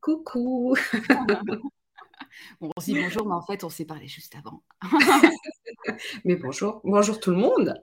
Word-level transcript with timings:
Coucou. 0.00 0.74
bon, 2.60 2.70
on 2.76 2.80
se 2.80 2.86
dit 2.86 3.00
bonjour, 3.00 3.26
mais 3.26 3.34
en 3.34 3.42
fait, 3.42 3.64
on 3.64 3.68
s'est 3.68 3.84
parlé 3.84 4.08
juste 4.08 4.34
avant. 4.34 4.62
mais 6.24 6.36
bonjour, 6.36 6.80
bonjour 6.84 7.20
tout 7.20 7.30
le 7.30 7.36
monde. 7.36 7.74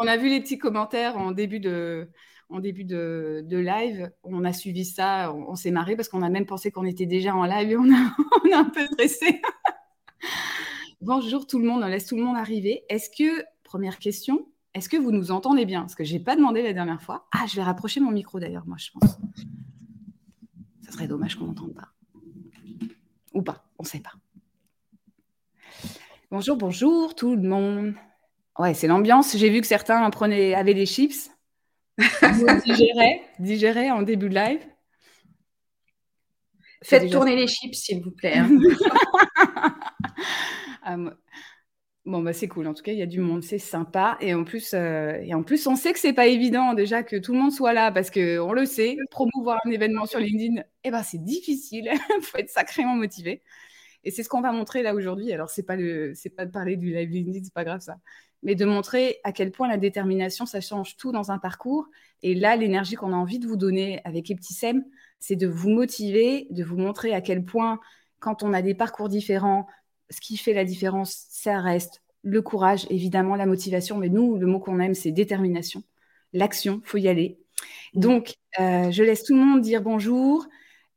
on 0.00 0.06
a 0.06 0.16
vu 0.16 0.28
les 0.28 0.40
petits 0.40 0.58
commentaires 0.58 1.16
en 1.16 1.32
début 1.32 1.60
de, 1.60 2.10
en 2.48 2.60
début 2.60 2.84
de, 2.84 3.44
live. 3.50 4.10
On 4.22 4.44
a 4.44 4.52
suivi 4.52 4.84
ça, 4.84 5.32
on, 5.32 5.54
s'est 5.54 5.70
marré 5.70 5.96
parce 5.96 6.08
qu'on 6.08 6.22
a 6.22 6.30
même 6.30 6.46
pensé 6.46 6.70
qu'on 6.70 6.84
était 6.84 7.06
déjà 7.06 7.34
en 7.34 7.44
live 7.44 7.70
et 7.70 7.76
on 7.76 7.84
a, 7.84 8.16
on 8.44 8.52
a 8.52 8.58
un 8.58 8.70
peu 8.70 8.86
stressé. 8.86 9.40
bonjour 11.00 11.46
tout 11.46 11.58
le 11.58 11.66
monde, 11.66 11.82
on 11.82 11.88
laisse 11.88 12.06
tout 12.06 12.16
le 12.16 12.22
monde 12.22 12.36
arriver. 12.36 12.84
Est-ce 12.88 13.10
que, 13.10 13.44
première 13.62 13.98
question, 13.98 14.48
est-ce 14.74 14.88
que 14.88 14.96
vous 14.96 15.10
nous 15.10 15.30
entendez 15.30 15.64
bien? 15.64 15.80
Parce 15.80 15.94
que 15.94 16.04
je 16.04 16.12
n'ai 16.12 16.20
pas 16.20 16.36
demandé 16.36 16.62
la 16.62 16.72
dernière 16.72 17.02
fois. 17.02 17.26
Ah, 17.32 17.46
je 17.48 17.56
vais 17.56 17.62
rapprocher 17.62 18.00
mon 18.00 18.10
micro 18.10 18.40
d'ailleurs, 18.40 18.66
moi, 18.66 18.76
je 18.78 18.90
pense. 18.92 19.18
Serait 20.96 21.08
dommage 21.08 21.34
qu'on 21.34 21.44
n'entende 21.44 21.74
pas. 21.74 21.88
Ou 23.34 23.42
pas, 23.42 23.62
on 23.78 23.82
ne 23.82 23.86
sait 23.86 24.00
pas. 24.00 24.14
Bonjour, 26.30 26.56
bonjour 26.56 27.14
tout 27.14 27.36
le 27.36 27.46
monde. 27.46 27.94
Ouais, 28.58 28.72
c'est 28.72 28.86
l'ambiance. 28.86 29.36
J'ai 29.36 29.50
vu 29.50 29.60
que 29.60 29.66
certains 29.66 30.08
prenaient, 30.08 30.54
avaient 30.54 30.72
des 30.72 30.86
chips. 30.86 31.30
digéraient, 32.64 33.20
digéraient 33.38 33.90
en 33.90 34.00
début 34.00 34.30
de 34.30 34.36
live. 34.36 34.66
Faites 36.82 37.10
tourner 37.12 37.36
les 37.36 37.46
chips, 37.46 37.74
s'il 37.74 38.02
vous 38.02 38.12
plaît. 38.12 38.38
Hein. 38.38 38.48
ah, 40.82 40.96
Bon, 42.06 42.22
bah, 42.22 42.32
c'est 42.32 42.46
cool. 42.46 42.68
En 42.68 42.74
tout 42.74 42.84
cas, 42.84 42.92
il 42.92 42.98
y 42.98 43.02
a 43.02 43.06
du 43.06 43.20
monde, 43.20 43.42
c'est 43.42 43.58
sympa. 43.58 44.16
Et 44.20 44.32
en 44.32 44.44
plus, 44.44 44.74
euh, 44.74 45.20
on 45.66 45.74
sait 45.74 45.92
que 45.92 45.98
c'est 45.98 46.12
pas 46.12 46.28
évident 46.28 46.72
déjà 46.72 47.02
que 47.02 47.16
tout 47.16 47.32
le 47.32 47.40
monde 47.40 47.50
soit 47.50 47.72
là 47.72 47.90
parce 47.90 48.12
qu'on 48.12 48.52
le 48.52 48.64
sait, 48.64 48.96
promouvoir 49.10 49.60
un 49.64 49.70
événement 49.72 50.06
sur 50.06 50.20
LinkedIn, 50.20 50.62
eh 50.84 50.90
ben, 50.92 51.02
c'est 51.02 51.22
difficile. 51.22 51.90
Il 52.18 52.22
faut 52.22 52.38
être 52.38 52.48
sacrément 52.48 52.94
motivé. 52.94 53.42
Et 54.04 54.12
c'est 54.12 54.22
ce 54.22 54.28
qu'on 54.28 54.40
va 54.40 54.52
montrer 54.52 54.82
là 54.82 54.94
aujourd'hui. 54.94 55.32
Alors, 55.32 55.50
c'est 55.50 55.64
pas, 55.64 55.76
pas 55.76 56.46
de 56.46 56.50
parler 56.52 56.76
du 56.76 56.94
live 56.94 57.10
LinkedIn, 57.10 57.42
c'est 57.42 57.52
pas 57.52 57.64
grave 57.64 57.80
ça. 57.80 57.96
Mais 58.44 58.54
de 58.54 58.64
montrer 58.64 59.18
à 59.24 59.32
quel 59.32 59.50
point 59.50 59.66
la 59.66 59.76
détermination, 59.76 60.46
ça 60.46 60.60
change 60.60 60.96
tout 60.96 61.10
dans 61.10 61.32
un 61.32 61.38
parcours. 61.38 61.88
Et 62.22 62.36
là, 62.36 62.54
l'énergie 62.54 62.94
qu'on 62.94 63.12
a 63.12 63.16
envie 63.16 63.40
de 63.40 63.48
vous 63.48 63.56
donner 63.56 64.00
avec 64.04 64.28
les 64.28 64.36
petits 64.36 64.54
SEM, 64.54 64.84
c'est 65.18 65.34
de 65.34 65.48
vous 65.48 65.70
motiver, 65.70 66.46
de 66.50 66.62
vous 66.62 66.76
montrer 66.76 67.14
à 67.14 67.20
quel 67.20 67.44
point, 67.44 67.80
quand 68.20 68.44
on 68.44 68.52
a 68.52 68.62
des 68.62 68.74
parcours 68.74 69.08
différents, 69.08 69.66
ce 70.10 70.20
qui 70.20 70.36
fait 70.36 70.52
la 70.52 70.64
différence, 70.64 71.26
ça 71.30 71.60
reste 71.60 72.02
le 72.22 72.42
courage, 72.42 72.86
évidemment, 72.90 73.36
la 73.36 73.46
motivation. 73.46 73.98
Mais 73.98 74.08
nous, 74.08 74.36
le 74.36 74.46
mot 74.46 74.58
qu'on 74.58 74.80
aime, 74.80 74.94
c'est 74.94 75.12
détermination. 75.12 75.82
L'action, 76.32 76.80
faut 76.84 76.98
y 76.98 77.08
aller. 77.08 77.38
Mm. 77.94 78.00
Donc, 78.00 78.34
euh, 78.60 78.90
je 78.90 79.02
laisse 79.02 79.22
tout 79.22 79.34
le 79.34 79.40
monde 79.40 79.60
dire 79.60 79.82
bonjour. 79.82 80.46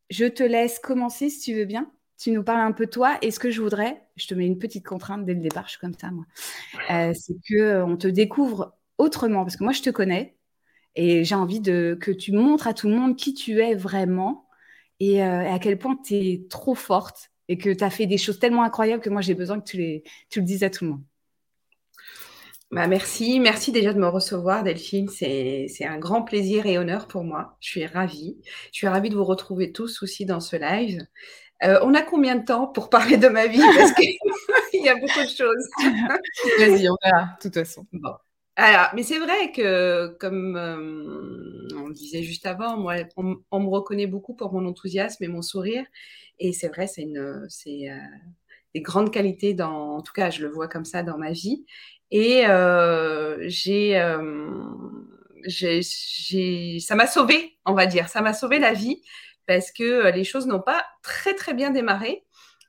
Je 0.09 0.25
te 0.25 0.43
laisse 0.43 0.79
commencer 0.79 1.29
si 1.29 1.39
tu 1.39 1.55
veux 1.55 1.65
bien. 1.65 1.91
Tu 2.17 2.31
nous 2.31 2.43
parles 2.43 2.61
un 2.61 2.71
peu 2.71 2.85
de 2.85 2.91
toi. 2.91 3.17
Et 3.21 3.31
ce 3.31 3.39
que 3.39 3.51
je 3.51 3.61
voudrais, 3.61 4.01
je 4.15 4.27
te 4.27 4.33
mets 4.33 4.47
une 4.47 4.57
petite 4.57 4.85
contrainte 4.85 5.23
dès 5.25 5.33
le 5.33 5.39
départ, 5.39 5.65
je 5.65 5.71
suis 5.71 5.79
comme 5.79 5.93
ça, 5.93 6.11
moi, 6.11 6.25
euh, 6.91 7.13
c'est 7.13 7.35
qu'on 7.47 7.95
te 7.95 8.07
découvre 8.07 8.75
autrement. 8.97 9.43
Parce 9.43 9.55
que 9.55 9.63
moi, 9.63 9.71
je 9.71 9.81
te 9.81 9.89
connais 9.89 10.35
et 10.95 11.23
j'ai 11.23 11.35
envie 11.35 11.61
de, 11.61 11.97
que 11.99 12.11
tu 12.11 12.31
montres 12.31 12.67
à 12.67 12.73
tout 12.73 12.89
le 12.89 12.95
monde 12.95 13.15
qui 13.15 13.33
tu 13.33 13.61
es 13.61 13.75
vraiment 13.75 14.47
et 14.99 15.23
euh, 15.23 15.49
à 15.49 15.59
quel 15.59 15.77
point 15.77 15.95
tu 15.95 16.15
es 16.15 16.47
trop 16.49 16.75
forte 16.75 17.31
et 17.49 17.57
que 17.57 17.69
tu 17.71 17.83
as 17.83 17.89
fait 17.89 18.05
des 18.05 18.17
choses 18.17 18.39
tellement 18.39 18.63
incroyables 18.63 19.01
que 19.01 19.09
moi 19.09 19.21
j'ai 19.21 19.33
besoin 19.33 19.59
que 19.59 19.69
tu, 19.69 19.77
les, 19.77 20.03
tu 20.29 20.39
le 20.39 20.45
dises 20.45 20.63
à 20.63 20.69
tout 20.69 20.85
le 20.85 20.91
monde. 20.91 21.03
Bah 22.71 22.87
merci, 22.87 23.39
merci 23.39 23.71
déjà 23.71 23.93
de 23.93 23.99
me 23.99 24.07
recevoir 24.07 24.63
Delphine, 24.63 25.09
c'est 25.09 25.67
un 25.85 25.97
grand 25.97 26.21
plaisir 26.21 26.67
et 26.67 26.77
honneur 26.77 27.07
pour 27.07 27.23
moi, 27.23 27.57
je 27.59 27.69
suis 27.69 27.85
ravie. 27.87 28.37
Je 28.71 28.77
suis 28.77 28.87
ravie 28.87 29.09
de 29.09 29.15
vous 29.15 29.25
retrouver 29.25 29.71
tous 29.71 30.03
aussi 30.03 30.25
dans 30.25 30.39
ce 30.39 30.55
live. 30.55 31.05
Euh, 31.63 31.79
on 31.81 31.93
a 31.95 32.03
combien 32.03 32.35
de 32.35 32.45
temps 32.45 32.67
pour 32.67 32.89
parler 32.89 33.17
de 33.17 33.27
ma 33.27 33.47
vie? 33.47 33.59
Parce 33.59 33.91
qu'il 33.93 34.15
y 34.85 34.87
a 34.87 34.95
beaucoup 34.95 35.23
de 35.23 35.29
choses. 35.29 35.67
Vas-y, 36.59 36.87
on 36.89 36.95
verra, 37.03 37.23
de 37.23 37.41
toute 37.41 37.53
façon. 37.55 37.85
Bon. 37.91 38.13
Alors, 38.61 38.89
mais 38.93 39.03
c'est 39.03 39.19
vrai 39.19 39.53
que, 39.53 40.17
comme 40.19 40.57
euh, 40.57 41.67
on 41.77 41.87
le 41.87 41.93
disait 41.93 42.23
juste 42.23 42.45
avant, 42.45 42.75
moi, 42.75 42.95
on, 43.15 43.59
me 43.61 43.69
reconnaît 43.69 44.05
beaucoup 44.05 44.35
pour 44.35 44.51
mon 44.51 44.65
enthousiasme 44.67 45.23
et 45.23 45.29
mon 45.29 45.41
sourire. 45.41 45.85
Et 46.39 46.51
c'est 46.51 46.67
vrai, 46.67 46.85
c'est 46.85 47.03
une, 47.03 47.45
c'est 47.47 47.89
euh, 47.89 47.95
des 48.75 48.81
grandes 48.81 49.13
qualités 49.13 49.53
dans, 49.53 49.95
en 49.95 50.01
tout 50.01 50.11
cas, 50.11 50.29
je 50.29 50.41
le 50.41 50.49
vois 50.49 50.67
comme 50.67 50.83
ça 50.83 51.03
dans 51.03 51.17
ma 51.17 51.31
vie. 51.31 51.65
Et 52.11 52.47
euh, 52.47 53.37
j'ai, 53.47 53.97
j'ai, 55.45 56.79
ça 56.81 56.95
m'a 56.95 57.07
sauvé, 57.07 57.57
on 57.65 57.73
va 57.73 57.85
dire, 57.85 58.09
ça 58.09 58.21
m'a 58.21 58.33
sauvé 58.33 58.59
la 58.59 58.73
vie 58.73 59.01
parce 59.47 59.71
que 59.71 60.11
les 60.11 60.25
choses 60.25 60.47
n'ont 60.47 60.59
pas 60.59 60.85
très 61.01 61.33
très 61.33 61.53
bien 61.53 61.69
démarré. 61.69 62.25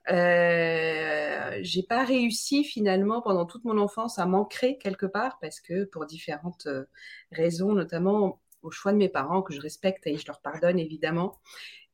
Euh, 0.08 1.58
j'ai 1.62 1.82
pas 1.82 2.04
réussi 2.04 2.64
finalement 2.64 3.20
pendant 3.20 3.44
toute 3.44 3.64
mon 3.64 3.78
enfance 3.78 4.18
à 4.18 4.26
m'ancrer 4.26 4.78
quelque 4.78 5.06
part 5.06 5.38
parce 5.40 5.60
que 5.60 5.84
pour 5.84 6.06
différentes 6.06 6.68
raisons, 7.32 7.72
notamment 7.72 8.40
au 8.62 8.70
choix 8.70 8.92
de 8.92 8.98
mes 8.98 9.08
parents 9.08 9.42
que 9.42 9.52
je 9.54 9.60
respecte 9.60 10.06
et 10.06 10.16
je 10.16 10.26
leur 10.26 10.40
pardonne 10.40 10.78
évidemment. 10.78 11.38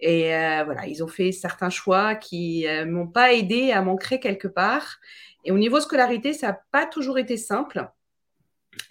Et 0.01 0.35
euh, 0.35 0.63
voilà, 0.65 0.87
ils 0.87 1.03
ont 1.03 1.09
fait 1.09 1.33
certains 1.33 1.71
choix 1.71 2.15
qui 2.15 2.67
euh, 2.67 2.85
m'ont 2.87 3.07
pas 3.07 3.33
aidé 3.33 3.73
à 3.73 3.83
m'ancrer 3.83 4.21
quelque 4.21 4.49
part. 4.49 4.99
Et 5.45 5.53
au 5.53 5.59
niveau 5.59 5.81
scolarité, 5.81 6.33
ça 6.33 6.49
n'a 6.49 6.61
pas 6.71 6.87
toujours 6.87 7.19
été 7.19 7.37
simple. 7.37 7.89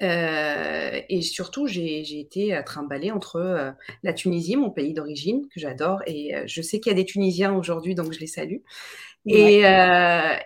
Euh, 0.02 1.02
et 1.10 1.22
surtout, 1.22 1.68
j'ai 1.68 2.20
été 2.20 2.60
trimballée 2.66 3.12
entre 3.12 3.74
la 4.04 4.14
Tunisie, 4.14 4.56
mon 4.56 4.70
pays 4.70 4.94
d'origine, 4.94 5.48
que 5.48 5.60
j'adore, 5.60 6.02
et 6.08 6.34
je 6.48 6.62
sais 6.62 6.80
qu'il 6.80 6.92
y 6.92 6.96
a 6.96 6.98
des 6.98 7.06
Tunisiens 7.06 7.54
aujourd'hui, 7.54 7.96
donc 7.96 8.12
je 8.12 8.20
les 8.20 8.28
salue, 8.28 8.58
et, 9.26 9.64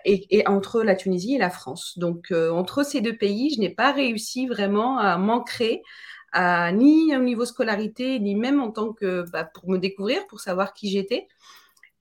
et, 0.04 0.46
entre 0.46 0.82
la 0.82 0.94
Tunisie 0.94 1.34
et 1.34 1.38
la 1.38 1.50
France. 1.50 1.98
Donc, 1.98 2.32
entre 2.32 2.84
ces 2.84 3.00
deux 3.00 3.16
pays, 3.16 3.52
je 3.54 3.60
n'ai 3.60 3.70
pas 3.70 3.92
réussi 3.92 4.46
vraiment 4.46 4.98
à 4.98 5.18
m'ancrer, 5.18 5.82
ni 6.72 7.16
au 7.16 7.20
niveau 7.20 7.44
scolarité, 7.44 8.18
ni 8.20 8.34
même 8.34 8.60
en 8.60 8.70
tant 8.70 8.92
que 8.92 9.24
bah, 9.30 9.44
pour 9.44 9.68
me 9.68 9.78
découvrir, 9.78 10.26
pour 10.26 10.40
savoir 10.40 10.74
qui 10.74 10.90
j'étais. 10.90 11.28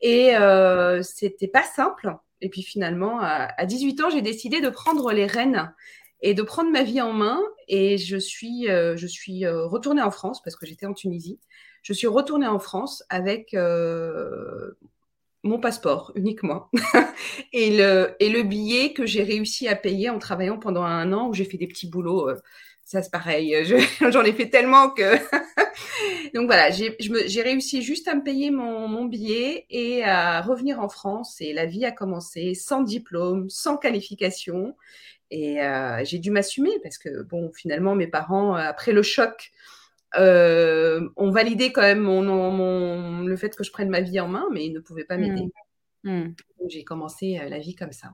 Et 0.02 0.36
euh, 0.36 1.02
c'était 1.04 1.48
pas 1.48 1.64
simple. 1.64 2.16
Et 2.42 2.50
puis 2.50 2.64
finalement, 2.64 3.20
à, 3.22 3.66
18 3.66 4.02
ans, 4.02 4.10
j'ai 4.10 4.22
décidé 4.22 4.62
de 4.62 4.70
prendre 4.70 5.12
les 5.12 5.26
rênes 5.26 5.74
et 6.22 6.34
de 6.34 6.42
prendre 6.42 6.72
ma 6.72 6.84
vie 6.84 7.02
en 7.02 7.14
main. 7.14 7.42
Et 7.68 7.98
je 7.98 8.18
suis, 8.18 8.70
euh, 8.70 8.98
je 8.98 9.08
suis 9.08 9.46
euh, 9.46 9.66
retournée 9.66 10.02
en 10.02 10.12
France 10.12 10.42
parce 10.44 10.56
que 10.56 10.66
j'étais 10.66 10.86
en 10.86 10.94
Tunisie. 10.94 11.40
Je 11.82 11.94
suis 11.94 12.08
retournée 12.08 12.48
en 12.48 12.60
France 12.60 13.04
avec 13.10 13.54
euh, 13.54 14.72
mon 15.44 15.60
passeport 15.60 16.12
uniquement 16.16 16.70
et, 17.54 17.78
le, 17.78 18.16
et 18.20 18.30
le 18.30 18.44
billet 18.44 18.94
que 18.94 19.06
j'ai 19.06 19.24
réussi 19.24 19.68
à 19.68 19.76
payer 19.76 20.10
en 20.10 20.20
travaillant 20.20 20.58
pendant 20.58 20.84
un 20.84 21.14
an 21.14 21.30
où 21.30 21.34
j'ai 21.34 21.46
fait 21.46 21.58
des 21.58 21.68
petits 21.68 21.88
boulots 21.88 22.30
ça 22.90 23.04
c'est 23.04 23.12
pareil. 23.12 23.56
J'en 24.12 24.24
ai 24.24 24.34
fait 24.34 24.50
tellement 24.50 24.90
que. 24.90 25.16
Donc 26.34 26.48
voilà, 26.48 26.72
j'ai 26.72 27.42
réussi 27.44 27.84
juste 27.84 28.08
à 28.08 28.16
me 28.16 28.24
payer 28.24 28.50
mon, 28.50 28.88
mon, 28.88 29.06
billet 29.06 29.68
et 29.70 30.04
à 30.04 30.42
revenir 30.42 30.80
en 30.80 30.90
France. 30.90 31.40
Et 31.40 31.54
la 31.54 31.68
vie 31.68 31.86
a 31.86 31.92
commencé 31.92 32.56
sans 32.56 32.82
diplôme, 32.82 33.48
sans 33.50 33.78
qualification. 33.78 34.76
Et 35.32 35.62
euh, 35.62 36.04
j'ai 36.04 36.20
dû 36.20 36.32
m'assumer 36.32 36.72
parce 36.82 36.98
que, 36.98 37.24
bon, 37.24 37.52
finalement, 37.54 37.96
mes 37.96 38.08
parents, 38.08 38.56
euh, 38.56 38.60
après 38.60 38.92
le 38.92 39.04
choc, 39.04 39.52
euh, 40.18 41.08
ont 41.18 41.30
validé 41.30 41.72
quand 41.72 41.82
même 41.82 42.00
mon, 42.00 42.22
mon, 42.24 43.22
le 43.22 43.36
fait 43.36 43.56
que 43.56 43.64
je 43.64 43.72
prenne 43.72 43.90
ma 43.90 44.02
vie 44.02 44.20
en 44.20 44.28
main, 44.28 44.46
mais 44.52 44.66
ils 44.66 44.74
ne 44.74 44.80
pouvaient 44.80 45.04
pas 45.04 45.18
m'aider. 45.18 45.50
Mmh. 46.04 46.12
Mmh. 46.12 46.24
Donc 46.60 46.70
j'ai 46.70 46.84
commencé 46.84 47.40
la 47.48 47.60
vie 47.60 47.76
comme 47.76 47.92
ça. 47.92 48.14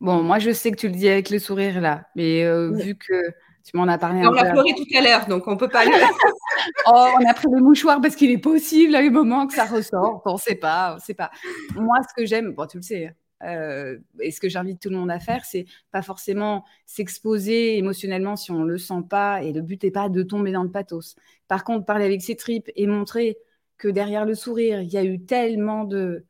Bon, 0.00 0.22
moi, 0.22 0.38
je 0.38 0.52
sais 0.52 0.70
que 0.70 0.76
tu 0.76 0.88
le 0.88 0.94
dis 0.94 1.08
avec 1.08 1.30
le 1.30 1.38
sourire 1.38 1.80
là, 1.80 2.06
mais 2.14 2.44
vu 2.72 2.96
que 2.96 3.32
tu 3.64 3.76
m'en 3.76 3.88
as 3.88 3.98
parlé. 3.98 4.26
On 4.26 4.34
a 4.34 4.50
pleuré 4.50 4.70
tout 4.76 4.86
à 4.96 5.00
l'heure, 5.00 5.26
donc 5.26 5.46
on 5.46 5.56
peut 5.56 5.68
pas. 5.68 5.84
oh, 6.86 7.08
on 7.20 7.28
a 7.28 7.34
pris 7.34 7.48
le 7.50 7.60
mouchoir 7.60 8.00
parce 8.00 8.14
qu'il 8.16 8.30
est 8.30 8.38
possible 8.38 8.94
à 8.94 9.00
un 9.00 9.10
moment 9.10 9.46
que 9.46 9.54
ça 9.54 9.64
ressort. 9.64 10.22
On 10.24 10.34
ne 10.34 10.38
sait 10.38 10.54
pas, 10.54 10.94
on 10.96 10.98
sait 11.00 11.14
pas. 11.14 11.30
Moi, 11.74 11.96
ce 12.08 12.14
que 12.14 12.26
j'aime, 12.26 12.52
bon, 12.52 12.66
tu 12.66 12.78
le 12.78 12.82
sais, 12.82 13.14
euh, 13.42 13.98
et 14.20 14.30
ce 14.30 14.40
que 14.40 14.48
j'invite 14.48 14.80
tout 14.80 14.90
le 14.90 14.96
monde 14.96 15.10
à 15.10 15.20
faire, 15.20 15.44
c'est 15.44 15.66
pas 15.90 16.02
forcément 16.02 16.64
s'exposer 16.86 17.78
émotionnellement 17.78 18.36
si 18.36 18.50
on 18.50 18.64
le 18.64 18.78
sent 18.78 19.02
pas. 19.08 19.42
Et 19.42 19.52
le 19.52 19.62
but 19.62 19.82
n'est 19.84 19.90
pas 19.90 20.08
de 20.08 20.22
tomber 20.22 20.52
dans 20.52 20.62
le 20.62 20.70
pathos. 20.70 21.16
Par 21.48 21.64
contre, 21.64 21.86
parler 21.86 22.04
avec 22.04 22.22
ses 22.22 22.36
tripes 22.36 22.70
et 22.76 22.86
montrer 22.86 23.38
que 23.78 23.88
derrière 23.88 24.26
le 24.26 24.34
sourire, 24.34 24.80
il 24.82 24.90
y 24.90 24.98
a 24.98 25.04
eu 25.04 25.24
tellement 25.24 25.84
de, 25.84 26.26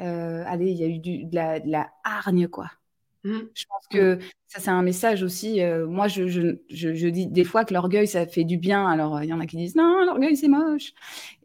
euh, 0.00 0.44
allez, 0.46 0.70
il 0.70 0.78
y 0.78 0.84
a 0.84 0.88
eu 0.88 0.98
de 1.00 1.70
la 1.70 1.90
hargne, 2.04 2.48
quoi. 2.48 2.70
Mmh. 3.24 3.38
Je 3.54 3.64
pense 3.66 3.86
que 3.90 4.18
ça, 4.48 4.60
c'est 4.60 4.70
un 4.70 4.82
message 4.82 5.22
aussi. 5.22 5.62
Euh, 5.62 5.86
moi, 5.86 6.08
je, 6.08 6.28
je, 6.28 6.58
je, 6.68 7.08
dis 7.08 7.26
des 7.26 7.44
fois 7.44 7.64
que 7.64 7.72
l'orgueil, 7.72 8.06
ça 8.06 8.26
fait 8.26 8.44
du 8.44 8.58
bien. 8.58 8.86
Alors, 8.86 9.22
il 9.22 9.28
y 9.30 9.32
en 9.32 9.40
a 9.40 9.46
qui 9.46 9.56
disent 9.56 9.76
non, 9.76 10.04
l'orgueil, 10.04 10.36
c'est 10.36 10.48
moche. 10.48 10.92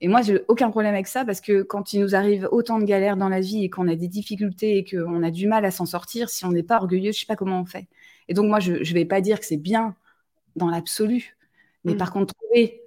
Et 0.02 0.10
moi, 0.10 0.22
j'ai 0.22 0.42
aucun 0.50 0.70
problème 0.70 0.94
avec 0.94 1.08
ça 1.08 1.24
parce 1.24 1.40
que 1.40 1.62
quand 1.62 1.94
il 1.94 2.02
nous 2.02 2.16
arrive 2.16 2.50
autant 2.52 2.80
de 2.80 2.84
galères 2.84 3.16
dans 3.16 3.30
la 3.30 3.40
vie 3.40 3.64
et 3.64 3.70
qu'on 3.70 3.88
a 3.88 3.96
des 3.96 4.10
difficultés 4.10 4.78
et 4.78 4.84
qu'on 4.86 5.24
a 5.24 5.32
du 5.32 5.48
mal 5.48 5.64
à 5.64 5.72
s'en 5.72 5.86
sortir, 5.86 6.30
si 6.30 6.46
on 6.46 6.52
n'est 6.52 6.64
pas 6.64 6.78
orgueilleux, 6.78 7.14
je 7.14 7.20
sais 7.22 7.26
pas 7.26 7.38
comment 7.38 7.62
on 7.62 7.66
fait. 7.66 7.88
Et 8.28 8.34
donc, 8.34 8.48
moi, 8.48 8.60
je 8.60 8.74
ne 8.74 8.94
vais 8.94 9.06
pas 9.06 9.22
dire 9.22 9.40
que 9.40 9.46
c'est 9.46 9.58
bien 9.58 9.96
dans 10.58 10.70
l'absolu. 10.70 11.38
Mais 11.86 11.94
mmh. 11.94 11.98
par 11.98 12.12
contre, 12.12 12.34
trouver 12.36 12.82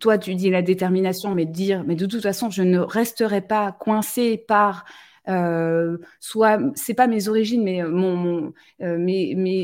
toi, 0.00 0.18
tu 0.18 0.34
dis 0.34 0.50
la 0.50 0.62
détermination, 0.62 1.34
mais 1.34 1.46
de 1.46 1.52
dire, 1.52 1.84
mais 1.86 1.94
de 1.94 2.06
toute 2.06 2.22
façon, 2.22 2.50
je 2.50 2.62
ne 2.62 2.78
resterai 2.78 3.40
pas 3.40 3.72
coincée 3.72 4.36
par 4.36 4.84
euh, 5.28 5.98
soit 6.20 6.58
c'est 6.74 6.94
pas 6.94 7.06
mes 7.06 7.28
origines, 7.28 7.62
mais 7.62 7.82
mon 7.82 8.16
mon, 8.16 8.52
euh, 8.82 8.98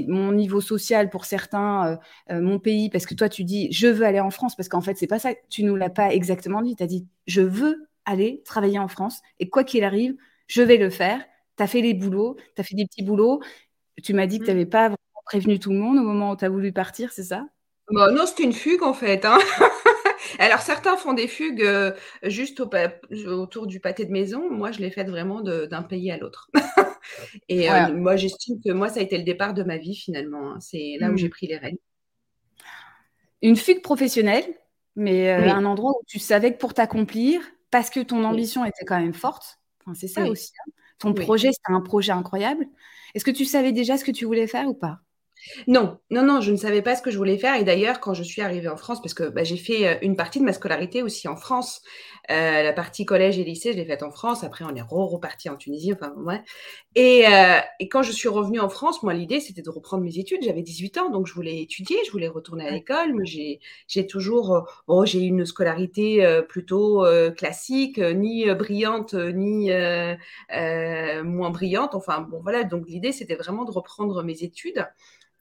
mon 0.08 0.32
niveau 0.32 0.60
social 0.60 1.10
pour 1.10 1.24
certains, 1.24 1.98
euh, 2.30 2.40
mon 2.40 2.58
pays, 2.58 2.90
parce 2.90 3.06
que 3.06 3.14
toi 3.14 3.28
tu 3.28 3.44
dis 3.44 3.70
je 3.72 3.86
veux 3.88 4.04
aller 4.04 4.20
en 4.20 4.30
France, 4.30 4.56
parce 4.56 4.68
qu'en 4.68 4.80
fait 4.80 4.96
c'est 4.96 5.06
pas 5.06 5.18
ça, 5.18 5.30
tu 5.48 5.64
nous 5.64 5.76
l'as 5.76 5.90
pas 5.90 6.12
exactement 6.12 6.62
dit, 6.62 6.76
tu 6.76 6.82
as 6.82 6.86
dit 6.86 7.06
je 7.26 7.42
veux 7.42 7.88
aller 8.04 8.42
travailler 8.44 8.78
en 8.78 8.88
France 8.88 9.22
et 9.38 9.48
quoi 9.48 9.64
qu'il 9.64 9.84
arrive, 9.84 10.16
je 10.46 10.62
vais 10.62 10.76
le 10.76 10.90
faire. 10.90 11.20
Tu 11.56 11.62
as 11.62 11.66
fait 11.66 11.80
les 11.82 11.94
boulots, 11.94 12.36
tu 12.56 12.60
as 12.60 12.64
fait 12.64 12.74
des 12.74 12.86
petits 12.86 13.02
boulots. 13.02 13.40
Tu 14.02 14.14
m'as 14.14 14.26
dit 14.26 14.38
que 14.38 14.44
tu 14.44 14.50
n'avais 14.50 14.66
pas 14.66 14.90
prévenu 15.24 15.58
tout 15.58 15.70
le 15.70 15.78
monde 15.78 15.98
au 15.98 16.02
moment 16.02 16.32
où 16.32 16.36
tu 16.36 16.44
as 16.44 16.48
voulu 16.48 16.72
partir, 16.72 17.12
c'est 17.12 17.22
ça? 17.22 17.46
Bah, 17.90 18.10
Non, 18.10 18.26
c'était 18.26 18.44
une 18.44 18.52
fugue 18.52 18.82
en 18.82 18.94
fait. 18.94 19.24
Hein. 19.24 19.38
Alors 20.38 20.60
certains 20.60 20.96
font 20.96 21.12
des 21.12 21.28
fugues 21.28 21.62
euh, 21.62 21.92
juste 22.22 22.60
autour 22.60 23.66
du 23.66 23.80
pâté 23.80 24.04
de 24.04 24.12
maison. 24.12 24.50
Moi, 24.50 24.72
je 24.72 24.80
l'ai 24.80 24.90
faite 24.90 25.08
vraiment 25.08 25.40
d'un 25.40 25.82
pays 25.82 26.10
à 26.10 26.16
l'autre. 26.16 26.50
Et 27.48 27.70
euh, 27.70 27.92
moi, 27.94 28.16
j'estime 28.16 28.60
que 28.64 28.72
moi, 28.72 28.88
ça 28.88 29.00
a 29.00 29.02
été 29.02 29.18
le 29.18 29.24
départ 29.24 29.54
de 29.54 29.62
ma 29.62 29.76
vie 29.76 29.96
finalement. 29.96 30.52
Hein. 30.52 30.60
C'est 30.60 30.96
là 31.00 31.10
où 31.10 31.16
j'ai 31.16 31.26
mmh. 31.26 31.30
pris 31.30 31.46
les 31.46 31.56
rênes. 31.56 31.78
Une 33.42 33.56
fugue 33.56 33.82
professionnelle, 33.82 34.44
mais 34.94 35.30
euh, 35.30 35.52
un 35.52 35.64
endroit 35.64 35.92
où 35.92 36.04
tu 36.06 36.18
savais 36.18 36.52
que 36.52 36.58
pour 36.58 36.74
t'accomplir, 36.74 37.40
parce 37.70 37.90
que 37.90 38.00
ton 38.00 38.22
ambition 38.24 38.64
était 38.64 38.84
quand 38.84 39.00
même 39.00 39.14
forte, 39.14 39.58
c'est 39.94 40.08
ça 40.08 40.24
aussi. 40.26 40.52
Hein. 40.60 40.70
Ton 40.98 41.14
projet, 41.14 41.50
c'était 41.50 41.72
un 41.72 41.80
projet 41.80 42.12
incroyable. 42.12 42.66
Est-ce 43.14 43.24
que 43.24 43.32
tu 43.32 43.44
savais 43.44 43.72
déjà 43.72 43.96
ce 43.96 44.04
que 44.04 44.12
tu 44.12 44.24
voulais 44.24 44.46
faire 44.46 44.68
ou 44.68 44.74
pas? 44.74 45.00
Non, 45.66 45.98
non, 46.10 46.24
non, 46.24 46.40
je 46.40 46.52
ne 46.52 46.56
savais 46.56 46.82
pas 46.82 46.96
ce 46.96 47.02
que 47.02 47.10
je 47.10 47.18
voulais 47.18 47.38
faire. 47.38 47.56
Et 47.56 47.64
d'ailleurs, 47.64 48.00
quand 48.00 48.14
je 48.14 48.22
suis 48.22 48.42
arrivée 48.42 48.68
en 48.68 48.76
France, 48.76 49.00
parce 49.02 49.14
que 49.14 49.24
bah, 49.28 49.44
j'ai 49.44 49.56
fait 49.56 49.86
euh, 49.86 49.94
une 50.02 50.16
partie 50.16 50.38
de 50.38 50.44
ma 50.44 50.52
scolarité 50.52 51.02
aussi 51.02 51.28
en 51.28 51.36
France, 51.36 51.82
euh, 52.30 52.62
la 52.62 52.72
partie 52.72 53.04
collège 53.04 53.38
et 53.38 53.44
lycée, 53.44 53.72
je 53.72 53.78
l'ai 53.78 53.84
faite 53.84 54.02
en 54.02 54.10
France. 54.10 54.44
Après, 54.44 54.64
on 54.64 54.74
est 54.74 54.82
reparti 54.82 55.48
en 55.48 55.56
Tunisie. 55.56 55.92
Enfin, 55.92 56.14
ouais. 56.18 56.42
Et, 56.94 57.26
euh, 57.26 57.58
et, 57.80 57.88
quand 57.88 58.02
je 58.02 58.12
suis 58.12 58.28
revenue 58.28 58.60
en 58.60 58.68
France, 58.68 59.02
moi, 59.02 59.14
l'idée, 59.14 59.40
c'était 59.40 59.62
de 59.62 59.70
reprendre 59.70 60.04
mes 60.04 60.18
études. 60.18 60.42
J'avais 60.42 60.62
18 60.62 60.98
ans, 60.98 61.10
donc 61.10 61.26
je 61.26 61.34
voulais 61.34 61.60
étudier, 61.60 61.96
je 62.06 62.12
voulais 62.12 62.28
retourner 62.28 62.66
à 62.66 62.70
l'école. 62.70 63.14
Mais 63.14 63.26
j'ai 63.26 64.06
toujours, 64.06 64.68
bon, 64.86 65.04
j'ai 65.04 65.20
eu 65.20 65.26
une 65.28 65.44
scolarité 65.44 66.42
plutôt 66.48 67.04
classique, 67.36 67.98
ni 67.98 68.46
brillante, 68.54 69.14
ni 69.14 69.70
moins 71.24 71.50
brillante. 71.50 71.94
Enfin, 71.94 72.20
bon, 72.20 72.40
voilà. 72.42 72.64
Donc 72.64 72.88
l'idée, 72.88 73.12
c'était 73.12 73.34
vraiment 73.34 73.64
de 73.64 73.72
reprendre 73.72 74.22
mes 74.22 74.42
études. 74.42 74.86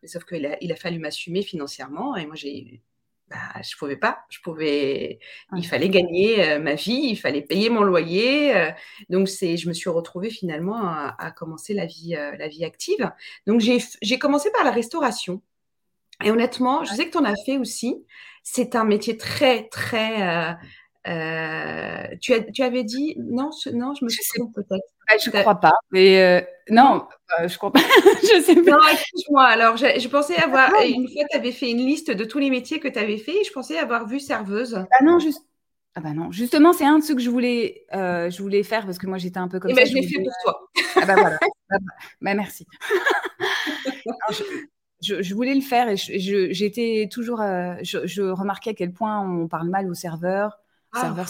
Sauf 0.06 0.26
qu'il 0.26 0.46
a, 0.46 0.58
il 0.62 0.72
a 0.72 0.76
fallu 0.76 1.00
m'assumer 1.00 1.44
financièrement 1.44 2.16
et 2.16 2.26
moi, 2.26 2.36
j'ai, 2.36 2.82
bah, 3.32 3.62
je 3.62 3.78
pouvais 3.78 3.96
pas. 3.96 4.26
Je 4.30 4.40
pouvais, 4.42 5.20
il 5.56 5.66
fallait 5.66 5.90
gagner 5.90 6.44
euh, 6.44 6.60
ma 6.60 6.76
vie, 6.76 7.12
il 7.12 7.16
fallait 7.16 7.42
payer 7.42 7.70
mon 7.70 7.82
loyer. 7.82 8.56
Euh, 8.56 8.72
donc, 9.10 9.30
c'est, 9.30 9.56
je 9.56 9.70
me 9.70 9.74
suis 9.74 9.90
retrouvée 9.90 10.30
finalement 10.30 10.86
à, 10.86 11.32
commencer 11.32 11.74
la 11.74 11.86
vie, 11.86 12.16
euh, 12.16 12.36
la 12.38 12.50
vie 12.50 12.66
active. 12.66 13.10
Donc, 13.48 13.62
j'ai, 13.62 13.78
j'ai 14.02 14.20
commencé 14.20 14.52
par 14.52 14.66
la 14.66 14.72
restauration. 14.72 15.42
Et 16.24 16.30
honnêtement, 16.30 16.84
je 16.84 16.94
sais 16.94 17.06
que 17.06 17.12
tu 17.12 17.18
en 17.18 17.24
as 17.24 17.36
fait 17.46 17.58
aussi. 17.58 18.06
C'est 18.44 18.76
un 18.76 18.84
métier 18.84 19.18
très, 19.18 19.70
très. 19.70 20.58
Tu, 21.06 22.34
as, 22.34 22.42
tu 22.54 22.64
avais 22.64 22.84
dit 22.84 23.16
non, 23.18 23.52
non, 23.74 23.94
je 23.94 24.06
me 24.06 24.10
suis 24.10 24.24
peut-être. 24.56 24.86
Ah, 25.10 25.16
je 25.24 25.30
ne 25.30 25.42
crois 25.42 25.60
pas. 25.60 25.74
Mais 25.92 26.44
non, 26.72 27.06
euh, 27.40 27.48
je 27.48 27.58
crois 27.58 27.72
pas. 27.72 27.80
je 28.24 28.42
sais 28.42 28.56
pas. 28.56 28.72
Non, 28.72 28.80
excuse-moi. 28.92 29.44
Alors, 29.44 29.78
je, 29.78 30.08
pensais 30.08 30.36
avoir. 30.38 30.72
Ah, 30.78 30.86
une 30.86 31.08
fois, 31.08 31.24
tu 31.30 31.38
avais 31.38 31.52
fait 31.52 31.70
une 31.70 31.86
liste 31.86 32.10
de 32.12 32.24
tous 32.24 32.40
les 32.40 32.50
métiers 32.50 32.80
que 32.80 32.88
tu 32.88 32.98
avais 32.98 33.18
fait 33.18 33.42
et 33.42 33.44
je 33.44 33.52
pensais 33.52 33.78
avoir 33.78 34.08
vu 34.08 34.20
serveuse. 34.20 34.76
Ah 34.76 35.04
non, 35.04 35.20
juste. 35.20 35.44
Ah 35.94 36.00
bah 36.00 36.14
non, 36.14 36.32
justement, 36.32 36.72
c'est 36.72 36.86
un 36.86 37.00
de 37.00 37.04
ceux 37.04 37.16
que 37.16 37.22
je 37.22 37.30
voulais, 37.30 37.84
euh, 37.94 38.30
je 38.30 38.42
voulais 38.42 38.64
faire 38.64 38.86
parce 38.86 38.98
que 38.98 39.08
moi 39.08 39.18
j'étais 39.18 39.40
un 39.40 39.50
peu 39.50 39.60
comme 39.60 39.72
et 39.72 39.76
ça. 39.76 39.82
Ben, 39.82 39.90
je 39.90 39.96
l'ai 39.96 40.08
fait 40.08 40.24
pour 40.24 40.32
toi. 40.42 40.70
Ah 40.96 41.06
bah 41.06 41.16
voilà. 41.16 41.38
bah, 41.70 41.78
bah 42.22 42.34
merci. 42.34 42.66
je, 45.02 45.34
voulais 45.34 45.54
le 45.54 45.60
faire 45.60 45.90
et 45.90 45.98
j'étais 45.98 47.10
toujours, 47.12 47.42
euh, 47.42 47.74
je, 47.82 48.22
remarquais 48.22 48.70
à 48.70 48.74
quel 48.74 48.94
point 48.94 49.20
on 49.20 49.50
parle 49.50 49.68
mal 49.68 49.92
aux 49.92 49.94
serveurs, 49.94 50.61
ah. 50.94 51.02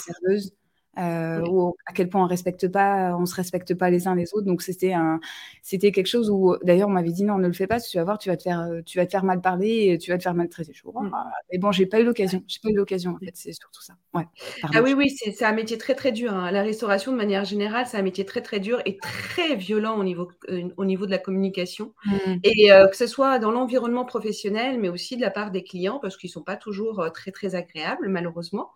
Euh, 0.98 1.40
ou 1.46 1.74
à 1.86 1.92
quel 1.94 2.10
point 2.10 2.22
on 2.22 2.26
respecte 2.26 2.68
pas, 2.68 3.16
on 3.16 3.24
se 3.24 3.34
respecte 3.34 3.74
pas 3.74 3.88
les 3.88 4.08
uns 4.08 4.14
les 4.14 4.34
autres. 4.34 4.44
Donc 4.44 4.60
c'était 4.60 4.92
un, 4.92 5.20
c'était 5.62 5.90
quelque 5.90 6.06
chose 6.06 6.28
où 6.28 6.54
d'ailleurs 6.62 6.88
on 6.88 6.92
m'avait 6.92 7.12
dit 7.12 7.24
non, 7.24 7.38
ne 7.38 7.46
le 7.46 7.54
fais 7.54 7.66
pas, 7.66 7.80
tu 7.80 7.96
vas 7.96 8.04
voir, 8.04 8.18
tu 8.18 8.28
vas 8.28 8.36
te 8.36 8.42
faire, 8.42 8.60
euh, 8.60 8.82
tu 8.84 8.98
vas 8.98 9.06
te 9.06 9.10
faire 9.10 9.24
mal 9.24 9.40
parler, 9.40 9.92
et 9.92 9.98
tu 9.98 10.10
vas 10.10 10.18
te 10.18 10.22
faire 10.22 10.34
maltraiter. 10.34 10.72
Je 10.74 10.86
mmh. 10.86 11.10
Mais 11.50 11.58
bon, 11.58 11.72
j'ai 11.72 11.86
pas 11.86 12.00
eu 12.00 12.04
l'occasion, 12.04 12.42
j'ai 12.46 12.58
pas 12.62 12.68
eu 12.68 12.74
l'occasion 12.74 13.12
en 13.12 13.18
fait, 13.18 13.30
c'est 13.34 13.52
surtout 13.52 13.80
ça. 13.80 13.94
Ouais. 14.12 14.26
Ah 14.74 14.82
oui 14.82 14.92
oui, 14.92 15.08
c'est 15.08 15.44
un 15.44 15.52
métier 15.52 15.78
très 15.78 15.94
très 15.94 16.12
dur. 16.12 16.34
Hein. 16.34 16.50
La 16.50 16.62
restauration 16.62 17.10
de 17.12 17.16
manière 17.16 17.46
générale, 17.46 17.86
c'est 17.86 17.96
un 17.96 18.02
métier 18.02 18.26
très 18.26 18.42
très 18.42 18.60
dur 18.60 18.82
et 18.84 18.98
très 18.98 19.56
violent 19.56 19.96
au 19.96 20.04
niveau 20.04 20.28
euh, 20.50 20.68
au 20.76 20.84
niveau 20.84 21.06
de 21.06 21.10
la 21.10 21.18
communication 21.18 21.94
mmh. 22.04 22.32
et 22.44 22.68
que 22.68 22.96
ce 22.96 23.06
soit 23.06 23.38
dans 23.38 23.50
l'environnement 23.50 24.04
professionnel, 24.04 24.78
mais 24.78 24.90
aussi 24.90 25.16
de 25.16 25.22
la 25.22 25.30
part 25.30 25.50
des 25.50 25.64
clients 25.64 25.98
parce 26.00 26.18
qu'ils 26.18 26.30
sont 26.30 26.42
pas 26.42 26.56
toujours 26.56 27.10
très 27.14 27.30
très 27.30 27.54
agréables 27.54 28.08
malheureusement. 28.10 28.72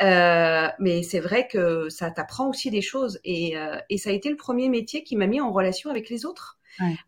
Mais 0.00 1.02
c'est 1.02 1.20
vrai 1.20 1.45
que 1.46 1.88
ça 1.88 2.10
t'apprend 2.10 2.48
aussi 2.48 2.70
des 2.70 2.82
choses 2.82 3.20
et, 3.24 3.56
euh, 3.56 3.76
et, 3.90 3.98
ça 3.98 4.10
a 4.10 4.12
été 4.12 4.28
le 4.28 4.36
premier 4.36 4.68
métier 4.68 5.02
qui 5.02 5.16
m'a 5.16 5.26
mis 5.26 5.40
en 5.40 5.52
relation 5.52 5.90
avec 5.90 6.08
les 6.10 6.26
autres. 6.26 6.58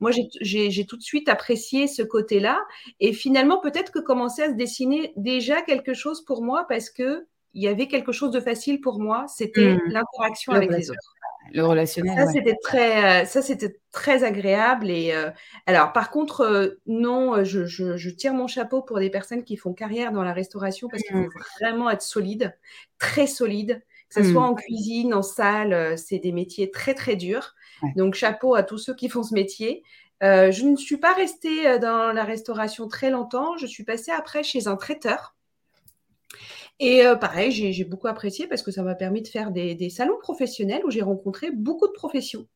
Moi, 0.00 0.12
j'ai 0.40 0.87
tout 0.87 0.96
de 0.96 1.02
suite 1.02 1.29
apprécié 1.29 1.88
ce 1.88 2.00
côté-là 2.00 2.58
et 3.00 3.12
finalement, 3.12 3.61
peut-être 3.61 3.93
que 3.93 3.99
commençait 3.99 4.44
à 4.44 4.49
se 4.49 4.55
dessiner 4.55 5.12
déjà 5.17 5.61
quelque 5.61 5.93
chose 5.93 6.25
pour 6.25 6.43
moi 6.43 6.64
parce 6.67 6.88
que 6.88 7.26
il 7.52 7.62
y 7.62 7.69
avait 7.69 7.87
quelque 7.87 8.12
chose 8.12 8.31
de 8.31 8.40
facile 8.40 8.81
pour 8.81 8.99
moi, 8.99 9.26
c'était 9.29 9.75
mmh. 9.75 9.81
l'interaction 9.88 10.52
avec 10.52 10.70
les 10.70 10.90
autres 10.90 11.14
le 11.52 11.64
relationnel. 11.64 12.17
Ça, 12.17 12.26
c'était 12.32 12.56
très, 12.62 13.23
euh, 13.23 13.25
ça, 13.25 13.43
c'était 13.43 13.81
très 13.93 14.25
agréable. 14.25 14.90
Et 14.90 15.12
euh, 15.12 15.30
alors, 15.66 15.92
par 15.92 16.11
contre, 16.11 16.42
euh, 16.42 16.80
non, 16.87 17.45
je, 17.45 17.64
je, 17.64 18.11
tire 18.11 18.35
mon 18.35 18.47
chapeau 18.47 18.83
pour 18.83 18.99
des 18.99 19.11
personnes 19.11 19.45
qui 19.45 19.57
font 19.57 19.73
carrière 19.73 20.12
dans 20.12 20.25
la 20.25 20.33
restauration 20.33 20.88
parce 20.88 21.02
qu'il 21.02 21.16
faut 21.16 21.23
mmh. 21.23 21.42
vraiment 21.61 21.90
être 21.90 22.02
solide, 22.02 22.57
très 22.99 23.26
solide. 23.26 23.83
Que 24.09 24.23
ce 24.23 24.33
soit 24.33 24.41
mmh. 24.41 24.50
en 24.50 24.55
cuisine, 24.55 25.15
en 25.15 25.23
salle, 25.23 25.99
c'est 25.99 26.19
des 26.19 26.33
métiers 26.33 26.71
très, 26.71 26.95
très 26.95 27.17
durs. 27.17 27.55
Donc, 27.95 28.15
chapeau 28.15 28.55
à 28.55 28.62
tous 28.62 28.79
ceux 28.79 28.95
qui 28.95 29.09
font 29.09 29.23
ce 29.23 29.35
métier. 29.35 29.83
je 30.23 30.65
ne 30.65 30.77
suis 30.77 30.97
pas 30.97 31.12
restée 31.12 31.79
dans 31.79 32.12
la 32.12 32.25
restauration 32.25 32.88
très 32.88 33.11
longtemps. 33.11 33.57
Je 33.59 33.67
suis 33.67 33.85
passée 33.85 34.11
après 34.11 34.43
chez 34.43 34.67
un 34.67 34.77
traiteur. 34.77 35.37
Et 36.81 37.05
euh, 37.05 37.17
pareil, 37.17 37.50
j'ai 37.50 37.85
beaucoup 37.85 38.07
apprécié 38.07 38.47
parce 38.47 38.62
que 38.62 38.71
ça 38.71 38.83
m'a 38.83 38.95
permis 38.95 39.23
de 39.23 39.29
faire 39.29 39.50
des, 39.50 39.91
salons 39.91 40.19
professionnels 40.21 40.83
où 40.85 40.91
j'ai 40.91 41.03
rencontré 41.03 41.50
beaucoup 41.50 41.88
de 41.88 41.93
professions. 41.93 42.47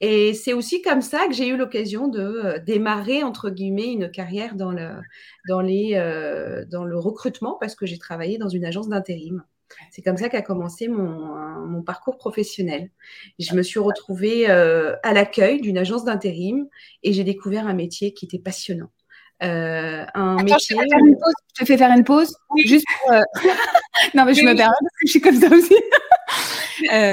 Et 0.00 0.32
c'est 0.32 0.54
aussi 0.54 0.80
comme 0.80 1.02
ça 1.02 1.26
que 1.26 1.34
j'ai 1.34 1.48
eu 1.48 1.58
l'occasion 1.58 2.08
de 2.08 2.20
euh, 2.20 2.58
démarrer, 2.58 3.22
entre 3.22 3.50
guillemets, 3.50 3.92
une 3.92 4.10
carrière 4.10 4.54
dans 4.54 4.72
le, 4.72 4.92
dans 5.46 5.60
les, 5.60 5.92
euh, 5.94 6.64
dans 6.66 6.84
le 6.84 6.98
recrutement 6.98 7.58
parce 7.60 7.74
que 7.74 7.84
j'ai 7.84 7.98
travaillé 7.98 8.38
dans 8.38 8.48
une 8.48 8.64
agence 8.64 8.88
d'intérim. 8.88 9.44
C'est 9.90 10.02
comme 10.02 10.16
ça 10.16 10.28
qu'a 10.28 10.42
commencé 10.42 10.88
mon, 10.88 11.66
mon, 11.66 11.82
parcours 11.82 12.16
professionnel. 12.16 12.90
Je 13.38 13.54
me 13.54 13.62
suis 13.62 13.80
retrouvée 13.80 14.46
à 14.46 15.12
l'accueil 15.12 15.60
d'une 15.60 15.78
agence 15.78 16.04
d'intérim 16.04 16.68
et 17.02 17.12
j'ai 17.12 17.24
découvert 17.24 17.66
un 17.66 17.74
métier 17.74 18.12
qui 18.12 18.26
était 18.26 18.38
passionnant. 18.38 18.90
Euh, 19.42 20.04
un 20.14 20.36
Attends, 20.36 20.44
métier. 20.44 20.76
Je 20.78 21.60
te, 21.60 21.64
fais 21.64 21.78
faire 21.78 21.90
une 21.96 22.04
pause, 22.04 22.36
juste 22.66 22.84
pour. 22.98 23.12
Euh, 23.12 23.22
non, 24.14 24.24
mais 24.24 24.34
je 24.34 24.42
me 24.42 24.54
permets 24.54 24.74
parce 24.80 24.96
que 25.00 25.06
je 25.06 25.10
suis 25.10 25.20
comme 25.20 25.36
ça 25.36 25.48
aussi. 25.48 25.74
Euh, 26.94 27.12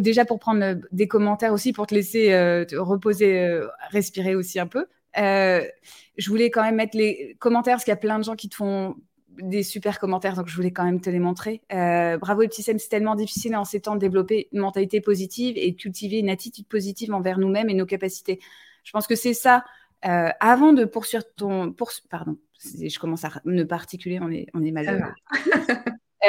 déjà 0.00 0.26
pour 0.26 0.38
prendre 0.38 0.76
des 0.92 1.08
commentaires 1.08 1.54
aussi, 1.54 1.72
pour 1.72 1.86
te 1.86 1.94
laisser 1.94 2.26
te 2.68 2.76
reposer, 2.76 3.58
respirer 3.88 4.34
aussi 4.34 4.60
un 4.60 4.66
peu. 4.66 4.84
je 5.14 6.28
voulais 6.28 6.50
quand 6.50 6.62
même 6.62 6.74
mettre 6.74 6.94
les 6.94 7.36
commentaires 7.38 7.76
parce 7.76 7.84
qu'il 7.84 7.92
y 7.92 7.94
a 7.94 7.96
plein 7.96 8.18
de 8.18 8.24
gens 8.24 8.36
qui 8.36 8.50
te 8.50 8.54
font 8.54 8.96
des 9.40 9.62
super 9.62 9.98
commentaires, 9.98 10.34
donc 10.34 10.48
je 10.48 10.56
voulais 10.56 10.70
quand 10.70 10.84
même 10.84 11.00
te 11.00 11.10
les 11.10 11.18
montrer. 11.18 11.62
bravo 11.70 12.42
les 12.42 12.48
petits 12.48 12.62
c'est 12.62 12.76
tellement 12.88 13.14
difficile 13.14 13.56
en 13.56 13.64
ces 13.64 13.80
temps 13.80 13.94
de 13.94 14.00
développer 14.00 14.48
une 14.52 14.60
mentalité 14.60 15.00
positive 15.00 15.56
et 15.56 15.72
de 15.72 15.76
cultiver 15.76 16.18
une 16.18 16.30
attitude 16.30 16.66
positive 16.66 17.12
envers 17.14 17.38
nous-mêmes 17.38 17.68
et 17.70 17.74
nos 17.74 17.86
capacités. 17.86 18.40
Je 18.84 18.92
pense 18.92 19.06
que 19.06 19.16
c'est 19.16 19.34
ça 19.34 19.64
euh, 20.06 20.28
avant 20.40 20.72
de 20.72 20.84
poursuivre 20.84 21.24
ton. 21.36 21.74
pardon, 22.10 22.36
je 22.62 22.98
commence 22.98 23.24
à 23.24 23.30
ne 23.44 23.64
pas 23.64 23.74
articuler, 23.76 24.20
on 24.20 24.30
est, 24.30 24.46
on 24.54 24.62
est 24.62 24.70
mal. 24.70 25.14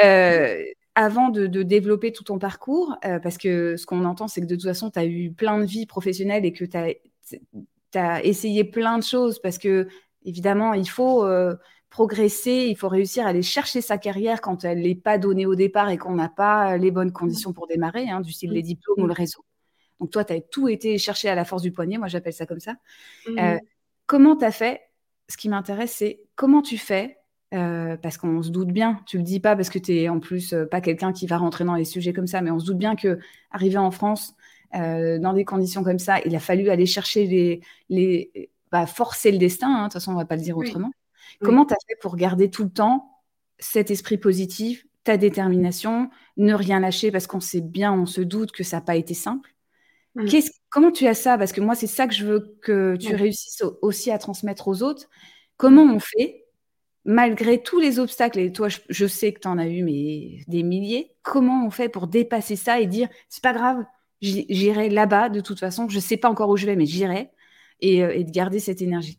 Euh, 0.04 0.62
avant 0.94 1.28
de, 1.30 1.46
développer 1.62 2.12
tout 2.12 2.22
ton 2.22 2.38
parcours, 2.38 2.96
euh, 3.04 3.18
parce 3.18 3.36
que 3.36 3.76
ce 3.76 3.84
qu'on 3.84 4.04
entend, 4.04 4.28
c'est 4.28 4.40
que 4.40 4.46
de 4.46 4.54
toute 4.54 4.64
façon, 4.66 4.90
tu 4.90 4.98
as 4.98 5.06
eu 5.06 5.32
plein 5.32 5.58
de 5.58 5.64
vies 5.64 5.86
professionnelles 5.86 6.44
et 6.44 6.52
que 6.52 6.64
tu 6.64 7.98
as, 7.98 8.22
essayé 8.22 8.62
plein 8.62 8.98
de 8.98 9.02
choses, 9.02 9.40
parce 9.40 9.58
que 9.58 9.88
évidemment, 10.24 10.72
il 10.72 10.88
faut 10.88 11.26
progresser, 11.90 12.66
il 12.68 12.76
faut 12.76 12.88
réussir 12.88 13.26
à 13.26 13.30
aller 13.30 13.42
chercher 13.42 13.80
sa 13.80 13.98
carrière 13.98 14.40
quand 14.40 14.64
elle 14.64 14.82
n'est 14.82 14.94
pas 14.94 15.18
donnée 15.18 15.46
au 15.46 15.54
départ 15.54 15.88
et 15.90 15.98
qu'on 15.98 16.14
n'a 16.14 16.28
pas 16.28 16.76
les 16.76 16.90
bonnes 16.90 17.12
conditions 17.12 17.52
pour 17.52 17.66
démarrer, 17.66 18.08
hein, 18.08 18.20
du 18.20 18.32
style 18.32 18.52
les 18.52 18.62
diplômes 18.62 19.02
ou 19.02 19.06
le 19.06 19.12
réseau. 19.12 19.44
Donc 20.00 20.10
toi, 20.10 20.24
tu 20.24 20.32
as 20.32 20.40
tout 20.40 20.68
été 20.68 20.98
cherché 20.98 21.28
à 21.28 21.34
la 21.34 21.44
force 21.44 21.62
du 21.62 21.72
poignet, 21.72 21.98
moi 21.98 22.08
j'appelle 22.08 22.32
ça 22.32 22.46
comme 22.46 22.60
ça. 22.60 22.74
Mmh. 23.26 23.38
Euh, 23.38 23.58
comment 24.06 24.36
tu 24.36 24.44
as 24.44 24.52
fait? 24.52 24.82
Ce 25.28 25.36
qui 25.36 25.48
m'intéresse, 25.48 25.92
c'est 25.92 26.20
comment 26.36 26.62
tu 26.62 26.78
fais 26.78 27.16
parce 27.50 28.18
qu'on 28.18 28.42
se 28.42 28.50
doute 28.50 28.68
bien, 28.68 29.00
tu 29.06 29.16
le 29.16 29.22
dis 29.22 29.40
pas 29.40 29.56
parce 29.56 29.70
que 29.70 29.78
tu 29.78 29.96
es 29.96 30.10
en 30.10 30.20
plus 30.20 30.54
pas 30.70 30.82
quelqu'un 30.82 31.14
qui 31.14 31.26
va 31.26 31.38
rentrer 31.38 31.64
dans 31.64 31.76
les 31.76 31.86
sujets 31.86 32.12
comme 32.12 32.26
ça, 32.26 32.42
mais 32.42 32.50
on 32.50 32.58
se 32.58 32.66
doute 32.66 32.76
bien 32.76 32.94
que 32.94 33.18
arriver 33.50 33.78
en 33.78 33.90
France 33.90 34.34
dans 34.74 35.32
des 35.34 35.46
conditions 35.46 35.82
comme 35.82 35.98
ça, 35.98 36.20
il 36.26 36.36
a 36.36 36.40
fallu 36.40 36.68
aller 36.68 36.84
chercher 36.84 37.26
les, 37.26 37.62
les 37.88 38.50
bah, 38.70 38.86
forcer 38.86 39.32
le 39.32 39.38
destin. 39.38 39.68
Hein, 39.68 39.78
de 39.78 39.84
toute 39.84 39.94
façon, 39.94 40.12
on 40.12 40.16
va 40.16 40.26
pas 40.26 40.36
le 40.36 40.42
dire 40.42 40.58
autrement. 40.58 40.90
Comment 41.42 41.64
tu 41.64 41.74
as 41.74 41.78
fait 41.86 41.96
pour 42.00 42.16
garder 42.16 42.50
tout 42.50 42.64
le 42.64 42.70
temps 42.70 43.22
cet 43.58 43.90
esprit 43.90 44.18
positif, 44.18 44.84
ta 45.04 45.16
détermination, 45.16 46.10
ne 46.36 46.54
rien 46.54 46.80
lâcher 46.80 47.10
parce 47.10 47.26
qu'on 47.26 47.40
sait 47.40 47.60
bien, 47.60 47.92
on 47.92 48.06
se 48.06 48.20
doute 48.20 48.52
que 48.52 48.62
ça 48.62 48.76
n'a 48.78 48.82
pas 48.82 48.96
été 48.96 49.14
simple? 49.14 49.54
Mm. 50.14 50.26
Comment 50.70 50.90
tu 50.90 51.06
as 51.06 51.14
ça? 51.14 51.38
Parce 51.38 51.52
que 51.52 51.60
moi, 51.60 51.74
c'est 51.74 51.86
ça 51.86 52.06
que 52.06 52.14
je 52.14 52.26
veux 52.26 52.58
que 52.60 52.96
tu 52.96 53.14
réussisses 53.14 53.62
aussi 53.80 54.10
à 54.10 54.18
transmettre 54.18 54.68
aux 54.68 54.82
autres. 54.82 55.08
Comment 55.56 55.82
on 55.84 55.98
fait, 55.98 56.44
malgré 57.04 57.62
tous 57.62 57.80
les 57.80 57.98
obstacles, 57.98 58.38
et 58.38 58.52
toi, 58.52 58.68
je, 58.68 59.06
sais 59.06 59.32
que 59.32 59.40
tu 59.40 59.48
en 59.48 59.58
as 59.58 59.66
eu 59.66 59.82
mais 59.82 60.40
des 60.46 60.62
milliers, 60.62 61.14
comment 61.22 61.66
on 61.66 61.70
fait 61.70 61.88
pour 61.88 62.06
dépasser 62.06 62.54
ça 62.54 62.80
et 62.80 62.86
dire, 62.86 63.08
c'est 63.28 63.42
pas 63.42 63.54
grave, 63.54 63.84
j'irai 64.20 64.90
là-bas 64.90 65.30
de 65.30 65.40
toute 65.40 65.58
façon, 65.58 65.88
je 65.88 65.96
ne 65.96 66.02
sais 66.02 66.16
pas 66.16 66.28
encore 66.28 66.50
où 66.50 66.56
je 66.56 66.66
vais, 66.66 66.76
mais 66.76 66.86
j'irai, 66.86 67.30
et, 67.80 68.04
euh, 68.04 68.14
et 68.14 68.24
de 68.24 68.30
garder 68.30 68.60
cette 68.60 68.82
énergie? 68.82 69.18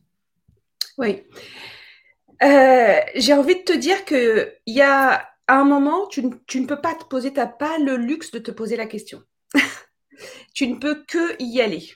Oui. 0.98 1.24
Euh, 2.44 3.00
j'ai 3.16 3.34
envie 3.34 3.56
de 3.56 3.64
te 3.64 3.74
dire 3.74 4.06
que 4.06 4.54
il 4.66 4.76
y 4.76 4.82
a 4.82 5.30
un 5.48 5.64
moment, 5.64 6.08
tu, 6.08 6.24
ne 6.24 6.66
peux 6.66 6.82
pas 6.82 6.96
te 6.96 7.06
poser, 7.06 7.34
tu 7.34 7.40
n'as 7.40 7.48
pas 7.48 7.78
le 7.80 7.98
luxe 7.98 8.32
de 8.32 8.40
te 8.40 8.52
poser 8.52 8.78
la 8.78 8.86
question. 8.86 9.24
tu 10.54 10.68
ne 10.68 10.76
peux 10.76 11.04
que 11.08 11.36
y 11.42 11.60
aller. 11.62 11.90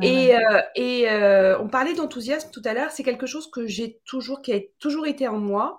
et, 0.00 0.34
euh, 0.34 0.60
et 0.74 1.10
euh, 1.10 1.58
on 1.60 1.68
parlait 1.68 1.94
d'enthousiasme 1.94 2.50
tout 2.50 2.62
à 2.64 2.72
l'heure, 2.72 2.90
c'est 2.90 3.02
quelque 3.02 3.26
chose 3.26 3.50
que 3.50 3.66
j'ai 3.66 4.00
toujours, 4.04 4.40
qui 4.42 4.52
a 4.52 4.60
toujours 4.78 5.06
été 5.06 5.28
en 5.28 5.38
moi. 5.38 5.78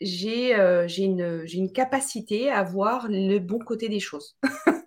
J'ai 0.00 0.54
une, 0.98 1.44
une 1.52 1.72
capacité 1.72 2.50
à 2.50 2.62
voir 2.62 3.06
le 3.08 3.38
bon 3.38 3.58
côté 3.58 3.88
des 3.88 4.00
choses. 4.00 4.36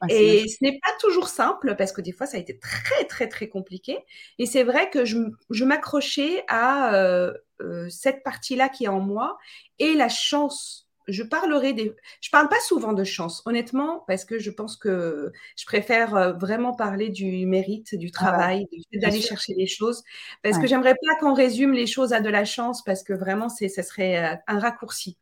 Ah, 0.00 0.06
et 0.08 0.46
ce 0.48 0.56
n'est 0.62 0.78
pas 0.80 0.90
toujours 1.00 1.28
simple 1.28 1.76
parce 1.76 1.92
que 1.92 2.00
des 2.00 2.12
fois 2.12 2.26
ça 2.26 2.36
a 2.36 2.40
été 2.40 2.58
très 2.58 3.04
très 3.04 3.28
très 3.28 3.48
compliqué. 3.48 3.98
Et 4.38 4.46
c'est 4.46 4.64
vrai 4.64 4.90
que 4.90 5.04
je, 5.04 5.18
je 5.50 5.64
m'accrochais 5.64 6.44
à 6.48 6.94
euh, 6.94 7.32
euh, 7.60 7.88
cette 7.88 8.22
partie-là 8.22 8.68
qui 8.68 8.84
est 8.84 8.88
en 8.88 9.00
moi 9.00 9.38
et 9.78 9.94
la 9.94 10.08
chance. 10.08 10.88
Je 11.06 11.22
parlerai 11.22 11.72
des. 11.72 11.94
Je 12.20 12.30
parle 12.30 12.48
pas 12.48 12.60
souvent 12.60 12.92
de 12.92 13.04
chance, 13.04 13.42
honnêtement, 13.46 14.04
parce 14.06 14.24
que 14.24 14.38
je 14.38 14.50
pense 14.50 14.76
que 14.76 15.32
je 15.56 15.64
préfère 15.66 16.14
euh, 16.16 16.32
vraiment 16.32 16.74
parler 16.74 17.08
du 17.08 17.46
mérite, 17.46 17.94
du 17.94 18.08
ah 18.14 18.18
travail, 18.18 18.66
d'aller 18.92 19.20
chercher 19.20 19.54
les 19.54 19.66
choses, 19.66 20.02
parce 20.42 20.58
que 20.58 20.66
j'aimerais 20.66 20.94
pas 20.94 21.16
qu'on 21.20 21.34
résume 21.34 21.72
les 21.72 21.86
choses 21.86 22.12
à 22.12 22.20
de 22.20 22.30
la 22.30 22.44
chance, 22.44 22.82
parce 22.82 23.02
que 23.02 23.12
vraiment 23.12 23.48
c'est, 23.48 23.68
ça 23.68 23.82
serait 23.82 24.40
un 24.46 24.58
raccourci. 24.58 25.16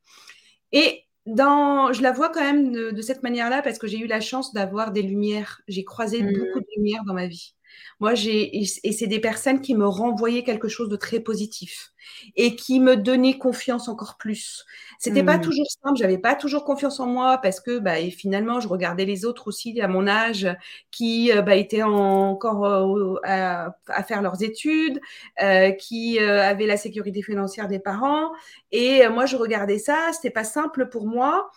Et 0.73 1.05
dans, 1.27 1.93
je 1.93 2.03
la 2.03 2.13
vois 2.13 2.31
quand 2.31 2.41
même 2.41 2.73
de, 2.73 3.03
cette 3.03 3.23
manière-là 3.23 3.63
parce 3.63 3.79
que 3.79 3.87
j'ai 3.87 3.99
eu 3.99 4.07
la 4.07 4.21
chance 4.21 4.53
d'avoir 4.53 4.91
des 4.91 5.03
lumières. 5.03 5.61
J'ai 5.69 5.85
croisé 5.85 6.23
mmh. 6.23 6.33
beaucoup 6.33 6.61
de 6.61 6.67
lumières 6.77 7.05
dans 7.07 7.15
ma 7.15 7.27
vie. 7.27 7.55
Moi, 8.01 8.15
j'ai 8.15 8.57
et 8.57 8.93
c'est 8.93 9.07
des 9.07 9.21
personnes 9.21 9.61
qui 9.61 9.75
me 9.75 9.87
renvoyaient 9.87 10.43
quelque 10.43 10.69
chose 10.69 10.89
de 10.89 10.97
très 10.97 11.21
positif 11.21 11.93
et 12.37 12.57
qui 12.57 12.81
me 12.81 12.97
donnaient 12.97 13.39
confiance 13.39 13.89
encore 13.89 14.17
plus. 14.19 14.65
C'était 14.99 15.25
pas 15.25 15.39
mmh. 15.39 15.43
toujours 15.43 15.67
simple, 15.83 15.99
j'avais 15.99 16.19
pas 16.19 16.35
toujours 16.35 16.65
confiance 16.65 17.01
en 17.01 17.07
moi 17.07 17.39
parce 17.39 17.61
que 17.61 17.79
bah, 17.79 17.99
et 17.99 18.11
finalement, 18.11 18.61
je 18.61 18.69
regardais 18.69 19.05
les 19.05 19.25
autres 19.25 19.49
aussi 19.49 19.81
à 19.81 19.89
mon 19.89 20.07
âge 20.07 20.49
qui 20.91 21.33
euh, 21.33 21.43
bah, 21.43 21.57
étaient 21.57 21.83
encore 21.83 22.65
euh, 22.65 23.15
à, 23.25 23.73
faire 24.07 24.23
leurs 24.23 24.43
études, 24.43 25.01
euh, 25.43 25.71
qui 25.73 26.19
avaient 26.19 26.67
la 26.67 26.77
sécurité 26.77 27.23
financière 27.23 27.69
des 27.69 27.79
parents 27.79 28.31
et 28.71 29.07
moi 29.09 29.27
je 29.27 29.37
regardais 29.37 29.79
ça, 29.79 30.11
c'était 30.13 30.31
pas 30.31 30.45
simple 30.45 30.89
pour 30.89 31.07
moi. 31.07 31.51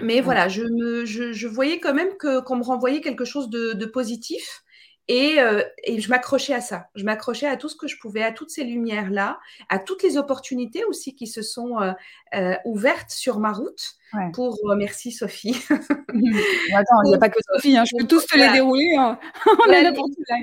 Mais 0.00 0.22
voilà, 0.22 0.48
je, 0.48 0.62
me, 0.62 1.04
je, 1.04 1.32
je 1.32 1.46
voyais 1.46 1.78
quand 1.78 1.92
même 1.92 2.16
que 2.16 2.40
qu'on 2.40 2.56
me 2.56 2.64
renvoyait 2.64 3.02
quelque 3.02 3.26
chose 3.26 3.50
de, 3.50 3.74
de 3.74 3.86
positif 3.86 4.61
euh, 5.10 5.62
et, 5.84 6.00
je 6.00 6.08
m'accrochais 6.08 6.54
à 6.54 6.60
ça. 6.60 6.86
Je 6.94 7.04
m'accrochais 7.04 7.46
à 7.46 7.56
tout 7.56 7.68
ce 7.68 7.76
que 7.76 7.88
je 7.88 7.98
pouvais, 7.98 8.22
à 8.22 8.32
toutes 8.32 8.50
ces 8.50 8.64
lumières-là, 8.64 9.40
à 9.68 9.78
toutes 9.78 10.02
les 10.02 10.16
opportunités 10.16 10.84
aussi 10.84 11.14
qui 11.14 11.26
se 11.26 11.42
sont 11.42 11.80
euh, 11.80 11.92
euh, 12.34 12.54
ouvertes 12.64 13.10
sur 13.10 13.38
ma 13.38 13.52
route. 13.52 13.96
Pour 14.34 14.58
merci 14.76 15.10
Sophie. 15.10 15.56
Attends, 15.70 17.02
il 17.04 17.08
n'y 17.08 17.14
a 17.14 17.18
pas 17.18 17.30
que 17.30 17.38
Sophie, 17.54 17.78
hein, 17.78 17.84
je 17.86 17.96
peux 17.98 18.06
tous 18.06 18.26
te 18.26 18.36
les 18.36 18.52
dérouler. 18.52 18.94
Hein. 18.98 19.18
la, 19.68 19.80
les, 19.80 19.90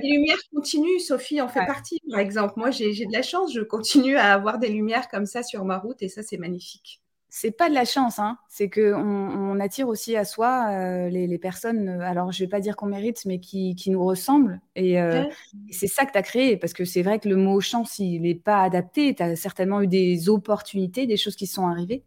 lumières 0.10 0.40
continuent, 0.52 0.98
Sophie 0.98 1.40
en 1.40 1.48
fait 1.48 1.68
partie, 1.68 2.02
par 2.10 2.20
exemple. 2.20 2.54
Moi, 2.58 2.72
j'ai 2.72 2.92
de 2.92 3.14
la 3.14 3.22
chance, 3.22 3.54
je 3.54 3.62
continue 3.62 4.18
à 4.18 4.34
avoir 4.34 4.58
des 4.58 4.70
lumières 4.70 5.08
comme 5.08 5.28
ça 5.28 5.44
sur 5.44 5.66
ma 5.66 5.78
route 5.78 6.02
et 6.02 6.10
ça, 6.10 6.24
c'est 6.24 6.38
magnifique 6.38 7.00
c'est 7.30 7.52
pas 7.52 7.70
de 7.70 7.76
la 7.76 7.86
chance, 7.86 8.18
hein. 8.18 8.40
c'est 8.48 8.70
qu'on 8.70 8.82
on 8.92 9.60
attire 9.60 9.88
aussi 9.88 10.16
à 10.16 10.26
soi 10.26 10.70
euh, 10.72 11.10
les, 11.10 11.38
personnes, 11.38 11.88
euh, 11.88 12.02
alors 12.02 12.32
je 12.32 12.44
vais 12.44 12.50
pas 12.50 12.60
dire 12.60 12.76
qu'on 12.76 12.88
mérite, 12.88 13.24
mais 13.26 13.40
qui, 13.40 13.76
nous 13.88 14.04
ressemblent. 14.04 14.60
Et, 14.76 15.00
euh, 15.00 15.26
c'est 15.70 15.88
ça 15.88 16.06
que 16.06 16.12
tu 16.12 16.18
as 16.18 16.24
créé, 16.24 16.58
parce 16.58 16.74
que 16.74 16.86
c'est 16.86 17.04
vrai 17.04 17.20
que 17.20 17.30
le 17.30 17.36
mot 17.36 17.62
chance, 17.62 18.00
il 18.00 18.22
n'est 18.22 18.36
pas 18.36 18.64
adapté. 18.64 19.14
Tu 19.14 19.22
as 19.22 19.36
certainement 19.36 19.82
eu 19.82 19.88
des 19.88 20.28
opportunités, 20.28 21.06
des 21.06 21.18
choses 21.18 21.36
qui 21.36 21.46
sont 21.46 21.68
arrivées. 21.68 22.04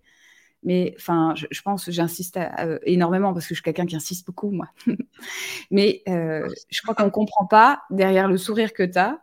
Mais 0.64 0.94
enfin, 0.96 1.34
je, 1.36 1.62
pense, 1.62 1.90
j'insiste 1.90 2.38
énormément, 2.84 3.32
parce 3.32 3.46
que 3.46 3.50
je 3.50 3.54
suis 3.54 3.64
quelqu'un 3.64 3.86
qui 3.86 3.96
insiste 3.96 4.26
beaucoup, 4.26 4.50
moi. 4.50 4.68
mais 5.70 6.02
je 6.06 6.82
crois 6.82 6.94
qu'on 6.94 7.06
ne 7.06 7.10
comprend 7.10 7.46
pas, 7.46 7.82
derrière 7.90 8.28
le 8.28 8.36
sourire 8.36 8.72
que 8.72 8.82
tu 8.82 8.98
as, 8.98 9.20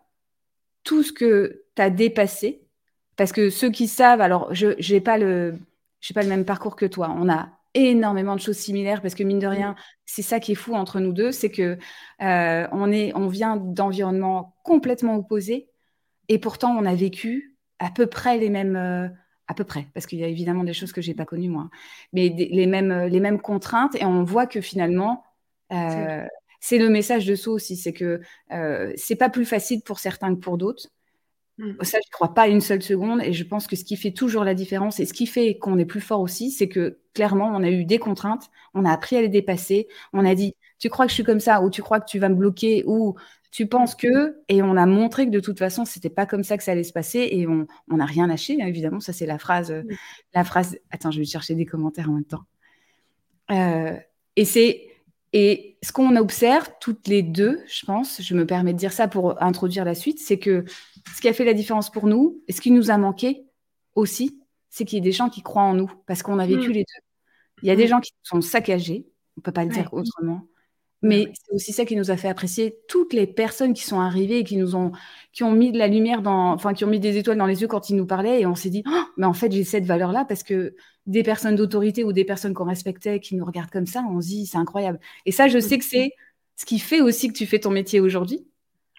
tout 0.83 1.03
ce 1.03 1.11
que 1.11 1.63
tu 1.75 1.81
as 1.81 1.89
dépassé. 1.89 2.61
Parce 3.15 3.33
que 3.33 3.49
ceux 3.49 3.69
qui 3.69 3.87
savent, 3.87 4.21
alors 4.21 4.53
je 4.53 4.93
n'ai 4.93 5.01
pas 5.01 5.17
le 5.17 5.59
je 5.99 6.11
n'ai 6.11 6.13
pas 6.13 6.23
le 6.23 6.29
même 6.29 6.45
parcours 6.45 6.75
que 6.75 6.85
toi. 6.85 7.13
On 7.17 7.29
a 7.29 7.49
énormément 7.73 8.35
de 8.35 8.41
choses 8.41 8.57
similaires 8.57 9.01
parce 9.01 9.13
que 9.13 9.23
mine 9.23 9.39
de 9.39 9.47
rien, 9.47 9.75
c'est 10.05 10.21
ça 10.21 10.39
qui 10.39 10.53
est 10.53 10.55
fou 10.55 10.73
entre 10.73 10.99
nous 10.99 11.13
deux, 11.13 11.31
c'est 11.31 11.51
que 11.51 11.77
euh, 12.21 12.67
on 12.71 12.91
est, 12.91 13.13
on 13.15 13.27
vient 13.27 13.57
d'environnements 13.57 14.55
complètement 14.63 15.15
opposés 15.15 15.69
et 16.29 16.39
pourtant 16.39 16.75
on 16.75 16.85
a 16.85 16.95
vécu 16.95 17.57
à 17.79 17.91
peu 17.91 18.07
près 18.07 18.37
les 18.37 18.49
mêmes, 18.49 18.75
euh, 18.75 19.07
à 19.47 19.53
peu 19.53 19.63
près, 19.63 19.87
parce 19.93 20.05
qu'il 20.07 20.19
y 20.19 20.23
a 20.23 20.27
évidemment 20.27 20.63
des 20.63 20.73
choses 20.73 20.91
que 20.91 21.01
j'ai 21.01 21.13
pas 21.13 21.25
connues 21.25 21.49
moi, 21.49 21.69
mais 22.11 22.29
les 22.29 22.65
mêmes, 22.65 23.05
les 23.05 23.19
mêmes 23.19 23.39
contraintes 23.39 23.95
et 23.95 24.05
on 24.05 24.23
voit 24.23 24.47
que 24.47 24.61
finalement 24.61 25.23
euh, 25.71 26.25
c'est 26.59 26.79
le 26.79 26.89
message 26.89 27.25
de 27.25 27.35
ça 27.35 27.51
aussi, 27.51 27.77
c'est 27.77 27.93
que 27.93 28.19
c'est 28.95 29.15
pas 29.15 29.29
plus 29.29 29.45
facile 29.45 29.81
pour 29.81 29.99
certains 29.99 30.33
que 30.33 30.39
pour 30.39 30.57
d'autres. 30.57 30.87
Mm. 31.59 31.83
Ça, 31.83 31.99
je 32.01 32.07
ne 32.07 32.11
crois 32.11 32.33
pas 32.33 32.47
une 32.47 32.61
seule 32.61 32.81
seconde. 32.81 33.21
Et 33.21 33.33
je 33.33 33.43
pense 33.43 33.67
que 33.67 33.75
ce 33.75 33.83
qui 33.83 33.97
fait 33.97 34.11
toujours 34.11 34.43
la 34.43 34.55
différence 34.55 34.99
et 34.99 35.05
ce 35.05 35.13
qui 35.13 35.27
fait 35.27 35.57
qu'on 35.57 35.77
est 35.77 35.85
plus 35.85 36.01
fort 36.01 36.21
aussi, 36.21 36.51
c'est 36.51 36.69
que 36.69 36.99
clairement, 37.13 37.51
on 37.53 37.61
a 37.61 37.69
eu 37.69 37.85
des 37.85 37.99
contraintes, 37.99 38.49
on 38.73 38.85
a 38.85 38.91
appris 38.91 39.17
à 39.17 39.21
les 39.21 39.29
dépasser. 39.29 39.87
On 40.13 40.25
a 40.25 40.33
dit, 40.33 40.55
tu 40.79 40.89
crois 40.89 41.05
que 41.05 41.09
je 41.09 41.15
suis 41.15 41.23
comme 41.23 41.41
ça, 41.41 41.61
ou 41.61 41.69
tu 41.69 41.81
crois 41.81 41.99
que 41.99 42.09
tu 42.09 42.17
vas 42.17 42.29
me 42.29 42.35
bloquer, 42.35 42.83
ou 42.87 43.15
tu 43.51 43.67
penses 43.67 43.95
que, 43.95 44.37
et 44.47 44.61
on 44.63 44.77
a 44.77 44.85
montré 44.85 45.25
que 45.25 45.31
de 45.31 45.39
toute 45.39 45.59
façon, 45.59 45.83
c'était 45.83 46.09
pas 46.09 46.25
comme 46.25 46.43
ça 46.43 46.57
que 46.57 46.63
ça 46.63 46.71
allait 46.71 46.83
se 46.83 46.93
passer, 46.93 47.27
et 47.31 47.45
on 47.45 47.67
n'a 47.89 48.05
rien 48.05 48.27
lâché, 48.27 48.61
hein, 48.61 48.67
évidemment. 48.67 49.01
Ça, 49.01 49.11
c'est 49.11 49.25
la 49.25 49.37
phrase, 49.37 49.71
mm. 49.71 49.93
la 50.33 50.43
phrase. 50.43 50.77
Attends, 50.91 51.11
je 51.11 51.19
vais 51.19 51.25
chercher 51.25 51.55
des 51.55 51.65
commentaires 51.65 52.09
en 52.09 52.13
même 52.13 52.25
temps. 52.25 52.43
Euh, 53.51 53.97
et 54.35 54.45
c'est 54.45 54.89
et 55.31 55.77
ce 55.83 55.91
qu'on 55.91 56.15
observe 56.15 56.69
toutes 56.79 57.07
les 57.07 57.21
deux, 57.21 57.59
je 57.67 57.85
pense, 57.85 58.21
je 58.21 58.33
me 58.33 58.47
permets 58.47 58.73
de 58.73 58.79
dire 58.79 58.91
ça 58.91 59.07
pour 59.07 59.41
introduire 59.43 59.85
la 59.85 59.93
suite, 59.93 60.19
c'est 60.19 60.39
que 60.39 60.65
ce 61.15 61.21
qui 61.21 61.27
a 61.27 61.33
fait 61.33 61.45
la 61.45 61.53
différence 61.53 61.89
pour 61.89 62.07
nous, 62.07 62.41
et 62.47 62.53
ce 62.53 62.61
qui 62.61 62.71
nous 62.71 62.91
a 62.91 62.97
manqué 62.97 63.45
aussi, 63.95 64.39
c'est 64.69 64.85
qu'il 64.85 64.97
y 64.97 64.99
ait 64.99 65.03
des 65.03 65.11
gens 65.11 65.29
qui 65.29 65.41
croient 65.41 65.63
en 65.63 65.73
nous, 65.73 65.91
parce 66.05 66.23
qu'on 66.23 66.39
a 66.39 66.45
vécu 66.45 66.69
mm. 66.69 66.73
les 66.73 66.81
deux. 66.81 67.03
Il 67.63 67.67
y 67.67 67.71
a 67.71 67.75
des 67.75 67.85
mm. 67.85 67.89
gens 67.89 67.99
qui 67.99 68.11
sont 68.23 68.41
saccagés, 68.41 69.07
on 69.37 69.39
ne 69.39 69.43
peut 69.43 69.51
pas 69.51 69.65
le 69.65 69.71
dire 69.71 69.89
autrement, 69.93 70.47
mais 71.01 71.31
c'est 71.33 71.55
aussi 71.55 71.71
ça 71.71 71.85
qui 71.85 71.95
nous 71.95 72.11
a 72.11 72.17
fait 72.17 72.27
apprécier 72.27 72.75
toutes 72.87 73.13
les 73.13 73.25
personnes 73.25 73.73
qui 73.73 73.83
sont 73.83 74.01
arrivées 74.01 74.39
et 74.39 74.43
qui 74.43 74.57
nous 74.57 74.75
ont, 74.75 74.91
qui 75.31 75.43
ont 75.43 75.51
mis 75.51 75.71
de 75.71 75.77
la 75.77 75.87
lumière 75.87 76.21
dans, 76.21 76.51
enfin, 76.51 76.73
qui 76.73 76.83
ont 76.83 76.89
mis 76.89 76.99
des 76.99 77.17
étoiles 77.17 77.37
dans 77.37 77.45
les 77.45 77.61
yeux 77.61 77.67
quand 77.67 77.89
ils 77.89 77.95
nous 77.95 78.05
parlaient 78.05 78.41
et 78.41 78.45
on 78.45 78.55
s'est 78.55 78.69
dit, 78.69 78.83
oh, 78.85 79.03
mais 79.15 79.25
en 79.25 79.33
fait, 79.33 79.51
j'ai 79.51 79.63
cette 79.63 79.85
valeur-là 79.85 80.25
parce 80.25 80.43
que 80.43 80.75
des 81.05 81.23
personnes 81.23 81.55
d'autorité 81.55 82.03
ou 82.03 82.11
des 82.11 82.25
personnes 82.25 82.53
qu'on 82.53 82.65
respectait 82.65 83.21
qui 83.21 83.35
nous 83.35 83.45
regardent 83.45 83.71
comme 83.71 83.85
ça, 83.85 84.03
on 84.09 84.19
se 84.19 84.27
dit, 84.27 84.45
c'est 84.45 84.57
incroyable. 84.57 84.99
Et 85.25 85.31
ça, 85.31 85.47
je 85.47 85.59
sais 85.59 85.77
que 85.77 85.85
c'est 85.85 86.11
ce 86.57 86.65
qui 86.65 86.79
fait 86.79 86.99
aussi 86.99 87.29
que 87.29 87.33
tu 87.33 87.45
fais 87.45 87.59
ton 87.59 87.71
métier 87.71 88.01
aujourd'hui. 88.01 88.45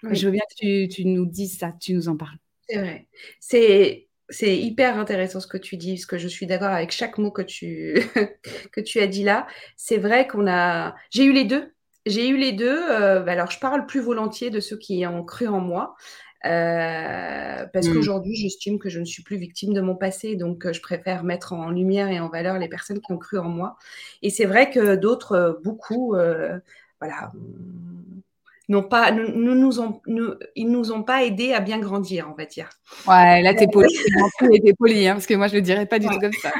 Je 0.09 0.25
veux 0.25 0.31
bien 0.31 0.41
que 0.49 0.87
tu, 0.87 1.05
nous 1.05 1.25
dises 1.25 1.57
ça, 1.57 1.73
tu 1.79 1.93
nous 1.93 2.09
en 2.09 2.17
parles. 2.17 2.37
C'est 2.67 2.77
vrai. 2.77 3.07
C'est, 3.39 4.07
c'est 4.29 4.57
hyper 4.57 4.97
intéressant 4.97 5.39
ce 5.39 5.47
que 5.47 5.57
tu 5.57 5.77
dis, 5.77 5.93
parce 5.93 6.05
que 6.05 6.17
je 6.17 6.27
suis 6.27 6.45
d'accord 6.45 6.69
avec 6.69 6.91
chaque 6.91 7.17
mot 7.17 7.31
que 7.31 7.41
tu, 7.41 8.01
que 8.71 8.81
tu 8.81 8.99
as 8.99 9.07
dit 9.07 9.23
là. 9.23 9.47
C'est 9.75 9.97
vrai 9.97 10.27
qu'on 10.27 10.47
a, 10.47 10.95
j'ai 11.11 11.25
eu 11.25 11.33
les 11.33 11.45
deux 11.45 11.73
j'ai 12.05 12.27
eu 12.27 12.37
les 12.37 12.51
deux. 12.51 12.79
Euh, 12.89 13.19
bah, 13.21 13.33
alors, 13.33 13.51
je 13.51 13.59
parle 13.59 13.85
plus 13.85 13.99
volontiers 13.99 14.49
de 14.49 14.59
ceux 14.59 14.77
qui 14.77 15.05
ont 15.05 15.23
cru 15.23 15.47
en 15.47 15.59
moi. 15.59 15.95
Euh, 16.45 17.67
parce 17.71 17.87
mmh. 17.87 17.93
qu'aujourd'hui, 17.93 18.35
j'estime 18.35 18.79
que 18.79 18.89
je 18.89 18.99
ne 18.99 19.05
suis 19.05 19.21
plus 19.21 19.37
victime 19.37 19.73
de 19.73 19.81
mon 19.81 19.95
passé, 19.95 20.35
donc 20.35 20.65
euh, 20.65 20.73
je 20.73 20.81
préfère 20.81 21.23
mettre 21.23 21.53
en 21.53 21.69
lumière 21.69 22.09
et 22.09 22.19
en 22.19 22.29
valeur 22.29 22.57
les 22.57 22.67
personnes 22.67 22.99
qui 22.99 23.11
ont 23.11 23.19
cru 23.19 23.37
en 23.37 23.47
moi. 23.47 23.75
Et 24.23 24.31
c'est 24.31 24.45
vrai 24.45 24.71
que 24.71 24.95
d'autres, 24.95 25.59
beaucoup, 25.63 26.15
voilà, 26.99 27.31
n'ont 28.71 28.83
pas, 28.83 29.11
nous, 29.11 29.55
nous 29.55 29.79
ont, 29.79 30.01
nous, 30.07 30.33
ils 30.55 30.69
nous 30.69 30.91
ont 30.91 31.03
pas 31.03 31.23
aidés 31.23 31.53
à 31.53 31.59
bien 31.59 31.79
grandir, 31.79 32.27
on 32.31 32.35
va 32.35 32.45
dire. 32.45 32.69
Ouais, 33.07 33.41
là, 33.41 33.53
t'es 33.53 33.67
poli, 33.67 33.93
t'es 34.63 34.73
poli, 34.73 35.07
hein, 35.07 35.13
parce 35.13 35.27
que 35.27 35.35
moi, 35.35 35.47
je 35.47 35.55
le 35.55 35.61
dirais 35.61 35.85
pas 35.85 35.99
du 35.99 36.07
tout 36.07 36.19
comme 36.19 36.33
ça. 36.33 36.51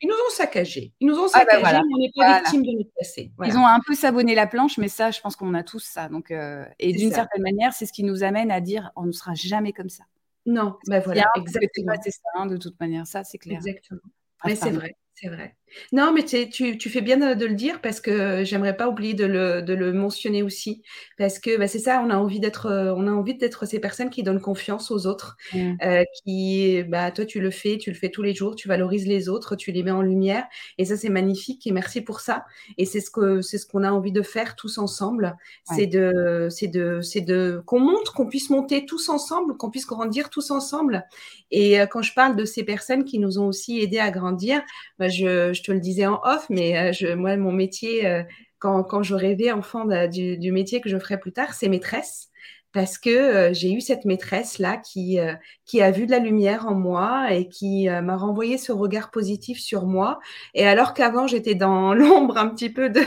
Ils 0.00 0.08
nous 0.08 0.14
ont 0.14 0.30
saccagés. 0.30 0.92
Ils 1.00 1.08
nous 1.08 1.18
ont 1.18 1.28
saccagés, 1.28 1.62
ah 1.64 1.72
bah 1.72 1.82
mais 1.86 1.94
on 1.94 1.98
n'est 1.98 2.12
pas 2.16 2.38
victimes 2.38 2.62
de 2.62 2.78
notre 2.78 2.90
passé. 2.96 3.32
Ils 3.44 3.56
ont 3.58 3.66
un 3.66 3.80
peu 3.86 3.94
savonné 3.94 4.34
la 4.34 4.46
planche, 4.46 4.78
mais 4.78 4.88
ça, 4.88 5.10
je 5.10 5.20
pense 5.20 5.36
qu'on 5.36 5.52
a 5.54 5.62
tous 5.62 5.82
ça. 5.82 6.08
Donc, 6.08 6.30
euh, 6.30 6.64
et 6.78 6.92
d'une 6.92 7.12
certaine 7.12 7.42
manière, 7.42 7.72
c'est 7.72 7.86
ce 7.86 7.92
qui 7.92 8.04
nous 8.04 8.22
amène 8.22 8.50
à 8.50 8.60
dire, 8.60 8.90
on 8.96 9.04
ne 9.04 9.12
sera 9.12 9.34
jamais 9.34 9.72
comme 9.72 9.90
ça. 9.90 10.04
Non, 10.46 10.76
ben 10.86 11.02
voilà, 11.04 11.26
exactement. 11.36 11.94
C'est 12.02 12.10
ça, 12.10 12.20
hein, 12.34 12.46
de 12.46 12.56
toute 12.56 12.78
manière, 12.80 13.06
ça, 13.06 13.24
c'est 13.24 13.38
clair. 13.38 13.58
Exactement. 13.58 14.00
Mais 14.44 14.56
c'est 14.56 14.70
vrai, 14.70 14.96
c'est 15.14 15.28
vrai. 15.28 15.56
Non, 15.92 16.12
mais 16.12 16.24
tu, 16.24 16.78
tu, 16.78 16.90
fais 16.90 17.00
bien 17.00 17.16
de 17.34 17.46
le 17.46 17.54
dire 17.54 17.80
parce 17.80 18.00
que 18.00 18.44
j'aimerais 18.44 18.76
pas 18.76 18.88
oublier 18.88 19.14
de 19.14 19.24
le, 19.24 19.62
de 19.62 19.74
le, 19.74 19.92
mentionner 19.92 20.42
aussi. 20.42 20.82
Parce 21.18 21.38
que 21.38 21.56
bah, 21.58 21.68
c'est 21.68 21.78
ça, 21.78 22.02
on 22.04 22.10
a 22.10 22.16
envie 22.16 22.40
d'être, 22.40 22.66
euh, 22.66 22.94
on 22.96 23.06
a 23.06 23.10
envie 23.10 23.34
d'être 23.34 23.66
ces 23.66 23.78
personnes 23.78 24.10
qui 24.10 24.22
donnent 24.22 24.40
confiance 24.40 24.90
aux 24.90 25.06
autres, 25.06 25.36
mmh. 25.52 25.72
euh, 25.84 26.04
qui, 26.24 26.82
bah, 26.84 27.10
toi, 27.10 27.24
tu 27.24 27.40
le 27.40 27.50
fais, 27.50 27.78
tu 27.78 27.90
le 27.90 27.96
fais 27.96 28.08
tous 28.08 28.22
les 28.22 28.34
jours, 28.34 28.54
tu 28.56 28.68
valorises 28.68 29.06
les 29.06 29.28
autres, 29.28 29.56
tu 29.56 29.72
les 29.72 29.82
mets 29.82 29.90
en 29.90 30.02
lumière. 30.02 30.44
Et 30.78 30.84
ça, 30.84 30.96
c'est 30.96 31.08
magnifique 31.08 31.66
et 31.66 31.72
merci 31.72 32.00
pour 32.00 32.20
ça. 32.20 32.44
Et 32.78 32.84
c'est 32.84 33.00
ce 33.00 33.10
que, 33.10 33.40
c'est 33.40 33.58
ce 33.58 33.66
qu'on 33.66 33.84
a 33.84 33.90
envie 33.90 34.12
de 34.12 34.22
faire 34.22 34.56
tous 34.56 34.78
ensemble. 34.78 35.36
C'est 35.64 35.86
de, 35.86 36.48
de, 36.50 37.62
qu'on 37.66 37.80
monte, 37.80 38.10
qu'on 38.10 38.26
puisse 38.26 38.50
monter 38.50 38.86
tous 38.86 39.08
ensemble, 39.08 39.56
qu'on 39.56 39.70
puisse 39.70 39.86
grandir 39.86 40.30
tous 40.30 40.50
ensemble. 40.50 41.06
Et 41.50 41.80
euh, 41.80 41.86
quand 41.86 42.02
je 42.02 42.14
parle 42.14 42.36
de 42.36 42.44
ces 42.44 42.64
personnes 42.64 43.04
qui 43.04 43.18
nous 43.18 43.38
ont 43.38 43.46
aussi 43.46 43.80
aidés 43.80 43.98
à 43.98 44.10
grandir, 44.10 44.62
bah, 44.98 45.08
je 45.08 45.52
je 45.59 45.59
te 45.62 45.72
le 45.72 45.80
disais 45.80 46.06
en 46.06 46.20
off, 46.24 46.46
mais 46.50 46.76
euh, 46.76 46.92
je, 46.92 47.08
moi, 47.14 47.36
mon 47.36 47.52
métier, 47.52 48.06
euh, 48.06 48.22
quand, 48.58 48.82
quand, 48.84 49.02
je 49.02 49.14
rêvais 49.14 49.52
enfant 49.52 49.86
du, 50.08 50.38
du, 50.38 50.52
métier 50.52 50.80
que 50.80 50.88
je 50.88 50.98
ferais 50.98 51.18
plus 51.18 51.32
tard, 51.32 51.54
c'est 51.54 51.68
maîtresse. 51.68 52.28
Parce 52.72 52.98
que 52.98 53.10
euh, 53.10 53.52
j'ai 53.52 53.72
eu 53.72 53.80
cette 53.80 54.04
maîtresse-là 54.04 54.76
qui, 54.76 55.18
qui 55.66 55.82
a 55.82 55.90
vu 55.90 56.06
de 56.06 56.12
la 56.12 56.20
lumière 56.20 56.66
en 56.66 56.74
moi 56.74 57.32
et 57.32 57.48
qui 57.48 57.88
m'a 57.88 58.16
renvoyé 58.16 58.58
ce 58.58 58.72
regard 58.72 59.10
positif 59.10 59.58
sur 59.58 59.86
moi. 59.86 60.20
Et 60.54 60.66
alors 60.66 60.94
qu'avant, 60.94 61.26
j'étais 61.26 61.54
dans 61.54 61.94
l'ombre 61.94 62.38
un 62.38 62.48
petit 62.48 62.70
peu 62.70 62.88
de, 62.88 63.02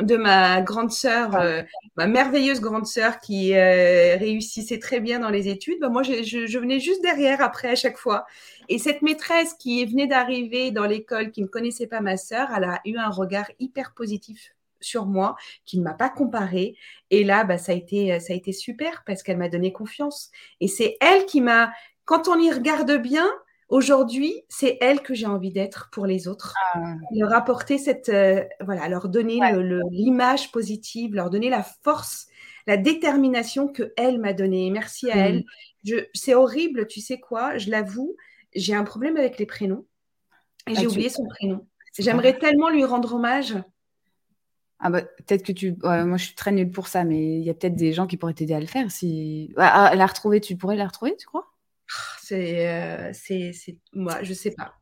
de 0.00 0.16
ma 0.16 0.60
grande 0.62 0.90
sœur, 0.92 1.30
ma 1.96 2.06
merveilleuse 2.06 2.60
grande 2.60 2.86
sœur 2.86 3.20
qui 3.20 3.54
réussissait 3.54 4.78
très 4.78 5.00
bien 5.00 5.20
dans 5.20 5.30
les 5.30 5.48
études, 5.48 5.78
bah, 5.80 5.88
moi, 5.88 6.02
je, 6.02 6.22
je, 6.22 6.46
je 6.46 6.58
venais 6.58 6.80
juste 6.80 7.02
derrière 7.02 7.40
après 7.40 7.68
à 7.68 7.74
chaque 7.74 7.98
fois. 7.98 8.26
Et 8.68 8.78
cette 8.78 9.02
maîtresse 9.02 9.54
qui 9.54 9.84
venait 9.86 10.06
d'arriver 10.06 10.70
dans 10.70 10.86
l'école, 10.86 11.30
qui 11.30 11.42
ne 11.42 11.46
connaissait 11.46 11.86
pas 11.86 12.00
ma 12.00 12.16
sœur, 12.16 12.48
elle 12.56 12.64
a 12.64 12.80
eu 12.84 12.96
un 12.98 13.10
regard 13.10 13.50
hyper 13.58 13.94
positif 13.94 14.54
sur 14.80 15.06
moi, 15.06 15.36
qui 15.64 15.78
ne 15.78 15.84
m'a 15.84 15.94
pas 15.94 16.10
comparé. 16.10 16.76
Et 17.10 17.24
là, 17.24 17.44
bah, 17.44 17.58
ça, 17.58 17.72
a 17.72 17.74
été, 17.74 18.18
ça 18.20 18.32
a 18.32 18.36
été 18.36 18.52
super 18.52 19.02
parce 19.06 19.22
qu'elle 19.22 19.38
m'a 19.38 19.48
donné 19.48 19.72
confiance. 19.72 20.30
Et 20.60 20.68
c'est 20.68 20.96
elle 21.00 21.26
qui 21.26 21.40
m'a, 21.40 21.72
quand 22.04 22.28
on 22.28 22.38
y 22.38 22.50
regarde 22.50 22.92
bien, 23.00 23.28
aujourd'hui, 23.68 24.42
c'est 24.48 24.78
elle 24.80 25.02
que 25.02 25.14
j'ai 25.14 25.26
envie 25.26 25.52
d'être 25.52 25.88
pour 25.92 26.06
les 26.06 26.28
autres. 26.28 26.54
Ah. 26.74 26.94
Leur 27.14 27.34
apporter 27.34 27.78
cette, 27.78 28.08
euh, 28.08 28.44
voilà, 28.60 28.88
leur 28.88 29.08
donner 29.08 29.40
l'image 29.90 30.50
positive, 30.52 31.14
leur 31.14 31.30
donner 31.30 31.50
la 31.50 31.62
force, 31.62 32.26
la 32.66 32.76
détermination 32.76 33.68
que 33.68 33.92
elle 33.96 34.18
m'a 34.18 34.32
donnée. 34.32 34.70
Merci 34.70 35.10
à 35.10 35.16
mmh. 35.16 35.42
elle. 35.84 36.06
C'est 36.14 36.34
horrible, 36.34 36.86
tu 36.86 37.00
sais 37.00 37.18
quoi, 37.18 37.56
je 37.56 37.70
l'avoue, 37.70 38.16
j'ai 38.54 38.74
un 38.74 38.84
problème 38.84 39.16
avec 39.16 39.38
les 39.38 39.46
prénoms 39.46 39.86
et 40.66 40.74
ah, 40.76 40.80
j'ai 40.80 40.86
oublié 40.86 41.08
son 41.08 41.24
prénom. 41.26 41.66
J'aimerais 41.98 42.38
tellement 42.38 42.68
lui 42.68 42.84
rendre 42.84 43.14
hommage. 43.14 43.54
Ah 44.80 44.90
bah, 44.90 45.02
peut-être 45.02 45.44
que 45.44 45.52
tu. 45.52 45.76
moi, 45.82 46.16
je 46.16 46.24
suis 46.24 46.34
très 46.34 46.52
nulle 46.52 46.70
pour 46.70 46.86
ça, 46.86 47.04
mais 47.04 47.38
il 47.38 47.44
y 47.44 47.50
a 47.50 47.54
peut-être 47.54 47.74
des 47.74 47.92
gens 47.92 48.06
qui 48.06 48.16
pourraient 48.16 48.34
t'aider 48.34 48.54
à 48.54 48.60
le 48.60 48.66
faire. 48.66 48.90
Si 48.90 49.52
ah, 49.56 49.92
la 49.94 50.06
retrouver, 50.06 50.40
tu 50.40 50.56
pourrais 50.56 50.76
la 50.76 50.86
retrouver, 50.86 51.16
tu 51.16 51.26
crois? 51.26 51.46
C'est, 52.20 52.68
euh, 52.68 53.10
c'est, 53.12 53.52
moi, 53.92 54.22
je 54.22 54.34
sais 54.34 54.52
pas. 54.52 54.74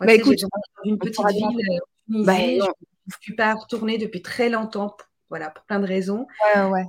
bah, 0.00 0.14
écoute, 0.14 0.38
une 0.84 0.98
petite 0.98 1.26
ville, 1.28 1.60
euh, 1.70 2.24
bah, 2.24 2.36
je 2.36 2.56
ne 2.56 3.12
suis 3.20 3.34
pas 3.34 3.54
retournée 3.54 3.98
depuis 3.98 4.22
très 4.22 4.50
longtemps, 4.50 4.96
voilà, 5.30 5.50
pour 5.50 5.64
plein 5.64 5.80
de 5.80 5.86
raisons. 5.86 6.26
Ouais, 6.54 6.62
ouais. 6.64 6.84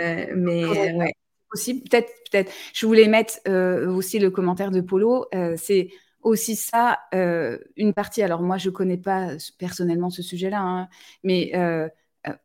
Euh, 0.00 0.32
mais 0.34 0.92
ouais 0.92 1.12
aussi. 1.52 1.82
Peut-être, 1.82 2.10
peut-être. 2.30 2.52
Je 2.74 2.86
voulais 2.86 3.08
mettre 3.08 3.34
euh, 3.48 3.88
aussi 3.90 4.18
le 4.18 4.30
commentaire 4.30 4.70
de 4.70 4.80
Polo. 4.80 5.26
Euh, 5.34 5.54
c'est 5.56 5.88
aussi 6.22 6.56
ça, 6.56 7.00
euh, 7.14 7.58
une 7.76 7.94
partie. 7.94 8.22
Alors 8.22 8.42
moi, 8.42 8.58
je 8.58 8.70
connais 8.70 8.96
pas 8.96 9.30
personnellement 9.58 10.10
ce 10.10 10.22
sujet-là, 10.22 10.60
hein, 10.60 10.88
mais 11.24 11.52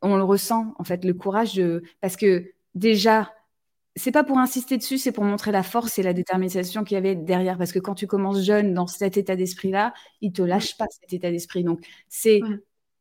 on 0.01 0.15
le 0.17 0.23
ressent 0.23 0.73
en 0.79 0.83
fait, 0.83 1.05
le 1.05 1.13
courage 1.13 1.55
de, 1.55 1.83
parce 2.01 2.15
que 2.15 2.51
déjà. 2.75 3.33
C'est 3.99 4.11
pas 4.11 4.23
pour 4.23 4.37
insister 4.37 4.77
dessus, 4.77 4.99
c'est 4.99 5.11
pour 5.11 5.23
montrer 5.23 5.51
la 5.51 5.63
force 5.63 5.97
et 5.97 6.03
la 6.03 6.13
détermination 6.13 6.83
qu'il 6.83 6.93
y 6.93 6.99
avait 6.99 7.15
derrière. 7.15 7.57
Parce 7.57 7.71
que 7.71 7.79
quand 7.79 7.95
tu 7.95 8.05
commences 8.05 8.43
jeune 8.43 8.75
dans 8.75 8.85
cet 8.85 9.17
état 9.17 9.35
d'esprit-là, 9.35 9.91
il 10.21 10.31
te 10.31 10.43
lâche 10.43 10.77
pas 10.77 10.85
cet 10.91 11.11
état 11.13 11.31
d'esprit. 11.31 11.63
Donc 11.63 11.79
c'est 12.07 12.41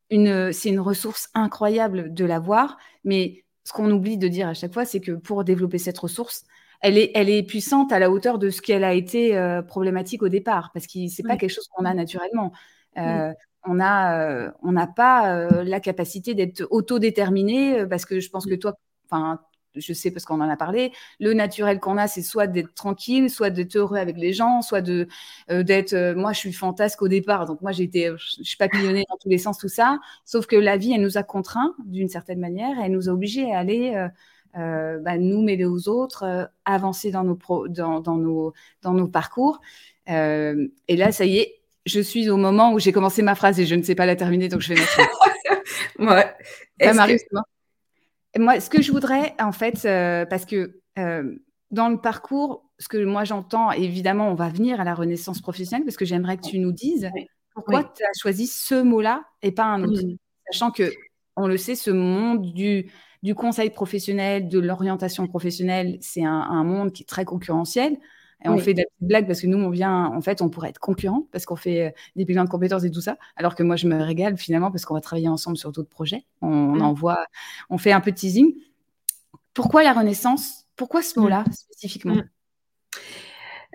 une, 0.09 0.55
c'est 0.55 0.71
une 0.71 0.81
ressource 0.81 1.29
incroyable 1.35 2.15
de 2.15 2.25
l'avoir, 2.25 2.79
mais 3.05 3.45
ce 3.65 3.75
qu'on 3.75 3.91
oublie 3.91 4.17
de 4.17 4.27
dire 4.27 4.49
à 4.49 4.55
chaque 4.55 4.73
fois, 4.73 4.87
c'est 4.87 5.01
que 5.01 5.13
pour 5.13 5.45
développer 5.45 5.77
cette 5.77 5.99
ressource, 5.99 6.45
elle 6.81 6.97
est, 6.97 7.11
elle 7.15 7.29
est 7.29 7.43
puissante 7.43 7.93
à 7.93 7.99
la 7.99 8.11
hauteur 8.11 8.39
de 8.39 8.49
ce 8.49 8.63
qu'elle 8.63 8.85
a 8.85 8.95
été 8.95 9.37
euh, 9.37 9.61
problématique 9.61 10.23
au 10.23 10.31
départ, 10.31 10.71
parce 10.73 10.87
que 10.87 11.09
c'est 11.09 11.25
pas 11.25 11.37
quelque 11.37 11.53
chose 11.53 11.69
qu'on 11.75 11.85
a 11.85 11.93
naturellement. 11.93 12.53
Euh, 12.97 13.35
on 13.67 13.81
euh, 13.81 14.51
on 14.63 14.73
n'a 14.73 14.87
pas 14.87 15.49
la 15.63 15.81
capacité 15.81 16.35
d'être 16.35 16.67
autodéterminé, 16.71 17.87
parce 17.87 18.05
que 18.05 18.21
je 18.21 18.31
pense 18.31 18.47
que 18.47 18.55
toi, 18.55 18.75
enfin, 19.11 19.41
je 19.77 19.93
sais 19.93 20.11
parce 20.11 20.25
qu'on 20.25 20.41
en 20.41 20.49
a 20.49 20.57
parlé, 20.57 20.93
le 21.21 21.35
naturel 21.35 21.81
qu'on 21.81 21.97
a, 21.97 22.09
c'est 22.09 22.23
soit 22.23 22.47
d'être 22.47 22.75
tranquille, 22.75 23.31
soit 23.31 23.51
d'être 23.51 23.77
heureux 23.77 23.99
avec 23.99 24.17
les 24.17 24.33
gens, 24.33 24.63
soit 24.63 24.81
de 24.81 25.07
euh, 25.51 25.63
d'être. 25.63 25.93
Euh, 25.93 26.15
moi, 26.15 26.33
je 26.33 26.39
suis 26.41 26.53
fantasque 26.53 27.03
au 27.03 27.09
départ, 27.09 27.47
donc 27.47 27.61
moi 27.63 27.73
je 27.73 27.85
suis 28.19 28.57
papillonnée 28.57 29.05
dans 29.09 29.17
tous 29.19 29.29
les 29.29 29.39
sens, 29.39 29.59
tout 29.59 29.69
ça. 29.69 29.99
Sauf 30.25 30.47
que 30.47 30.57
la 30.57 30.77
vie, 30.77 30.93
elle 30.93 31.03
nous 31.03 31.19
a 31.19 31.23
contraints 31.23 31.75
d'une 31.85 32.09
certaine 32.09 32.41
manière, 32.41 32.79
elle 32.83 32.93
nous 32.93 33.09
a 33.09 33.13
obligés 33.13 33.53
à 33.53 33.59
aller. 33.59 34.09
Euh, 34.57 34.99
bah, 35.01 35.19
nous 35.19 35.43
mêler 35.43 35.67
aux 35.67 35.87
autres, 35.87 36.51
avancer 36.65 37.11
dans 37.11 37.25
nos, 37.25 37.35
pro, 37.35 37.69
dans, 37.69 38.01
dans, 38.01 38.17
nos, 38.17 38.55
dans 38.81 38.95
nos 38.95 39.07
parcours. 39.07 39.61
et 40.07 40.97
là, 40.97 41.13
ça 41.13 41.27
y 41.27 41.39
est, 41.39 41.61
je 41.87 42.01
suis 42.01 42.29
au 42.29 42.37
moment 42.37 42.73
où 42.73 42.79
j'ai 42.79 42.93
commencé 42.93 43.23
ma 43.23 43.35
phrase 43.35 43.59
et 43.61 43.67
je 43.67 43.75
ne 43.75 43.83
sais 43.83 43.95
pas 43.95 44.07
la 44.07 44.17
terminer, 44.17 44.49
donc 44.49 44.61
je 44.61 44.75
vais 44.75 44.81
mettre. 44.81 44.99
ouais. 45.99 46.35
Ça 46.81 46.93
m'arrive 46.93 47.19
souvent. 47.29 47.45
Moi, 48.39 48.61
ce 48.61 48.69
que 48.69 48.83
je 48.83 48.93
voudrais, 48.93 49.35
en 49.41 49.53
fait, 49.53 49.85
euh, 49.87 50.27
parce 50.27 50.45
que 50.45 50.81
euh, 50.99 51.35
dans 51.71 51.89
le 51.89 51.99
parcours, 51.99 52.65
ce 52.79 52.89
que 52.89 53.03
moi 53.03 53.25
j'entends, 53.25 53.71
évidemment, 53.71 54.31
on 54.31 54.35
va 54.35 54.49
venir 54.49 54.81
à 54.81 54.85
la 54.85 54.95
renaissance 54.95 55.41
professionnelle, 55.41 55.85
parce 55.85 55.97
que 55.97 56.05
j'aimerais 56.05 56.37
que 56.37 56.47
tu 56.47 56.59
nous 56.59 56.73
dises 56.73 57.09
pourquoi 57.55 57.85
tu 57.85 58.03
as 58.03 58.21
choisi 58.21 58.47
ce 58.47 58.83
mot-là 58.83 59.25
et 59.43 59.53
pas 59.53 59.65
un 59.65 59.83
autre. 59.85 60.03
Mmh. 60.03 60.17
Sachant 60.51 60.71
que, 60.71 60.93
on 61.37 61.47
le 61.47 61.57
sait, 61.57 61.75
ce 61.75 61.91
monde 61.91 62.53
du, 62.53 62.91
du 63.23 63.35
conseil 63.35 63.71
professionnel, 63.71 64.49
de 64.49 64.59
l'orientation 64.59 65.27
professionnelle, 65.27 65.97
c'est 66.01 66.25
un, 66.25 66.41
un, 66.41 66.65
monde 66.65 66.93
qui 66.93 67.05
est 67.05 67.07
très 67.07 67.25
concurrentiel. 67.25 67.97
Et 68.45 68.49
on 68.49 68.59
fait 68.59 68.75
des 68.75 68.87
blagues 69.01 69.27
parce 69.27 69.41
que 69.41 69.47
nous, 69.47 69.59
on 69.59 69.71
vient, 69.71 70.07
en 70.07 70.21
fait, 70.21 70.43
on 70.43 70.49
pourrait 70.49 70.69
être 70.69 70.79
concurrents 70.79 71.27
parce 71.33 71.47
qu'on 71.47 71.57
fait 71.57 71.87
euh, 71.87 71.91
des 72.17 72.25
bilans 72.25 72.45
de 72.45 72.49
compétences 72.49 72.85
et 72.85 72.91
tout 72.91 73.01
ça. 73.01 73.17
Alors 73.35 73.55
que 73.55 73.63
moi, 73.63 73.77
je 73.77 73.89
me 73.89 74.01
régale 74.01 74.37
finalement 74.37 74.71
parce 74.71 74.85
qu'on 74.85 74.95
va 74.95 75.01
travailler 75.01 75.29
ensemble 75.29 75.57
sur 75.57 75.73
d'autres 75.73 75.89
projets. 75.89 76.25
On 76.43 76.77
mmh. 76.77 76.83
envoie, 76.83 77.27
on 77.71 77.79
fait 77.79 77.93
un 77.93 78.01
peu 78.01 78.13
de 78.13 78.17
teasing. 78.17 78.55
Pourquoi 79.55 79.83
la 79.83 79.93
renaissance? 79.93 80.67
Pourquoi 80.77 81.03
ce 81.03 81.19
mot-là 81.19 81.45
mmh. 81.47 81.53
spécifiquement? 81.53 82.15
Mmh. 82.15 82.29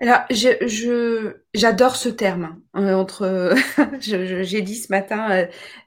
Alors, 0.01 0.21
je, 0.31 1.35
j'adore 1.53 1.95
ce 1.95 2.09
terme. 2.09 2.59
Hein, 2.73 2.93
entre, 2.95 3.53
j'ai 3.99 4.61
dit 4.61 4.75
ce 4.75 4.91
matin 4.91 5.29
euh, 5.31 5.45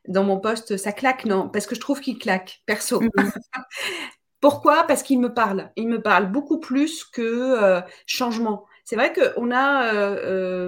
dans 0.08 0.24
mon 0.24 0.38
poste, 0.38 0.76
ça 0.76 0.92
claque, 0.92 1.24
non? 1.24 1.48
Parce 1.48 1.66
que 1.66 1.74
je 1.74 1.80
trouve 1.80 2.00
qu'il 2.00 2.18
claque, 2.18 2.62
perso. 2.66 3.02
Pourquoi? 4.44 4.84
Parce 4.86 5.02
qu'il 5.02 5.20
me 5.20 5.32
parle. 5.32 5.70
Il 5.74 5.88
me 5.88 6.02
parle 6.02 6.30
beaucoup 6.30 6.60
plus 6.60 7.02
que 7.02 7.22
euh, 7.22 7.80
changement. 8.04 8.66
C'est 8.84 8.94
vrai 8.94 9.10
qu'on 9.14 9.50
a 9.50 9.94
euh, 9.94 10.16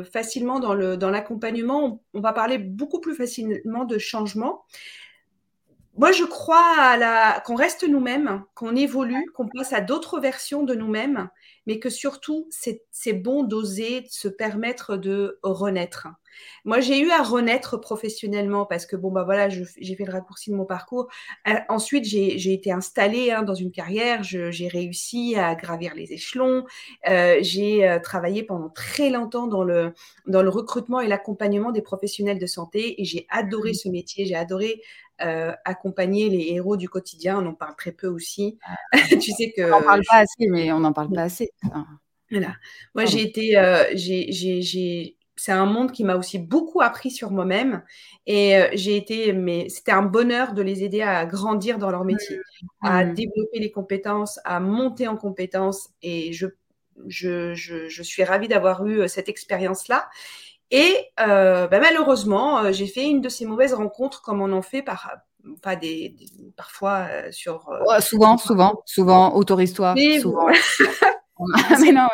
euh, 0.00 0.02
facilement 0.02 0.60
dans 0.60 1.10
l'accompagnement, 1.10 2.00
on, 2.14 2.20
va 2.22 2.32
parler 2.32 2.56
beaucoup 2.56 3.00
plus 3.00 3.14
facilement 3.14 3.84
de 3.84 3.98
changement. 3.98 4.64
Moi, 5.98 6.10
je 6.10 6.24
crois 6.24 6.64
à 6.78 6.96
la 6.96 7.42
qu'on 7.44 7.54
reste 7.54 7.86
nous-mêmes, 7.86 8.44
qu'on 8.54 8.74
évolue, 8.74 9.30
qu'on 9.34 9.46
passe 9.46 9.74
à 9.74 9.82
d'autres 9.82 10.20
versions 10.20 10.62
de 10.62 10.74
nous-mêmes, 10.74 11.28
mais 11.66 11.78
que 11.78 11.90
surtout 11.90 12.48
c'est 12.50 13.12
bon 13.12 13.42
d'oser 13.42 14.04
se 14.08 14.28
permettre 14.28 14.96
de 14.96 15.38
renaître. 15.42 16.08
Moi, 16.64 16.80
j'ai 16.80 17.00
eu 17.00 17.10
à 17.10 17.22
renaître 17.22 17.80
professionnellement 17.80 18.66
parce 18.66 18.86
que, 18.86 18.96
bon, 18.96 19.10
bah 19.10 19.24
voilà, 19.24 19.48
j'ai 19.48 19.94
fait 19.94 20.04
le 20.04 20.12
raccourci 20.12 20.50
de 20.50 20.56
mon 20.56 20.64
parcours. 20.64 21.08
Euh, 21.48 21.54
ensuite, 21.68 22.04
j'ai 22.04 22.52
été 22.52 22.72
installée 22.72 23.30
hein, 23.30 23.42
dans 23.42 23.54
une 23.54 23.70
carrière, 23.70 24.22
j'ai 24.22 24.68
réussi 24.68 25.36
à 25.36 25.54
gravir 25.54 25.94
les 25.94 26.12
échelons. 26.12 26.64
Euh, 27.08 27.38
j'ai 27.40 27.88
euh, 27.88 27.98
travaillé 27.98 28.42
pendant 28.42 28.68
très 28.68 29.10
longtemps 29.10 29.46
dans 29.46 29.64
le, 29.64 29.92
dans 30.26 30.42
le 30.42 30.48
recrutement 30.48 31.00
et 31.00 31.08
l'accompagnement 31.08 31.72
des 31.72 31.82
professionnels 31.82 32.38
de 32.38 32.46
santé 32.46 33.00
et 33.00 33.04
j'ai 33.04 33.26
adoré 33.30 33.70
mmh. 33.70 33.74
ce 33.74 33.88
métier, 33.88 34.26
j'ai 34.26 34.36
adoré 34.36 34.82
accompagner 35.18 36.28
les 36.28 36.52
héros 36.52 36.76
du 36.76 36.88
quotidien. 36.88 37.38
On 37.42 37.46
en 37.46 37.54
parle 37.54 37.76
très 37.76 37.92
peu 37.92 38.08
aussi. 38.08 38.58
Ah. 38.64 38.76
tu 39.20 39.32
sais 39.32 39.52
que. 39.56 39.62
On 39.62 39.80
n'en 39.80 39.82
parle 39.82 40.02
pas 40.08 40.18
assez, 40.18 40.48
mais 40.48 40.72
on 40.72 40.80
n'en 40.80 40.92
parle 40.92 41.12
pas 41.12 41.22
assez. 41.22 41.50
Voilà. 42.30 42.54
Moi, 42.94 43.04
j'ai 43.04 43.22
été, 43.22 43.54
j'ai, 43.94 45.16
c'est 45.36 45.52
un 45.52 45.66
monde 45.66 45.92
qui 45.92 46.02
m'a 46.02 46.16
aussi 46.16 46.38
beaucoup 46.38 46.80
appris 46.80 47.10
sur 47.10 47.30
moi-même 47.30 47.82
et 48.26 48.64
j'ai 48.72 48.96
été, 48.96 49.32
mais 49.32 49.68
c'était 49.68 49.92
un 49.92 50.02
bonheur 50.02 50.54
de 50.54 50.62
les 50.62 50.82
aider 50.82 51.02
à 51.02 51.26
grandir 51.26 51.78
dans 51.78 51.90
leur 51.90 52.04
métier, 52.04 52.40
à 52.82 53.04
mmh. 53.04 53.14
développer 53.14 53.58
les 53.58 53.70
compétences, 53.70 54.40
à 54.44 54.60
monter 54.60 55.06
en 55.06 55.16
compétences 55.16 55.90
et 56.02 56.32
je, 56.32 56.46
je, 57.06 57.54
je, 57.54 58.02
suis 58.02 58.24
ravie 58.24 58.48
d'avoir 58.48 58.84
eu 58.86 59.08
cette 59.08 59.28
expérience-là. 59.28 60.08
Et 60.70 60.96
bah, 61.16 61.68
malheureusement, 61.70 62.72
j'ai 62.72 62.86
fait 62.86 63.04
une 63.04 63.20
de 63.20 63.28
ces 63.28 63.46
mauvaises 63.46 63.74
rencontres 63.74 64.22
comme 64.22 64.40
on 64.40 64.52
en 64.52 64.62
fait 64.62 64.82
par, 64.82 65.16
pas 65.62 65.76
des, 65.76 66.16
parfois 66.56 67.06
sur. 67.30 67.68
souvent, 68.00 68.36
souvent, 68.36 68.82
souvent, 68.84 69.34
autorise-toi. 69.34 69.94
Souvent. 70.20 70.48
mais 71.80 71.92
non, 71.92 72.08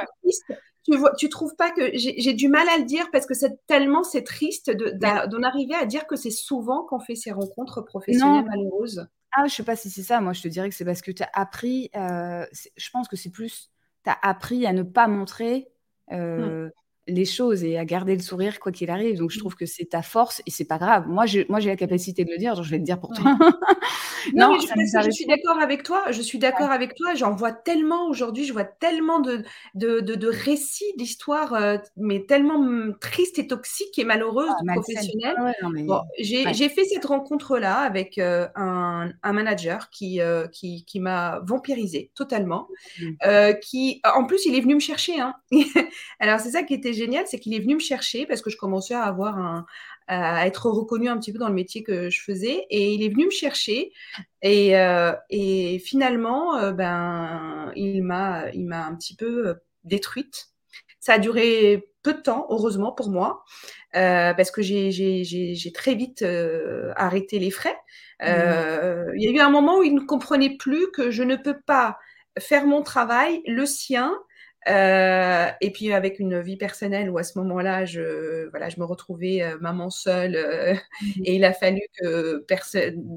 tu, 0.84 0.96
vois, 0.96 1.14
tu 1.14 1.28
trouves 1.28 1.54
pas 1.56 1.70
que 1.70 1.90
j'ai 1.94 2.32
du 2.32 2.48
mal 2.48 2.68
à 2.68 2.78
le 2.78 2.84
dire 2.84 3.08
parce 3.12 3.26
que 3.26 3.34
c'est 3.34 3.64
tellement 3.66 4.02
c'est 4.02 4.24
triste 4.24 4.70
d'en 4.70 5.42
arriver 5.42 5.74
à 5.74 5.86
dire 5.86 6.06
que 6.06 6.16
c'est 6.16 6.30
souvent 6.30 6.84
qu'on 6.84 6.98
fait 6.98 7.14
ces 7.14 7.30
rencontres 7.30 7.82
professionnelles 7.82 8.44
malheureuses. 8.44 9.06
Ah, 9.34 9.46
je 9.46 9.54
sais 9.54 9.62
pas 9.62 9.76
si 9.76 9.88
c'est 9.90 10.02
ça. 10.02 10.20
Moi, 10.20 10.34
je 10.34 10.42
te 10.42 10.48
dirais 10.48 10.68
que 10.68 10.74
c'est 10.74 10.84
parce 10.84 11.00
que 11.00 11.10
tu 11.10 11.22
as 11.22 11.30
appris. 11.32 11.90
Euh, 11.96 12.44
je 12.76 12.90
pense 12.90 13.08
que 13.08 13.16
c'est 13.16 13.30
plus. 13.30 13.70
Tu 14.04 14.10
as 14.10 14.18
appris 14.22 14.66
à 14.66 14.72
ne 14.72 14.82
pas 14.82 15.06
montrer. 15.08 15.68
Euh, 16.10 16.66
mmh 16.66 16.70
les 17.08 17.24
choses 17.24 17.64
et 17.64 17.78
à 17.78 17.84
garder 17.84 18.14
le 18.14 18.22
sourire 18.22 18.60
quoi 18.60 18.70
qu'il 18.70 18.90
arrive. 18.90 19.18
Donc 19.18 19.30
je 19.30 19.38
mmh. 19.38 19.40
trouve 19.40 19.56
que 19.56 19.66
c'est 19.66 19.86
ta 19.86 20.02
force 20.02 20.40
et 20.46 20.50
c'est 20.50 20.64
pas 20.64 20.78
grave. 20.78 21.08
Moi, 21.08 21.26
j'ai 21.26 21.46
moi 21.48 21.58
j'ai 21.58 21.68
la 21.68 21.76
capacité 21.76 22.24
de 22.24 22.30
le 22.30 22.38
dire, 22.38 22.62
je 22.62 22.70
vais 22.70 22.78
le 22.78 22.84
dire 22.84 23.00
pour 23.00 23.10
toi. 23.10 23.36
non, 24.34 24.56
je, 24.56 25.10
suis 25.10 25.26
d'accord 25.26 25.58
avec 25.60 25.82
toi. 25.82 26.04
Je 26.10 26.22
suis 26.22 26.38
d'accord 26.38 26.70
avec 26.70 26.94
toi. 26.94 27.14
J'en 27.14 27.34
vois 27.34 27.52
tellement 27.52 28.06
aujourd'hui. 28.08 28.44
Je 28.44 28.52
vois 28.52 28.64
tellement 28.64 29.20
de 29.20 29.42
de, 29.74 30.00
de, 30.00 30.28
récits 30.28 30.92
d'histoires, 30.96 31.54
euh, 31.54 31.78
mais 31.96 32.24
tellement 32.24 32.58
mmh, 32.58 32.98
tristes 33.00 33.38
et 33.38 33.46
toxiques 33.46 33.98
et 33.98 34.04
malheureuses 34.04 34.48
ah, 34.50 34.74
professionnelles. 34.74 35.36
j'ai 36.18 36.68
fait 36.68 36.84
cette 36.84 37.04
rencontre 37.04 37.58
là 37.58 37.78
avec 37.78 38.18
euh, 38.18 38.46
un, 38.54 39.10
un, 39.22 39.32
manager 39.32 39.90
qui 39.90 40.20
euh, 40.20 40.46
qui, 40.48 40.84
qui 40.84 41.00
m'a 41.00 41.40
vampirisé 41.44 42.10
totalement. 42.14 42.68
Mmh. 43.00 43.54
qui 43.62 44.00
en 44.14 44.24
plus 44.24 44.46
il 44.46 44.54
est 44.54 44.60
venu 44.60 44.74
me 44.74 44.80
chercher. 44.80 45.20
Hein. 45.20 45.34
Alors 46.20 46.38
c'est 46.40 46.50
ça 46.50 46.62
qui 46.62 46.74
était 46.74 46.91
génial, 46.92 47.26
c'est 47.26 47.38
qu'il 47.38 47.54
est 47.54 47.60
venu 47.60 47.74
me 47.74 47.80
chercher 47.80 48.26
parce 48.26 48.42
que 48.42 48.50
je 48.50 48.56
commençais 48.56 48.94
à 48.94 49.02
avoir 49.02 49.38
un, 49.38 49.66
à 50.08 50.46
être 50.46 50.70
reconnu 50.70 51.08
un 51.08 51.18
petit 51.18 51.32
peu 51.32 51.38
dans 51.38 51.48
le 51.48 51.54
métier 51.54 51.82
que 51.82 52.10
je 52.10 52.22
faisais. 52.22 52.66
Et 52.70 52.92
il 52.92 53.02
est 53.02 53.08
venu 53.08 53.26
me 53.26 53.30
chercher. 53.30 53.92
Et, 54.42 54.76
euh, 54.78 55.12
et 55.30 55.78
finalement, 55.78 56.56
euh, 56.56 56.72
ben, 56.72 57.72
il 57.76 58.02
m'a, 58.02 58.50
il 58.52 58.66
m'a 58.66 58.84
un 58.84 58.94
petit 58.94 59.16
peu 59.16 59.48
euh, 59.48 59.54
détruite. 59.84 60.48
Ça 61.00 61.14
a 61.14 61.18
duré 61.18 61.88
peu 62.02 62.14
de 62.14 62.20
temps, 62.20 62.46
heureusement 62.50 62.92
pour 62.92 63.10
moi, 63.10 63.44
parce 63.92 64.52
que 64.52 64.62
j'ai 64.62 65.72
très 65.74 65.94
vite 65.96 66.24
arrêté 66.94 67.40
les 67.40 67.50
frais. 67.50 67.76
Mmh. 68.20 69.12
Il 69.16 69.22
y 69.22 69.28
a 69.28 69.30
eu 69.32 69.40
un 69.40 69.50
moment 69.50 69.78
où 69.78 69.82
il 69.82 69.94
ne 69.96 70.00
comprenait 70.00 70.56
plus 70.56 70.92
que 70.92 71.10
je 71.10 71.24
ne 71.24 71.34
peux 71.34 71.58
pas 71.60 71.98
faire 72.38 72.66
mon 72.66 72.82
travail, 72.82 73.42
le 73.46 73.66
sien, 73.66 74.16
euh, 74.68 75.48
et 75.60 75.72
puis 75.72 75.92
avec 75.92 76.20
une 76.20 76.40
vie 76.40 76.56
personnelle 76.56 77.10
où 77.10 77.18
à 77.18 77.24
ce 77.24 77.36
moment-là, 77.40 77.84
je, 77.84 78.48
voilà, 78.50 78.68
je 78.68 78.78
me 78.78 78.84
retrouvais 78.84 79.42
euh, 79.42 79.58
maman 79.60 79.90
seule 79.90 80.36
euh, 80.36 80.74
mmh 80.74 81.22
et 81.24 81.34
il 81.36 81.44
a 81.44 81.52
fallu 81.52 81.80
que 81.98 82.44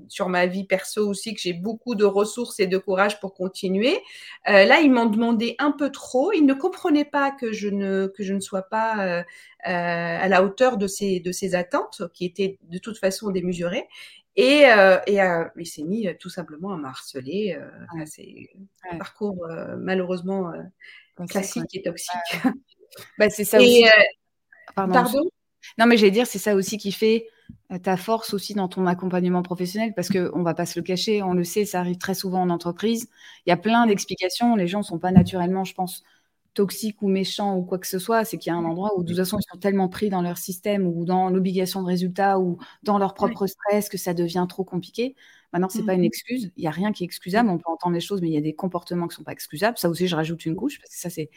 sur 0.08 0.30
ma 0.30 0.48
vie 0.48 0.64
perso 0.64 1.08
aussi 1.08 1.34
que 1.36 1.42
j'ai 1.42 1.54
beaucoup 1.54 1.96
de 1.96 2.06
ressources 2.06 2.60
et 2.60 2.68
de 2.68 2.78
courage 2.78 3.20
pour 3.20 3.34
continuer. 3.34 4.00
là, 4.46 4.80
ils 4.80 4.92
m'ont 4.92 5.06
demandé 5.06 5.56
un 5.60 5.72
peu 5.72 5.92
trop. 5.92 6.32
Ils 6.32 6.46
ne 6.46 6.54
comprenaient 6.54 7.06
pas 7.06 7.32
que 7.32 7.52
je 7.52 7.70
ne 7.70 8.08
que 8.08 8.24
je 8.24 8.34
ne 8.34 8.40
sois 8.40 8.64
pas 8.64 9.24
à 9.64 10.28
la 10.28 10.44
hauteur 10.44 10.78
de 10.78 10.88
ces 10.88 11.20
de 11.20 11.32
ces 11.32 11.56
attentes 11.56 12.04
qui 12.14 12.26
étaient 12.26 12.58
de 12.70 12.78
toute 12.78 12.98
façon 12.98 13.30
démesurées. 13.32 13.88
Et, 14.36 14.64
et 15.08 15.20
il 15.58 15.66
s'est 15.66 15.84
mis 15.84 16.08
tout 16.20 16.30
simplement 16.30 16.74
à 16.74 16.78
me 16.78 16.86
harceler. 16.86 17.58
c'est 18.06 18.50
un 18.92 18.98
parcours 18.98 19.48
malheureusement 19.78 20.52
classique 21.30 21.74
et 21.74 21.82
toxique. 21.82 22.12
Bah, 23.20 23.30
c'est 23.30 23.44
ça 23.44 23.60
aussi. 23.60 23.86
Euh, 23.86 23.90
pardon, 24.74 25.04
Non, 25.78 25.86
mais 25.86 25.98
j'allais 25.98 26.12
dire, 26.12 26.28
c'est 26.28 26.40
ça 26.40 26.56
aussi 26.56 26.78
qui 26.78 26.94
fait 26.94 27.28
euh, 27.72 27.78
ta 27.78 27.98
force 27.98 28.34
aussi 28.34 28.54
dans 28.54 28.70
ton 28.70 28.88
accompagnement 28.88 29.42
professionnel, 29.42 29.94
parce 29.96 30.08
qu'on 30.08 30.40
ne 30.40 30.44
va 30.44 30.54
pas 30.54 30.66
se 30.66 30.80
le 30.80 30.84
cacher, 30.84 31.22
on 31.22 31.34
le 31.34 31.44
sait, 31.44 31.66
ça 31.66 31.82
arrive 31.82 31.98
très 31.98 32.14
souvent 32.14 32.42
en 32.42 32.50
entreprise. 32.50 33.10
Il 33.46 33.50
y 33.50 33.54
a 33.54 33.58
plein 33.58 33.86
d'explications. 33.86 34.56
Les 34.56 34.68
gens 34.68 34.80
ne 34.80 34.84
sont 34.84 35.00
pas 35.00 35.12
naturellement, 35.12 35.66
je 35.66 35.74
pense, 35.74 36.04
toxiques 36.56 37.02
ou 37.04 37.08
méchants 37.08 37.56
ou 37.58 37.64
quoi 37.64 37.78
que 37.78 37.86
ce 37.86 38.00
soit. 38.00 38.26
C'est 38.26 38.38
qu'il 38.38 38.52
y 38.52 38.54
a 38.54 38.58
un 38.58 38.66
endroit 38.66 38.98
où, 38.98 39.04
de 39.04 39.10
toute 39.10 39.18
façon, 39.18 39.38
ils 39.38 39.52
sont 39.52 39.60
tellement 39.60 39.90
pris 39.90 40.10
dans 40.10 40.24
leur 40.24 40.40
système 40.40 40.88
ou 40.88 41.06
dans 41.06 41.30
l'obligation 41.30 41.84
de 41.84 41.88
résultat 41.88 42.40
ou 42.40 42.58
dans 42.82 42.98
leur 42.98 43.14
propre 43.14 43.46
stress 43.46 43.90
que 43.90 43.98
ça 43.98 44.16
devient 44.16 44.48
trop 44.50 44.64
compliqué. 44.64 45.16
Maintenant, 45.54 45.70
c'est 45.70 45.80
n'est 45.80 45.86
pas 45.86 45.94
une 45.94 46.02
mmh. 46.02 46.06
excuse. 46.06 46.52
Il 46.58 46.62
n'y 46.62 46.68
a 46.68 46.72
rien 46.72 46.92
qui 46.92 47.04
est 47.04 47.06
excusable. 47.06 47.50
On 47.50 47.58
peut 47.58 47.70
entendre 47.72 47.94
les 47.94 48.02
choses, 48.02 48.22
mais 48.22 48.28
il 48.28 48.34
y 48.34 48.38
a 48.38 48.42
des 48.42 48.56
comportements 48.56 49.08
qui 49.08 49.14
ne 49.14 49.18
sont 49.18 49.24
pas 49.24 49.32
excusables. 49.32 49.78
Ça 49.78 49.90
aussi, 49.90 50.08
je 50.08 50.16
rajoute 50.16 50.46
une 50.46 50.56
couche 50.56 50.80
parce 50.80 50.94
que 50.94 51.00
ça, 51.00 51.10
c'est. 51.10 51.30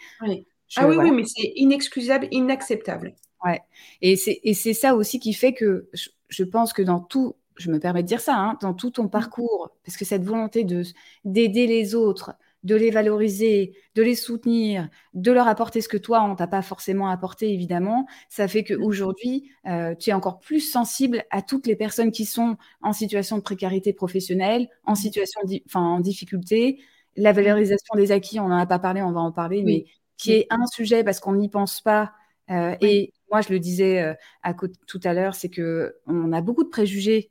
ah 0.77 0.89
oui, 0.89 0.97
oui, 0.99 1.11
mais 1.11 1.25
c'est 1.25 1.53
inexcusable, 1.57 2.27
inacceptable. 2.31 3.15
Ouais. 3.45 3.61
Et 4.03 4.17
c'est 4.17 4.75
ça 4.75 4.97
aussi 4.97 5.21
qui 5.21 5.35
fait 5.35 5.53
que 5.53 5.89
je, 6.29 6.43
pense 6.45 6.73
que 6.73 6.83
dans 6.83 7.01
tout, 7.01 7.37
je 7.57 7.71
me 7.71 7.79
permets 7.79 8.03
de 8.03 8.09
dire 8.09 8.21
ça, 8.21 8.37
hein, 8.37 8.59
dans 8.61 8.75
tout 8.75 8.91
ton 8.91 9.05
mmh. 9.05 9.11
parcours, 9.11 9.71
parce 9.85 9.97
que 9.97 10.05
cette 10.05 10.25
volonté 10.25 10.65
de 10.65 10.83
d'aider 11.25 11.67
les 11.67 11.95
autres, 11.95 12.35
de 12.65 12.75
les 12.75 12.91
valoriser, 12.91 13.75
de 13.95 14.03
les 14.03 14.15
soutenir, 14.15 14.89
de 15.15 15.31
leur 15.31 15.47
apporter 15.47 15.81
ce 15.81 15.89
que 15.89 15.97
toi, 15.97 16.23
on 16.23 16.35
t'a 16.35 16.49
pas 16.49 16.63
forcément 16.63 17.09
apporté, 17.09 17.53
évidemment, 17.53 18.07
ça 18.29 18.49
fait 18.49 18.65
qu'aujourd'hui, 18.65 19.51
euh, 19.67 19.95
tu 19.95 20.11
es 20.11 20.13
encore 20.13 20.41
plus 20.41 20.61
sensible 20.61 21.25
à 21.31 21.43
toutes 21.43 21.67
les 21.67 21.77
personnes 21.77 22.11
qui 22.11 22.25
sont 22.25 22.57
en 22.83 22.93
situation 22.93 23.37
de 23.37 23.43
précarité 23.43 23.93
professionnelle, 23.93 24.69
en 24.85 24.93
mmh. 24.93 24.97
situation, 24.97 25.41
enfin, 25.67 25.81
en 25.81 26.01
difficulté. 26.01 26.81
La 27.17 27.33
mmh. 27.33 27.37
valorisation 27.37 27.95
des 27.95 28.13
acquis, 28.13 28.41
on 28.41 28.49
n'en 28.49 28.59
a 28.59 28.67
pas 28.67 28.79
parlé, 28.79 29.03
on 29.03 29.13
va 29.13 29.21
en 29.21 29.33
parler, 29.33 29.63
mais 29.63 29.87
qui 30.17 30.33
est 30.33 30.47
un 30.51 30.67
sujet 30.67 31.05
parce 31.05 31.21
qu'on 31.21 31.35
n'y 31.35 31.49
pense 31.49 31.81
pas. 31.81 32.13
Euh, 32.51 32.75
et 32.81 33.13
moi, 33.31 33.41
je 33.41 33.53
le 33.53 33.61
disais 33.61 34.03
euh, 34.03 34.15
à, 34.43 34.53
tout 34.53 35.01
à 35.05 35.13
l'heure, 35.13 35.37
c'est 35.37 35.49
que 35.49 35.97
on 36.07 36.33
a 36.33 36.41
beaucoup 36.41 36.65
de 36.65 36.71
préjugés 36.71 37.31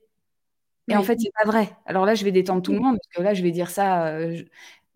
et 0.90 0.96
en 0.96 1.04
fait, 1.04 1.20
c'est 1.20 1.32
pas 1.34 1.46
vrai. 1.46 1.76
Alors 1.86 2.06
là, 2.06 2.16
je 2.16 2.24
vais 2.24 2.32
détendre 2.32 2.62
tout 2.62 2.72
le 2.72 2.80
monde, 2.80 2.98
parce 2.98 3.18
que 3.18 3.22
là, 3.22 3.34
je 3.34 3.44
vais 3.44 3.52
dire 3.52 3.70
ça. 3.70 4.08
Euh, 4.08 4.42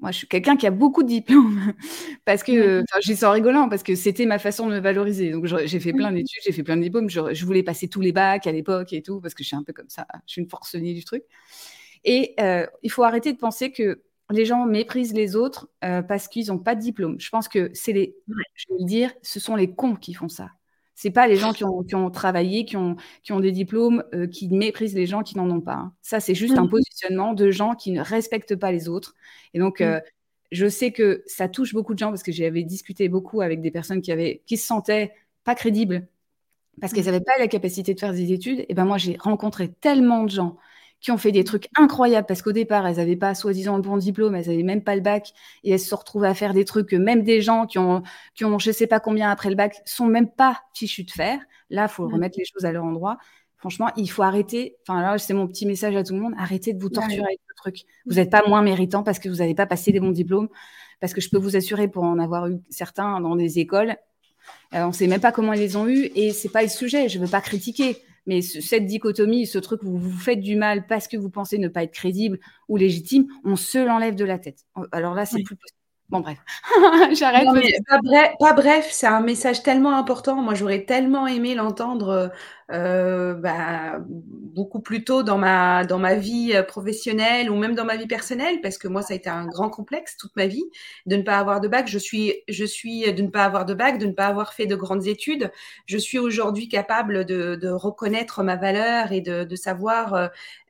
moi, 0.02 0.12
je 0.12 0.18
suis 0.18 0.28
quelqu'un 0.28 0.58
qui 0.58 0.66
a 0.66 0.72
beaucoup 0.72 1.04
de 1.04 1.08
diplômes 1.08 1.74
parce 2.26 2.42
que, 2.42 2.82
enfin, 2.82 3.00
j'ai 3.02 3.24
en 3.24 3.32
rigolant 3.32 3.70
parce 3.70 3.84
que 3.84 3.94
c'était 3.94 4.26
ma 4.26 4.40
façon 4.40 4.68
de 4.68 4.74
me 4.74 4.80
valoriser. 4.80 5.32
Donc, 5.32 5.46
j'ai 5.46 5.80
fait 5.80 5.94
plein 5.94 6.12
d'études, 6.12 6.42
j'ai 6.44 6.52
fait 6.52 6.64
plein 6.64 6.76
de 6.76 6.82
diplômes. 6.82 7.10
Je, 7.10 7.46
voulais 7.46 7.62
passer 7.62 7.88
tous 7.88 8.02
les 8.02 8.12
bacs 8.12 8.48
à 8.48 8.52
l'époque 8.52 8.94
et 8.94 9.04
tout 9.04 9.22
parce 9.22 9.36
que 9.36 9.44
je 9.44 9.48
suis 9.48 9.56
un 9.56 9.64
peu 9.64 9.74
comme 9.74 9.90
ça. 9.90 10.08
Je 10.26 10.34
suis 10.34 10.42
une 10.42 10.50
forcenée 10.50 10.96
du 10.96 11.06
truc. 11.06 11.24
Et 12.04 12.34
euh, 12.40 12.66
il 12.82 12.92
faut 12.92 13.04
arrêter 13.04 13.32
de 13.32 13.38
penser 13.38 13.72
que 13.72 14.02
les 14.32 14.46
gens 14.46 14.66
méprisent 14.66 15.14
les 15.14 15.36
autres 15.36 15.70
euh, 15.84 16.02
parce 16.02 16.28
qu'ils 16.28 16.48
n'ont 16.48 16.58
pas 16.58 16.74
de 16.74 16.82
diplôme. 16.82 17.20
Je 17.20 17.30
pense 17.30 17.48
que 17.48 17.70
c'est 17.74 17.94
les, 17.94 18.16
je 18.56 18.66
vais 18.70 18.80
le 18.80 18.86
dire, 18.86 19.14
ce 19.22 19.40
sont 19.40 19.56
les 19.56 19.76
cons 19.76 19.96
qui 19.96 20.16
font 20.16 20.30
ça. 20.30 20.50
C'est 21.02 21.10
pas 21.10 21.28
les 21.28 21.36
gens 21.36 21.52
qui 21.52 21.64
ont, 21.64 21.82
qui 21.82 21.96
ont, 21.96 22.12
travaillé, 22.12 22.64
qui 22.64 22.78
ont, 22.78 22.96
qui 23.24 23.32
ont 23.34 23.40
des 23.40 23.52
diplômes, 23.52 24.04
euh, 24.14 24.28
qui 24.28 24.50
méprisent 24.50 24.94
les 24.94 25.08
gens 25.08 25.24
qui 25.24 25.36
n'en 25.36 25.50
ont 25.50 25.60
pas. 25.60 25.74
Hein. 25.74 25.94
Ça, 26.04 26.20
c'est 26.20 26.36
juste 26.36 26.60
un 26.60 26.66
mmh. 26.66 26.70
positionnement 26.70 27.34
de 27.34 27.50
gens 27.50 27.74
qui 27.74 27.92
ne 27.92 28.02
respectent 28.02 28.56
pas 28.56 28.72
les 28.72 28.88
autres. 28.88 29.16
Et 29.56 29.60
donc, 29.60 29.80
mmh. 29.80 29.84
euh, 29.84 30.00
je 30.52 30.68
sais 30.68 30.92
que 30.92 31.24
ça 31.26 31.48
touche 31.48 31.74
beaucoup 31.74 31.96
de 31.96 31.98
gens 31.98 32.10
parce 32.10 32.22
que 32.22 32.32
j'avais 32.32 32.62
discuté 32.62 33.10
beaucoup 33.10 33.42
avec 33.42 33.62
des 33.62 33.72
personnes 33.72 34.04
qui, 34.04 34.12
avaient, 34.12 34.44
qui 34.46 34.58
se 34.58 34.68
sentaient 34.68 35.12
pas 35.44 35.56
crédibles 35.56 36.08
parce 36.80 36.94
qu'elles 36.94 37.06
n'avaient 37.06 37.20
mmh. 37.20 37.24
pas 37.24 37.40
la 37.40 37.48
capacité 37.48 37.96
de 37.96 38.00
faire 38.00 38.14
des 38.14 38.32
études. 38.32 38.64
Et 38.70 38.76
ben 38.76 38.86
moi, 38.86 39.00
j'ai 39.00 39.18
rencontré 39.20 39.72
tellement 39.72 40.24
de 40.24 40.30
gens 40.30 40.58
qui 41.02 41.12
ont 41.12 41.18
fait 41.18 41.32
des 41.32 41.44
trucs 41.44 41.68
incroyables 41.76 42.28
parce 42.28 42.42
qu'au 42.42 42.52
départ, 42.52 42.86
elles 42.88 42.98
n'avaient 42.98 43.16
pas 43.16 43.34
soi-disant 43.34 43.76
le 43.76 43.82
bon 43.82 43.98
diplôme, 43.98 44.36
elles 44.36 44.48
n'avaient 44.48 44.64
même 44.64 44.84
pas 44.84 44.96
le 44.96 45.02
bac 45.02 45.34
et 45.64 45.72
elles 45.72 45.80
se 45.80 45.94
retrouvaient 45.96 46.28
à 46.28 46.36
faire 46.36 46.54
des 46.54 46.64
trucs 46.64 46.90
que 46.90 46.96
même 46.96 47.24
des 47.24 47.42
gens 47.42 47.66
qui 47.66 47.80
ont, 47.80 48.04
qui 48.36 48.46
ont 48.46 48.60
je 48.60 48.72
sais 48.72 48.88
pas 48.88 49.00
combien 49.00 49.30
après 49.30 49.50
le 49.50 49.56
bac 49.56 49.82
sont 49.86 50.06
même 50.06 50.30
pas 50.30 50.62
fichus 50.74 51.04
de 51.04 51.12
faire. 51.12 51.40
Là, 51.70 51.88
il 51.90 51.92
faut 51.92 52.08
remettre 52.08 52.38
les 52.38 52.46
choses 52.46 52.66
à 52.66 52.72
leur 52.72 52.84
endroit. 52.84 53.18
Franchement, 53.58 53.90
il 53.96 54.10
faut 54.10 54.24
arrêter. 54.24 54.76
Enfin, 54.88 55.02
là, 55.02 55.18
c'est 55.18 55.34
mon 55.34 55.48
petit 55.48 55.66
message 55.66 55.96
à 55.96 56.04
tout 56.04 56.14
le 56.14 56.20
monde. 56.20 56.34
Arrêtez 56.38 56.74
de 56.74 56.82
vous 56.82 56.90
torturer 56.90 57.24
avec 57.24 57.40
ce 57.48 57.56
truc. 57.56 57.84
Vous 58.08 58.16
n'êtes 58.16 58.32
pas 58.32 58.44
moins 58.48 58.62
méritant 58.62 59.04
parce 59.04 59.20
que 59.20 59.30
vous 59.30 59.36
n'avez 59.36 59.54
pas 59.54 59.68
passé 59.68 59.92
des 59.92 60.00
bons 60.00 60.12
diplômes. 60.12 60.50
Parce 61.00 61.14
que 61.14 61.22
je 61.22 61.30
peux 61.30 61.38
vous 61.38 61.56
assurer, 61.56 61.88
pour 61.88 62.04
en 62.04 62.20
avoir 62.20 62.48
eu 62.48 62.60
certains 62.70 63.20
dans 63.22 63.36
des 63.36 63.60
écoles, 63.60 63.96
euh, 64.74 64.84
on 64.84 64.88
ne 64.88 64.94
sait 64.94 65.08
même 65.08 65.22
pas 65.22 65.32
comment 65.32 65.54
ils 65.54 65.60
les 65.60 65.76
ont 65.76 65.88
eus 65.88 66.10
et 66.16 66.32
c'est 66.32 66.50
pas 66.50 66.64
le 66.64 66.70
sujet. 66.70 67.08
Je 67.08 67.20
ne 67.20 67.26
veux 67.26 67.30
pas 67.30 67.42
critiquer. 67.42 67.98
Mais 68.28 68.42
cette 68.42 68.86
dichotomie, 68.86 69.48
ce 69.48 69.58
truc 69.58 69.82
où 69.84 69.98
vous 69.98 70.10
vous 70.10 70.20
faites 70.20 70.42
du 70.42 70.56
mal 70.56 70.86
parce 70.88 71.08
que 71.08 71.18
vous 71.18 71.30
pensez 71.30 71.58
ne 71.58 71.68
pas 71.68 71.84
être 71.84 71.94
crédible 71.94 72.40
ou 72.70 72.78
légitime, 72.78 73.26
on 73.44 73.56
se 73.56 73.80
l'enlève 73.80 74.16
de 74.16 74.26
la 74.26 74.38
tête. 74.38 74.66
Alors 74.92 75.16
là, 75.16 75.26
c'est 75.26 75.42
plus 75.44 75.56
possible. 75.56 75.78
Bon, 76.10 76.20
bref, 76.20 76.38
j'arrête. 77.18 77.46
Pas 77.88 78.00
bref, 78.04 78.32
pas 78.38 78.54
bref 78.54 78.90
c'est 78.92 79.08
un 79.08 79.22
message 79.22 79.64
tellement 79.64 79.96
important. 79.98 80.36
Moi, 80.36 80.56
j'aurais 80.56 80.84
tellement 80.84 81.26
aimé 81.26 81.56
l'entendre 81.56 82.32
euh, 82.72 83.34
bah, 83.34 84.00
beaucoup 84.08 84.82
plus 84.82 85.04
tôt 85.04 85.24
dans 85.24 85.38
ma 85.38 85.86
dans 85.86 86.00
ma 86.00 86.16
vie 86.16 86.52
euh, 86.54 86.64
professionnelle 86.64 87.50
ou 87.50 87.56
même 87.56 87.76
dans 87.76 87.86
ma 87.86 87.96
vie 87.96 88.08
personnelle 88.08 88.62
parce 88.62 88.78
que 88.78 88.88
moi 88.88 89.02
ça 89.02 89.14
a 89.14 89.18
été 89.18 89.30
un 89.30 89.46
grand 89.46 89.70
complexe 89.70 90.18
toute 90.18 90.36
ma 90.36 90.48
vie 90.48 90.64
de 91.06 91.16
ne 91.16 91.22
pas 91.22 91.38
avoir 91.38 91.62
de 91.62 91.68
bac. 91.68 91.88
Je 91.88 91.98
suis 91.98 92.34
je 92.50 92.66
suis 92.66 93.12
de 93.14 93.22
ne 93.22 93.30
pas 93.30 93.44
avoir 93.46 93.66
de 93.66 93.74
bac 93.74 93.98
de 93.98 94.06
ne 94.06 94.14
pas 94.14 94.28
avoir 94.28 94.54
fait 94.54 94.66
de 94.66 94.76
grandes 94.76 95.08
études. 95.08 95.52
Je 95.86 95.98
suis 95.98 96.20
aujourd'hui 96.20 96.70
capable 96.70 97.26
de, 97.26 97.56
de, 97.56 97.70
reconnaître 97.70 98.44
ma 98.44 98.56
valeur 98.56 99.12
et 99.12 99.22
de, 99.22 99.44
de 99.44 99.56
savoir 99.56 100.14
euh, 100.14 100.28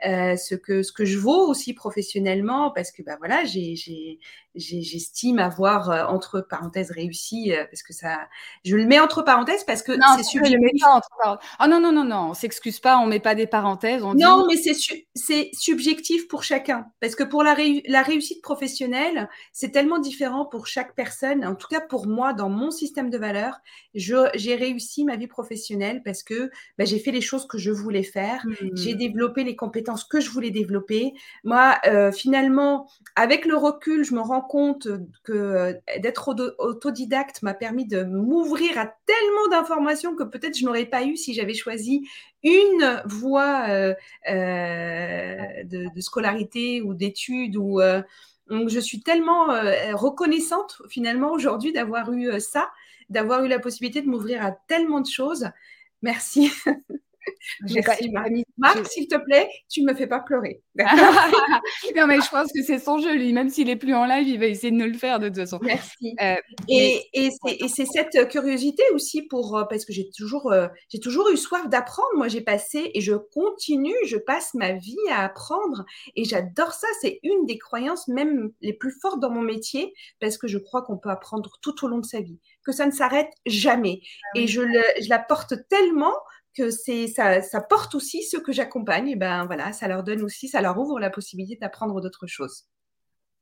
euh 0.08 0.36
ce 0.36 0.56
que 0.56 0.84
ce 0.84 0.92
que 0.92 1.06
je 1.06 1.18
vaux 1.18 1.48
aussi 1.48 1.74
professionnellement 1.74 2.72
parce 2.72 2.92
que 2.92 3.04
bah 3.04 3.18
voilà 3.20 3.44
j'ai 3.46 4.20
j'estime 4.56 5.40
avoir 5.40 5.90
euh, 5.90 6.04
entre 6.06 6.42
parenthèses 6.42 6.92
réussi 6.92 7.54
euh, 7.54 7.64
parce 7.66 7.84
que 7.84 7.94
ça 7.94 8.28
je 8.66 8.76
le 8.76 8.86
mets 8.86 9.00
entre 9.00 9.22
parenthèses 9.22 9.64
parce 9.64 9.82
que 9.82 9.94
c'est 10.18 10.24
subjectif. 10.24 10.84
Oh 11.26 11.68
non 11.68 11.80
non 11.80 11.91
non 11.92 12.04
non, 12.04 12.30
on 12.30 12.34
s'excuse 12.34 12.80
pas, 12.80 12.98
on 12.98 13.08
met 13.08 13.20
pas 13.20 13.36
des 13.36 13.48
parenthèses, 13.48 14.04
on 14.04 14.14
Non, 14.14 14.46
mais 14.48 14.56
c'est 15.16 15.50
subjectif 15.54 16.28
pour 16.28 16.44
chacun 16.44 16.86
parce 17.00 17.16
que 17.16 17.24
pour 17.24 17.44
la, 17.44 17.56
la 17.88 18.02
réussite 18.02 18.42
professionnelle, 18.42 19.30
c'est 19.54 19.72
tellement 19.72 20.00
différent 20.00 20.46
pour 20.46 20.68
chaque 20.68 20.96
personne. 20.96 21.46
En 21.46 21.56
tout 21.56 21.68
cas 21.68 21.82
pour 21.82 22.08
moi 22.08 22.34
dans 22.34 22.50
mon 22.50 22.72
système 22.72 23.10
de 23.10 23.18
valeurs, 23.18 23.60
j'ai 23.94 24.56
réussi 24.56 25.04
ma 25.04 25.16
vie 25.16 25.28
professionnelle 25.28 26.02
parce 26.04 26.24
que 26.24 26.50
bah, 26.78 26.86
j'ai 26.86 27.00
fait 27.00 27.12
les 27.12 27.22
choses 27.22 27.48
que 27.48 27.58
je 27.58 27.72
voulais 27.72 28.04
faire, 28.04 28.46
j'ai 28.76 28.94
mmh. 28.94 28.98
développé 28.98 29.44
les 29.44 29.56
compétences 29.56 30.04
que 30.04 30.20
je 30.20 30.30
voulais 30.30 30.52
développer. 30.52 31.14
Moi 31.44 31.76
euh, 31.88 32.12
finalement 32.12 32.88
avec 33.16 33.46
le 33.46 33.56
recul, 33.56 34.04
je 34.04 34.14
me 34.14 34.22
rends 34.22 34.42
compte 34.42 34.88
que 35.24 35.34
euh, 35.34 35.74
d'être 36.00 36.34
autodidacte 36.60 37.42
m'a 37.42 37.54
permis 37.54 37.86
de 37.88 38.04
m'ouvrir 38.04 38.78
à 38.78 38.86
tellement 39.06 39.48
d'informations 39.50 40.16
que 40.16 40.24
peut-être 40.24 40.58
je 40.58 40.66
n'aurais 40.66 40.86
pas 40.86 41.04
eu 41.04 41.18
si 41.18 41.34
j'avais 41.34 41.54
choisi 41.54 41.71
une 42.44 43.02
voie 43.06 43.66
euh, 43.70 43.94
euh, 44.30 45.64
de, 45.64 46.02
scolarité 46.02 46.82
ou 46.82 46.94
d'études 46.94 47.58
ou 47.58 47.80
donc 48.50 48.70
je 48.70 48.80
suis 48.80 49.02
tellement 49.02 49.48
reconnaissante 49.94 50.82
finalement 50.90 51.32
aujourd'hui 51.32 51.72
d'avoir 51.72 52.12
eu 52.12 52.40
ça, 52.40 52.70
d'avoir 53.10 53.44
eu 53.46 53.48
la 53.48 53.60
possibilité 53.60 54.02
de 54.02 54.08
m'ouvrir 54.08 54.44
à 54.44 54.52
tellement 54.52 55.02
de 55.02 55.08
choses. 55.08 55.50
Merci. 56.02 56.52
Merci, 57.74 58.12
Marc, 58.58 58.88
s'il 58.88 59.08
te 59.08 59.18
plaît, 59.18 59.50
tu 59.70 59.82
ne 59.84 59.92
me 59.92 59.96
fais 59.96 60.08
pas 60.08 60.20
pleurer. 60.20 60.62
non, 61.96 62.08
mais 62.08 62.20
je 62.22 62.30
pense 62.30 62.52
que 62.52 62.64
c'est 62.64 62.80
son 62.80 62.98
jeu, 63.00 63.16
lui. 63.16 63.34
Même 63.34 63.50
s'il 63.50 63.70
est 63.70 63.76
plus 63.76 63.94
en 63.94 64.06
live, 64.06 64.28
il 64.28 64.40
va 64.40 64.48
essayer 64.48 64.72
de 64.72 64.78
nous 64.78 64.88
le 64.88 64.98
faire 64.98 65.20
de 65.20 65.28
toute 65.28 65.38
façon. 65.38 65.60
Merci. 65.62 66.16
Euh, 66.22 66.36
et, 66.68 67.02
c'est 67.68 67.86
cette 67.86 68.30
curiosité 68.30 68.84
aussi 68.94 69.24
pour 69.24 69.58
euh, 69.58 69.64
parce 69.70 69.86
que 69.86 69.94
j'ai 69.94 70.10
toujours 70.18 70.52
euh, 70.52 70.68
j'ai 70.90 71.00
toujours 71.00 71.30
eu 71.30 71.38
soif 71.38 71.68
d'apprendre. 71.70 72.10
Moi, 72.16 72.28
j'ai 72.28 72.42
passé 72.42 72.92
et 72.94 73.02
je 73.02 73.14
continue, 73.14 73.96
je 74.06 74.18
passe 74.18 74.54
ma 74.54 74.74
vie 74.74 74.96
à 75.10 75.26
apprendre 75.26 75.86
et 76.16 76.24
j'adore 76.24 76.74
ça. 76.74 76.88
C'est 77.02 77.20
une 77.24 77.46
des 77.46 77.58
croyances 77.58 78.08
même 78.08 78.52
les 78.62 78.74
plus 78.74 78.94
fortes 79.02 79.20
dans 79.20 79.32
mon 79.32 79.42
métier 79.42 79.94
parce 80.20 80.38
que 80.38 80.48
je 80.48 80.58
crois 80.58 80.82
qu'on 80.82 80.98
peut 80.98 81.10
apprendre 81.10 81.58
tout 81.62 81.86
au 81.86 81.88
long 81.88 82.00
de 82.00 82.06
sa 82.06 82.22
vie, 82.22 82.40
que 82.66 82.72
ça 82.72 82.86
ne 82.86 82.92
s'arrête 82.92 83.32
jamais. 83.46 84.02
Ah 84.36 84.40
et 84.40 84.48
je, 84.48 84.62
le, 84.62 84.82
je 85.02 85.10
la 85.10 85.20
porte 85.20 85.54
tellement 85.70 86.14
que 86.56 86.70
c'est 86.70 87.08
ça, 87.08 87.42
ça, 87.42 87.62
porte 87.62 87.96
aussi 87.96 88.24
ceux 88.24 88.42
que 88.42 88.52
j'accompagne. 88.52 89.10
Et 89.10 89.16
ben 89.16 89.46
voilà, 89.46 89.74
ça 89.74 89.88
leur 89.88 90.04
donne 90.04 90.22
aussi, 90.22 90.48
ça 90.48 90.62
leur 90.62 90.78
ouvre 90.78 91.00
la 91.00 91.10
possibilité 91.10 91.58
d'apprendre 91.60 92.02
d'autres 92.02 92.28
choses. 92.28 92.66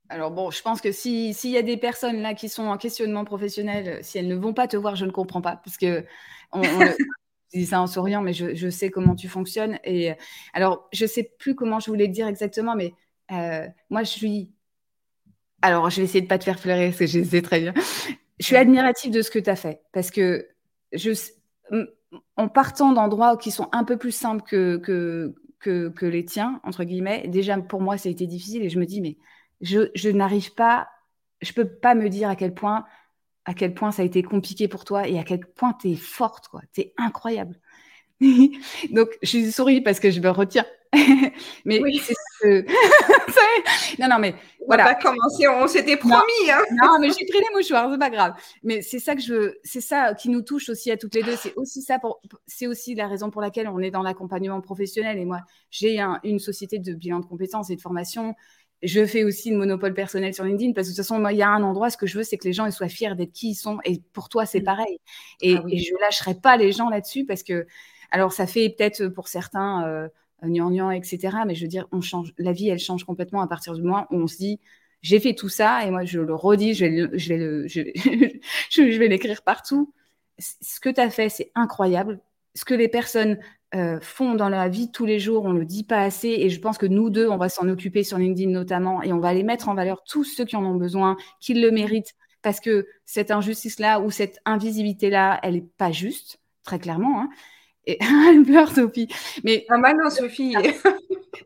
Alors 0.08 0.32
bon, 0.32 0.50
je 0.50 0.60
pense 0.60 0.80
que 0.80 0.90
s'il 0.90 1.32
y 1.44 1.56
a 1.56 1.62
des 1.62 1.76
personnes 1.76 2.20
là 2.20 2.34
qui 2.34 2.48
sont 2.48 2.64
en 2.64 2.76
questionnement 2.76 3.24
professionnel, 3.24 4.02
si 4.02 4.18
elles 4.18 4.26
ne 4.26 4.34
vont 4.34 4.52
pas 4.52 4.66
te 4.66 4.76
voir, 4.76 4.96
je 4.96 5.04
ne 5.04 5.12
comprends 5.12 5.40
pas, 5.40 5.56
parce 5.56 5.76
que 5.76 6.04
on, 6.52 6.62
je 7.52 7.58
dis 7.58 7.66
ça 7.66 7.80
en 7.80 7.86
souriant, 7.86 8.20
mais 8.20 8.32
je, 8.32 8.54
je, 8.54 8.68
sais 8.68 8.90
comment 8.90 9.14
tu 9.14 9.28
fonctionnes. 9.28 9.78
Et 9.84 10.12
alors, 10.52 10.88
je 10.92 11.06
sais 11.06 11.22
plus 11.38 11.54
comment 11.54 11.80
je 11.80 11.90
voulais 11.90 12.06
te 12.06 12.12
dire 12.12 12.26
exactement, 12.26 12.74
mais 12.74 12.92
euh, 13.32 13.66
moi, 13.88 14.02
je 14.02 14.10
suis. 14.10 14.52
Alors, 15.62 15.90
je 15.90 15.98
vais 15.98 16.04
essayer 16.04 16.22
de 16.22 16.26
pas 16.26 16.38
te 16.38 16.44
faire 16.44 16.58
fleurer, 16.58 16.86
parce 16.86 16.98
que 16.98 17.06
je 17.06 17.22
sais 17.22 17.42
très 17.42 17.60
bien. 17.60 17.74
Je 18.38 18.46
suis 18.46 18.56
admirative 18.56 19.12
de 19.12 19.22
ce 19.22 19.30
que 19.30 19.38
tu 19.38 19.50
as 19.50 19.56
fait, 19.56 19.82
parce 19.92 20.10
que 20.10 20.48
je 20.92 21.12
en 22.36 22.48
partant 22.48 22.92
d'endroits 22.92 23.36
qui 23.36 23.50
sont 23.50 23.68
un 23.72 23.84
peu 23.84 23.96
plus 23.96 24.12
simples 24.12 24.42
que, 24.42 25.34
les 26.02 26.24
tiens, 26.24 26.60
entre 26.64 26.84
guillemets, 26.84 27.28
déjà 27.28 27.58
pour 27.58 27.80
moi, 27.80 27.98
ça 27.98 28.08
a 28.08 28.12
été 28.12 28.26
difficile 28.26 28.62
et 28.62 28.70
je 28.70 28.78
me 28.78 28.86
dis, 28.86 29.00
mais 29.00 29.16
je, 29.60 30.08
n'arrive 30.10 30.54
pas, 30.54 30.88
je 31.40 31.52
peux 31.52 31.66
pas 31.66 31.94
me 31.94 32.08
dire 32.08 32.28
à 32.28 32.36
quel 32.36 32.54
point 32.54 32.84
ça 33.46 34.02
a 34.02 34.04
été 34.04 34.22
compliqué 34.22 34.68
pour 34.68 34.84
toi 34.84 35.06
et 35.06 35.18
à 35.18 35.24
quel 35.24 35.40
point 35.40 35.74
tu 35.80 35.90
es 35.90 35.96
forte, 35.96 36.48
quoi. 36.48 36.62
Tu 36.72 36.82
es 36.82 36.94
incroyable. 36.96 37.60
Donc, 38.90 39.08
je 39.22 39.50
souris 39.50 39.80
parce 39.80 40.00
que 40.00 40.10
je 40.10 40.20
me 40.20 40.30
retiens. 40.30 40.66
mais 41.64 41.80
oui. 41.80 42.00
c'est 42.04 42.14
ce... 42.40 42.64
non, 44.00 44.08
non, 44.08 44.18
mais 44.18 44.34
on 44.60 44.66
voilà. 44.66 44.84
va 44.84 44.94
pas 44.94 45.00
commencer, 45.00 45.46
on 45.46 45.68
s'était 45.68 45.96
promis. 45.96 46.14
Non, 46.46 46.54
hein. 46.54 46.64
non 46.82 46.98
mais 47.00 47.08
j'ai 47.08 47.26
pris 47.26 47.38
les 47.38 47.54
mouchoirs, 47.54 47.88
c'est 47.92 47.98
pas 47.98 48.10
grave. 48.10 48.34
Mais 48.64 48.82
c'est 48.82 48.98
ça 48.98 49.14
que 49.14 49.22
je 49.22 49.54
c'est 49.62 49.80
ça 49.80 50.14
qui 50.14 50.30
nous 50.30 50.42
touche 50.42 50.68
aussi 50.68 50.90
à 50.90 50.96
toutes 50.96 51.14
les 51.14 51.22
deux. 51.22 51.36
C'est 51.36 51.54
aussi 51.54 51.82
ça 51.82 52.00
pour, 52.00 52.20
c'est 52.46 52.66
aussi 52.66 52.96
la 52.96 53.06
raison 53.06 53.30
pour 53.30 53.40
laquelle 53.40 53.68
on 53.68 53.78
est 53.78 53.92
dans 53.92 54.02
l'accompagnement 54.02 54.60
professionnel. 54.60 55.18
Et 55.18 55.24
moi, 55.24 55.40
j'ai 55.70 56.00
une 56.24 56.40
société 56.40 56.80
de 56.80 56.92
bilan 56.92 57.20
de 57.20 57.26
compétences 57.26 57.70
et 57.70 57.76
de 57.76 57.80
formation. 57.80 58.34
Je 58.82 59.04
fais 59.04 59.22
aussi 59.22 59.50
le 59.50 59.58
monopole 59.58 59.94
personnel 59.94 60.34
sur 60.34 60.42
LinkedIn 60.42 60.72
parce 60.72 60.88
que 60.88 60.92
de 60.92 60.96
toute 60.96 61.04
façon, 61.04 61.20
moi, 61.20 61.32
il 61.32 61.38
y 61.38 61.42
a 61.42 61.50
un 61.50 61.62
endroit, 61.62 61.90
ce 61.90 61.98
que 61.98 62.06
je 62.06 62.16
veux, 62.18 62.24
c'est 62.24 62.38
que 62.38 62.48
les 62.48 62.54
gens 62.54 62.64
ils 62.66 62.72
soient 62.72 62.88
fiers 62.88 63.14
d'être 63.14 63.32
qui 63.32 63.50
ils 63.50 63.54
sont. 63.54 63.78
Et 63.84 64.00
pour 64.12 64.28
toi, 64.28 64.44
c'est 64.44 64.60
mmh. 64.60 64.64
pareil. 64.64 64.98
Et, 65.40 65.56
ah 65.56 65.62
et 65.68 65.78
je 65.78 65.92
lâcherai 66.00 66.34
pas 66.34 66.56
les 66.56 66.72
gens 66.72 66.88
là-dessus 66.88 67.26
parce 67.26 67.44
que, 67.44 67.66
alors, 68.10 68.32
ça 68.32 68.48
fait 68.48 68.74
peut-être 68.76 69.06
pour 69.08 69.28
certains. 69.28 69.86
Euh, 69.86 70.08
gnangnan, 70.42 70.90
etc. 70.90 71.38
Mais 71.46 71.54
je 71.54 71.62
veux 71.62 71.68
dire, 71.68 71.86
on 71.92 72.00
change, 72.00 72.32
la 72.38 72.52
vie, 72.52 72.68
elle 72.68 72.78
change 72.78 73.04
complètement 73.04 73.40
à 73.40 73.46
partir 73.46 73.74
du 73.74 73.82
moment 73.82 74.06
où 74.10 74.16
on 74.16 74.26
se 74.26 74.36
dit, 74.36 74.60
j'ai 75.02 75.20
fait 75.20 75.34
tout 75.34 75.48
ça, 75.48 75.84
et 75.86 75.90
moi, 75.90 76.04
je 76.04 76.20
le 76.20 76.34
redis, 76.34 76.74
je 76.74 76.84
vais, 76.84 77.18
je 77.18 77.34
vais, 77.34 78.40
je, 78.70 78.98
vais 78.98 79.08
l'écrire 79.08 79.42
partout. 79.42 79.92
Ce 80.38 80.80
que 80.80 80.88
tu 80.90 81.00
as 81.00 81.10
fait, 81.10 81.28
c'est 81.28 81.50
incroyable. 81.54 82.20
Ce 82.54 82.64
que 82.64 82.74
les 82.74 82.88
personnes 82.88 83.38
euh, 83.74 84.00
font 84.00 84.34
dans 84.34 84.48
la 84.48 84.68
vie 84.68 84.90
tous 84.90 85.06
les 85.06 85.18
jours, 85.18 85.44
on 85.44 85.52
ne 85.52 85.60
le 85.60 85.64
dit 85.64 85.84
pas 85.84 86.00
assez, 86.00 86.28
et 86.28 86.50
je 86.50 86.60
pense 86.60 86.78
que 86.78 86.86
nous 86.86 87.10
deux, 87.10 87.28
on 87.28 87.36
va 87.36 87.48
s'en 87.48 87.68
occuper 87.68 88.04
sur 88.04 88.18
LinkedIn 88.18 88.50
notamment, 88.50 89.02
et 89.02 89.12
on 89.12 89.20
va 89.20 89.32
les 89.32 89.42
mettre 89.42 89.68
en 89.68 89.74
valeur 89.74 90.02
tous 90.04 90.24
ceux 90.24 90.44
qui 90.44 90.56
en 90.56 90.64
ont 90.64 90.74
besoin, 90.74 91.16
qui 91.40 91.54
le 91.54 91.70
méritent, 91.70 92.14
parce 92.42 92.60
que 92.60 92.86
cette 93.06 93.30
injustice-là 93.30 94.00
ou 94.00 94.10
cette 94.10 94.38
invisibilité-là, 94.44 95.40
elle 95.42 95.54
n'est 95.54 95.66
pas 95.78 95.92
juste, 95.92 96.40
très 96.64 96.78
clairement. 96.78 97.22
Hein. 97.22 97.30
Et 97.86 97.98
elle 98.28 98.42
pleure, 98.42 98.72
Sophie. 98.72 99.08
Mais 99.44 99.64
ah 99.68 99.78
bah 99.78 99.94
non, 99.94 100.10
Sophie. 100.10 100.54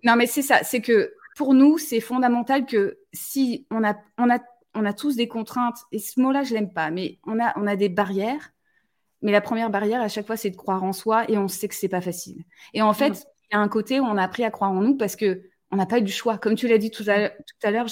non, 0.04 0.16
mais 0.16 0.26
c'est 0.26 0.42
ça. 0.42 0.62
C'est 0.62 0.80
que 0.80 1.12
pour 1.36 1.54
nous, 1.54 1.78
c'est 1.78 2.00
fondamental 2.00 2.66
que 2.66 2.98
si 3.12 3.66
on 3.70 3.84
a, 3.84 3.96
on 4.18 4.30
a, 4.30 4.38
on 4.74 4.84
a 4.84 4.92
tous 4.92 5.16
des 5.16 5.28
contraintes, 5.28 5.78
et 5.92 5.98
ce 5.98 6.20
mot-là, 6.20 6.42
je 6.42 6.54
l'aime 6.54 6.72
pas, 6.72 6.90
mais 6.90 7.18
on 7.26 7.40
a, 7.40 7.52
on 7.56 7.66
a 7.66 7.76
des 7.76 7.88
barrières. 7.88 8.50
Mais 9.22 9.32
la 9.32 9.40
première 9.40 9.70
barrière, 9.70 10.02
à 10.02 10.08
chaque 10.08 10.26
fois, 10.26 10.36
c'est 10.36 10.50
de 10.50 10.56
croire 10.56 10.84
en 10.84 10.92
soi, 10.92 11.28
et 11.30 11.38
on 11.38 11.48
sait 11.48 11.68
que 11.68 11.74
c'est 11.74 11.88
pas 11.88 12.00
facile. 12.00 12.44
Et 12.74 12.82
en 12.82 12.92
fait, 12.92 13.26
il 13.50 13.54
y 13.54 13.56
a 13.56 13.60
un 13.60 13.68
côté 13.68 14.00
où 14.00 14.04
on 14.04 14.16
a 14.16 14.22
appris 14.22 14.44
à 14.44 14.50
croire 14.50 14.70
en 14.70 14.80
nous 14.80 14.96
parce 14.96 15.16
que 15.16 15.42
on 15.70 15.76
n'a 15.76 15.86
pas 15.86 15.98
eu 15.98 16.02
du 16.02 16.12
choix. 16.12 16.38
Comme 16.38 16.54
tu 16.54 16.68
l'as 16.68 16.78
dit 16.78 16.90
tout 16.90 17.04
à 17.08 17.70
l'heure, 17.70 17.86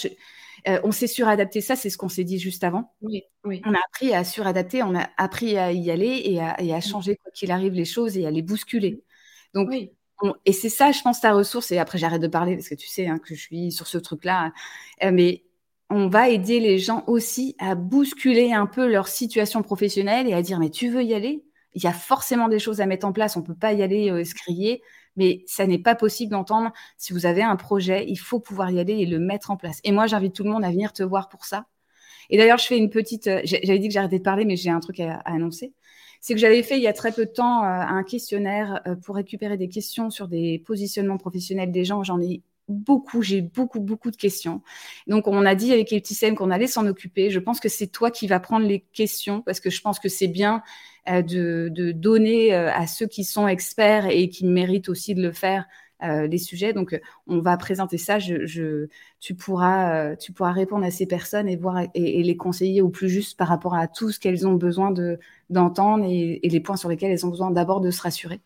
euh, 0.68 0.80
on 0.84 0.92
s'est 0.92 1.06
suradapté. 1.06 1.60
Ça, 1.60 1.76
c'est 1.76 1.90
ce 1.90 1.98
qu'on 1.98 2.08
s'est 2.08 2.24
dit 2.24 2.38
juste 2.38 2.64
avant. 2.64 2.92
Oui, 3.00 3.22
oui. 3.44 3.62
On 3.64 3.74
a 3.74 3.78
appris 3.78 4.14
à 4.14 4.24
suradapter, 4.24 4.82
on 4.82 4.94
a 4.94 5.08
appris 5.16 5.56
à 5.58 5.72
y 5.72 5.90
aller 5.90 6.22
et 6.24 6.40
à, 6.40 6.60
et 6.60 6.72
à 6.72 6.80
changer 6.80 7.16
quoi 7.16 7.32
qu'il 7.32 7.50
arrive 7.50 7.72
les 7.72 7.84
choses 7.84 8.16
et 8.16 8.26
à 8.26 8.30
les 8.30 8.42
bousculer. 8.42 9.02
Donc, 9.54 9.68
oui. 9.70 9.90
et 10.44 10.52
c'est 10.52 10.68
ça, 10.68 10.92
je 10.92 11.00
pense, 11.02 11.20
ta 11.20 11.32
ressource. 11.32 11.72
Et 11.72 11.78
après, 11.78 11.98
j'arrête 11.98 12.22
de 12.22 12.28
parler 12.28 12.54
parce 12.56 12.68
que 12.68 12.74
tu 12.74 12.88
sais 12.88 13.06
hein, 13.06 13.18
que 13.18 13.34
je 13.34 13.40
suis 13.40 13.72
sur 13.72 13.86
ce 13.86 13.98
truc-là. 13.98 14.52
Euh, 15.02 15.10
mais 15.12 15.44
on 15.90 16.08
va 16.08 16.28
aider 16.28 16.60
les 16.60 16.78
gens 16.78 17.04
aussi 17.06 17.54
à 17.58 17.74
bousculer 17.74 18.52
un 18.52 18.66
peu 18.66 18.90
leur 18.90 19.08
situation 19.08 19.62
professionnelle 19.62 20.28
et 20.28 20.32
à 20.32 20.42
dire 20.42 20.58
mais 20.58 20.70
tu 20.70 20.88
veux 20.88 21.02
y 21.02 21.14
aller? 21.14 21.44
Il 21.74 21.82
y 21.82 21.86
a 21.86 21.92
forcément 21.92 22.48
des 22.48 22.58
choses 22.58 22.80
à 22.80 22.86
mettre 22.86 23.06
en 23.06 23.12
place. 23.12 23.36
On 23.36 23.42
peut 23.42 23.54
pas 23.54 23.72
y 23.72 23.82
aller 23.82 24.10
euh, 24.10 24.24
se 24.24 24.34
crier 24.34 24.82
mais 25.16 25.44
ça 25.46 25.66
n'est 25.66 25.78
pas 25.78 25.94
possible 25.94 26.32
d'entendre. 26.32 26.72
Si 26.96 27.12
vous 27.12 27.26
avez 27.26 27.42
un 27.42 27.56
projet, 27.56 28.04
il 28.08 28.16
faut 28.16 28.40
pouvoir 28.40 28.70
y 28.70 28.80
aller 28.80 28.94
et 28.94 29.06
le 29.06 29.18
mettre 29.18 29.50
en 29.50 29.56
place. 29.56 29.80
Et 29.84 29.92
moi, 29.92 30.06
j'invite 30.06 30.34
tout 30.34 30.44
le 30.44 30.50
monde 30.50 30.64
à 30.64 30.70
venir 30.70 30.92
te 30.92 31.02
voir 31.02 31.28
pour 31.28 31.44
ça. 31.44 31.66
Et 32.30 32.38
d'ailleurs, 32.38 32.58
je 32.58 32.66
fais 32.66 32.78
une 32.78 32.90
petite. 32.90 33.26
Euh, 33.26 33.40
j'avais 33.44 33.78
dit 33.78 33.88
que 33.88 33.94
j'arrêtais 33.94 34.18
de 34.18 34.24
parler, 34.24 34.44
mais 34.44 34.56
j'ai 34.56 34.70
un 34.70 34.80
truc 34.80 35.00
à, 35.00 35.16
annoncer. 35.24 35.74
C'est 36.20 36.34
que 36.34 36.40
j'avais 36.40 36.62
fait 36.62 36.76
il 36.76 36.82
y 36.82 36.86
a 36.86 36.92
très 36.92 37.12
peu 37.12 37.26
de 37.26 37.30
temps 37.30 37.64
euh, 37.64 37.66
un 37.66 38.04
questionnaire 38.04 38.80
euh, 38.86 38.94
pour 38.94 39.16
récupérer 39.16 39.56
des 39.56 39.68
questions 39.68 40.10
sur 40.10 40.28
des 40.28 40.60
positionnements 40.64 41.18
professionnels 41.18 41.72
des 41.72 41.84
gens. 41.84 42.04
J'en 42.04 42.20
ai 42.20 42.42
beaucoup, 42.68 43.22
j'ai 43.22 43.40
beaucoup, 43.40 43.80
beaucoup 43.80 44.10
de 44.10 44.16
questions. 44.16 44.62
Donc, 45.06 45.26
on 45.26 45.44
a 45.44 45.54
dit 45.54 45.72
avec 45.72 45.92
Epticem 45.92 46.34
qu'on 46.34 46.50
allait 46.50 46.66
s'en 46.66 46.86
occuper. 46.86 47.30
Je 47.30 47.38
pense 47.38 47.60
que 47.60 47.68
c'est 47.68 47.88
toi 47.88 48.10
qui 48.10 48.26
vas 48.26 48.40
prendre 48.40 48.66
les 48.66 48.80
questions 48.80 49.42
parce 49.42 49.60
que 49.60 49.70
je 49.70 49.80
pense 49.80 49.98
que 49.98 50.08
c'est 50.08 50.28
bien 50.28 50.62
euh, 51.08 51.22
de, 51.22 51.68
de, 51.70 51.92
donner 51.92 52.54
euh, 52.54 52.72
à 52.72 52.86
ceux 52.86 53.06
qui 53.06 53.24
sont 53.24 53.48
experts 53.48 54.06
et 54.06 54.28
qui 54.28 54.46
méritent 54.46 54.88
aussi 54.88 55.14
de 55.14 55.22
le 55.22 55.32
faire 55.32 55.66
euh, 56.02 56.26
les 56.26 56.38
sujets. 56.38 56.72
Donc, 56.72 56.98
on 57.26 57.40
va 57.40 57.56
présenter 57.56 57.98
ça. 57.98 58.18
Je, 58.18 58.86
tu, 59.20 59.34
pourras, 59.34 60.16
tu 60.16 60.32
pourras 60.32 60.52
répondre 60.52 60.84
à 60.84 60.90
ces 60.90 61.06
personnes 61.06 61.48
et, 61.48 61.56
voir, 61.56 61.82
et, 61.94 62.22
les 62.22 62.36
conseiller 62.36 62.82
au 62.82 62.88
plus 62.88 63.08
juste 63.08 63.36
par 63.38 63.48
rapport 63.48 63.74
à 63.74 63.88
tout 63.88 64.10
ce 64.10 64.18
qu'elles 64.20 64.46
ont 64.46 64.54
besoin 64.54 64.92
d'entendre 65.50 66.04
et, 66.04 66.40
et, 66.42 66.48
les 66.48 66.60
points 66.60 66.76
sur 66.76 66.88
lesquels 66.88 67.12
elles 67.12 67.26
ont 67.26 67.30
besoin 67.30 67.50
d'abord 67.50 67.80
de 67.80 67.90
se 67.90 68.02
rassurer 68.02 68.40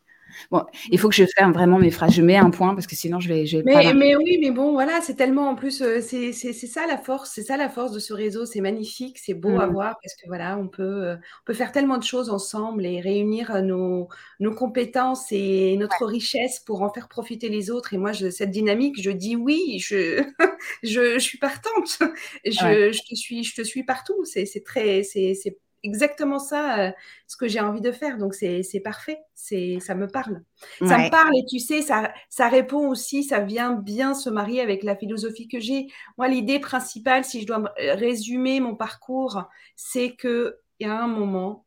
Bon, 0.51 0.65
il 0.91 0.99
faut 0.99 1.09
que 1.09 1.15
je 1.15 1.25
fasse 1.25 1.53
vraiment 1.53 1.79
mes 1.79 1.91
phrases. 1.91 2.15
Je 2.15 2.23
mets 2.23 2.37
un 2.37 2.51
point 2.51 2.75
parce 2.75 2.87
que 2.87 2.95
sinon 2.95 3.21
je 3.21 3.29
vais. 3.29 3.47
Je 3.47 3.59
vais 3.59 3.65
mais, 3.65 3.73
pas 3.73 3.95
mais 3.95 4.17
oui, 4.17 4.39
mais 4.41 4.51
bon, 4.51 4.73
voilà, 4.73 5.01
c'est 5.01 5.15
tellement 5.15 5.49
en 5.49 5.55
plus, 5.55 5.83
euh, 5.83 6.01
c'est 6.01 6.33
ça 6.33 6.87
la 6.87 6.99
force, 6.99 7.33
c'est 7.35 7.43
ça 7.43 7.57
la 7.57 7.69
force 7.69 7.93
de 7.93 7.99
ce 7.99 8.13
réseau. 8.13 8.47
C'est 8.47 8.61
magnifique, 8.61 9.19
c'est 9.19 9.35
beau 9.35 9.59
à 9.59 9.67
mmh. 9.67 9.73
voir 9.73 9.97
parce 10.03 10.15
que 10.15 10.27
voilà, 10.27 10.59
on 10.59 10.69
peut, 10.69 10.83
euh, 10.83 11.17
on 11.17 11.45
peut 11.45 11.55
faire 11.55 11.73
tellement 11.73 11.99
de 11.99 12.05
choses 12.05 12.31
ensemble 12.31 12.87
et 12.87 13.01
réunir 13.01 13.55
euh, 13.55 13.61
nos, 13.61 14.09
nos 14.41 14.55
compétences 14.55 15.31
et 15.31 15.77
notre 15.77 16.07
richesse 16.07 16.61
pour 16.61 16.83
en 16.83 16.93
faire 16.93 17.09
profiter 17.09 17.49
les 17.49 17.71
autres. 17.71 17.95
Et 17.95 17.99
moi, 17.99 18.13
je, 18.13 18.31
cette 18.31 18.51
dynamique, 18.51 19.01
je 19.01 19.11
dis 19.11 19.37
oui, 19.37 19.79
je, 19.79 20.23
je, 20.83 21.15
je, 21.15 21.19
suis 21.19 21.39
partante. 21.39 21.99
Je, 22.45 22.93
je, 22.93 23.09
te 23.09 23.15
suis, 23.15 23.45
je 23.45 23.55
te 23.55 23.63
suis 23.63 23.85
partout. 23.85 24.25
C'est 24.25 24.65
très, 24.65 25.03
c'est 25.03 25.35
exactement 25.83 26.39
ça 26.39 26.79
euh, 26.79 26.91
ce 27.27 27.37
que 27.37 27.49
j'ai 27.49 27.61
envie 27.61 27.81
de 27.81 27.93
faire. 27.93 28.19
Donc 28.19 28.35
c'est 28.35 28.81
parfait, 28.83 29.19
c'est 29.35 29.79
ça 29.81 29.95
me 29.95 30.07
parle. 30.07 30.43
Ça 30.81 30.99
me 30.99 31.11
parle 31.11 31.37
et 31.37 31.45
tu 31.49 31.59
sais, 31.59 31.83
ça, 31.83 32.13
ça 32.29 32.49
répond 32.49 32.89
aussi, 32.89 33.25
ça 33.25 33.41
vient 33.41 33.73
bien 33.73 34.15
se 34.15 34.31
marier 34.31 34.61
avec 34.61 34.83
la 34.83 34.97
philosophie 34.97 35.49
que 35.49 35.61
j'ai. 35.61 35.87
Moi, 36.19 36.29
l'idée 36.29 36.59
principale, 36.59 37.25
si 37.25 37.43
je 37.43 37.47
dois 37.47 37.73
résumer 37.77 38.61
mon 38.61 38.75
parcours, 38.75 39.45
c'est 39.77 40.15
que 40.15 40.59
il 40.79 40.87
y 40.87 40.91
a 40.91 40.99
un 40.99 41.09
moment, 41.09 41.65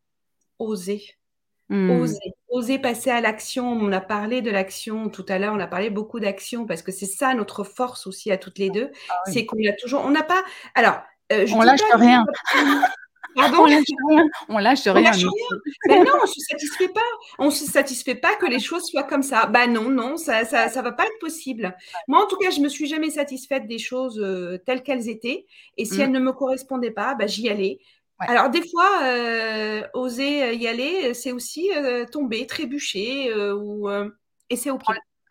oser. 0.59 1.01
Hmm. 1.69 2.01
Oser, 2.01 2.33
oser 2.49 2.79
passer 2.79 3.11
à 3.11 3.21
l'action. 3.21 3.71
On 3.71 3.91
a 3.91 4.01
parlé 4.01 4.41
de 4.41 4.49
l'action 4.49 5.09
tout 5.09 5.25
à 5.29 5.37
l'heure, 5.37 5.53
on 5.53 5.59
a 5.59 5.67
parlé 5.67 5.89
beaucoup 5.89 6.19
d'action 6.19 6.65
parce 6.65 6.81
que 6.81 6.91
c'est 6.91 7.05
ça 7.05 7.33
notre 7.35 7.63
force 7.63 8.07
aussi 8.07 8.31
à 8.31 8.37
toutes 8.37 8.57
les 8.57 8.69
deux. 8.69 8.91
Ah 9.09 9.13
c'est 9.27 9.45
qu'on 9.45 9.57
a 9.67 9.73
toujours, 9.73 10.03
on 10.03 10.11
n'a 10.11 10.23
pas. 10.23 10.43
Alors, 10.73 11.01
euh, 11.31 11.45
je 11.45 11.53
on 11.53 11.61
lâche 11.61 11.79
rien. 11.93 12.25
On 13.35 13.65
lâche 13.65 13.83
rien. 14.07 14.29
On 14.47 14.57
lâche 14.57 14.87
rien. 14.87 15.11
Ben 15.87 16.03
non, 16.03 16.13
on 16.23 16.25
se 16.25 16.39
satisfait 16.39 16.89
pas. 16.89 17.01
On 17.37 17.51
se 17.51 17.65
satisfait 17.65 18.15
pas 18.15 18.35
que 18.35 18.45
les 18.45 18.59
choses 18.59 18.85
soient 18.85 19.03
comme 19.03 19.23
ça. 19.23 19.45
Ben 19.45 19.71
non, 19.71 19.89
non, 19.89 20.17
ça, 20.17 20.45
ça, 20.45 20.69
ça 20.69 20.81
va 20.81 20.91
pas 20.91 21.05
être 21.05 21.19
possible. 21.19 21.75
Moi, 22.07 22.23
en 22.23 22.27
tout 22.27 22.37
cas, 22.37 22.49
je 22.49 22.59
me 22.59 22.69
suis 22.69 22.87
jamais 22.87 23.09
satisfaite 23.09 23.67
des 23.67 23.79
choses 23.79 24.19
euh, 24.19 24.57
telles 24.65 24.83
qu'elles 24.83 25.09
étaient. 25.09 25.45
Et 25.77 25.85
si 25.85 25.97
mm. 25.97 26.01
elles 26.01 26.11
ne 26.11 26.19
me 26.19 26.31
correspondaient 26.31 26.91
pas, 26.91 27.15
ben, 27.15 27.27
j'y 27.27 27.49
allais. 27.49 27.79
Alors 28.21 28.49
des 28.49 28.67
fois, 28.67 28.99
euh, 29.03 29.81
oser 29.93 30.53
y 30.53 30.67
aller, 30.67 31.13
c'est 31.13 31.31
aussi 31.31 31.71
euh, 31.73 32.03
tomber, 32.05 32.45
trébucher, 32.47 33.33
ou 33.53 33.89
et 34.49 34.57
c'est 34.57 34.71
ok. 34.71 34.83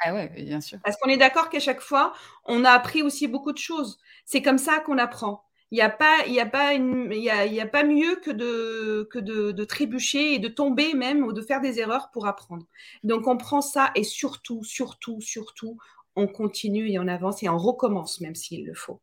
Ah 0.05 0.15
ouais, 0.15 0.29
bien 0.29 0.61
sûr. 0.61 0.79
Parce 0.85 0.97
qu'on 0.97 1.11
est 1.11 1.17
d'accord 1.17 1.51
qu'à 1.51 1.61
chaque 1.61 1.81
fois, 1.81 2.15
on 2.45 2.65
a 2.65 2.71
appris 2.71 3.03
aussi 3.03 3.27
beaucoup 3.27 3.53
de 3.53 3.59
choses. 3.59 3.99
C'est 4.25 4.43
comme 4.43 4.59
ça 4.59 4.79
qu'on 4.79 4.97
apprend. 4.97 5.45
Il 5.71 5.75
n'y 5.75 5.83
a 5.83 5.91
pas, 5.91 6.25
il 6.27 6.33
y 6.33 6.41
a 6.41 6.47
pas 6.47 6.73
une, 6.73 7.11
il 7.13 7.23
y 7.23 7.29
a, 7.29 7.45
y 7.45 7.61
a, 7.61 7.67
pas 7.67 7.85
mieux 7.85 8.17
que 8.17 8.31
de 8.31 9.07
que 9.11 9.19
de, 9.19 9.53
de, 9.53 9.65
trébucher 9.65 10.35
et 10.35 10.39
de 10.39 10.49
tomber 10.49 10.95
même 10.95 11.23
ou 11.25 11.35
de 11.35 11.43
faire 11.43 11.61
des 11.61 11.79
erreurs 11.79 12.11
pour 12.11 12.27
apprendre. 12.27 12.65
Donc 13.05 13.27
on 13.27 13.37
prend 13.37 13.61
ça 13.61 13.91
et 13.95 14.03
surtout, 14.03 14.65
surtout, 14.65 15.21
surtout, 15.21 15.77
on 16.17 16.27
continue 16.27 16.91
et 16.91 16.99
on 16.99 17.07
avance 17.07 17.43
et 17.43 17.49
on 17.51 17.59
recommence 17.59 18.21
même 18.21 18.35
s'il 18.35 18.65
le 18.65 18.75
faut. 18.75 19.01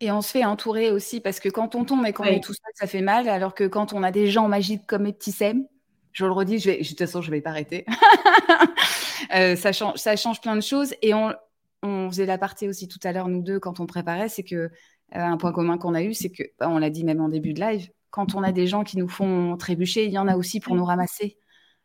Et 0.00 0.10
on 0.10 0.22
se 0.22 0.30
fait 0.30 0.44
entourer 0.44 0.90
aussi 0.90 1.20
parce 1.20 1.40
que 1.40 1.48
quand 1.48 1.74
on 1.74 1.84
tombe 1.84 2.06
et 2.06 2.12
qu'on 2.12 2.24
est 2.24 2.42
tout 2.42 2.54
seul, 2.54 2.72
ça 2.74 2.86
fait 2.86 3.02
mal. 3.02 3.28
Alors 3.28 3.54
que 3.54 3.64
quand 3.64 3.92
on 3.92 4.02
a 4.02 4.10
des 4.10 4.28
gens 4.28 4.48
magiques 4.48 4.86
comme 4.86 5.02
mes 5.02 5.12
petits 5.12 5.32
Sem, 5.32 5.66
je 6.12 6.24
le 6.24 6.32
redis, 6.32 6.58
je 6.58 6.70
vais, 6.70 6.78
de 6.78 6.86
toute 6.86 6.98
façon, 6.98 7.20
je 7.20 7.30
vais 7.30 7.42
pas 7.42 7.50
arrêter. 7.50 7.84
euh, 9.34 9.56
ça 9.56 9.72
change, 9.72 9.98
ça 9.98 10.16
change 10.16 10.40
plein 10.40 10.56
de 10.56 10.62
choses. 10.62 10.94
Et 11.02 11.12
on, 11.12 11.34
on 11.82 12.10
faisait 12.10 12.26
la 12.26 12.38
partie 12.38 12.66
aussi 12.66 12.88
tout 12.88 12.98
à 13.04 13.12
l'heure, 13.12 13.28
nous 13.28 13.42
deux, 13.42 13.60
quand 13.60 13.78
on 13.78 13.86
préparait, 13.86 14.28
c'est 14.28 14.42
que 14.42 14.70
un 15.12 15.36
point 15.36 15.52
commun 15.52 15.78
qu'on 15.78 15.94
a 15.94 16.02
eu, 16.02 16.14
c'est 16.14 16.30
que, 16.30 16.42
bah, 16.58 16.68
on 16.68 16.78
l'a 16.78 16.90
dit 16.90 17.04
même 17.04 17.20
en 17.20 17.28
début 17.28 17.52
de 17.52 17.60
live, 17.60 17.90
quand 18.10 18.34
on 18.34 18.42
a 18.42 18.52
des 18.52 18.66
gens 18.66 18.84
qui 18.84 18.98
nous 18.98 19.08
font 19.08 19.56
trébucher, 19.56 20.04
il 20.04 20.12
y 20.12 20.18
en 20.18 20.28
a 20.28 20.36
aussi 20.36 20.60
pour 20.60 20.74
nous 20.74 20.84
ramasser. 20.84 21.36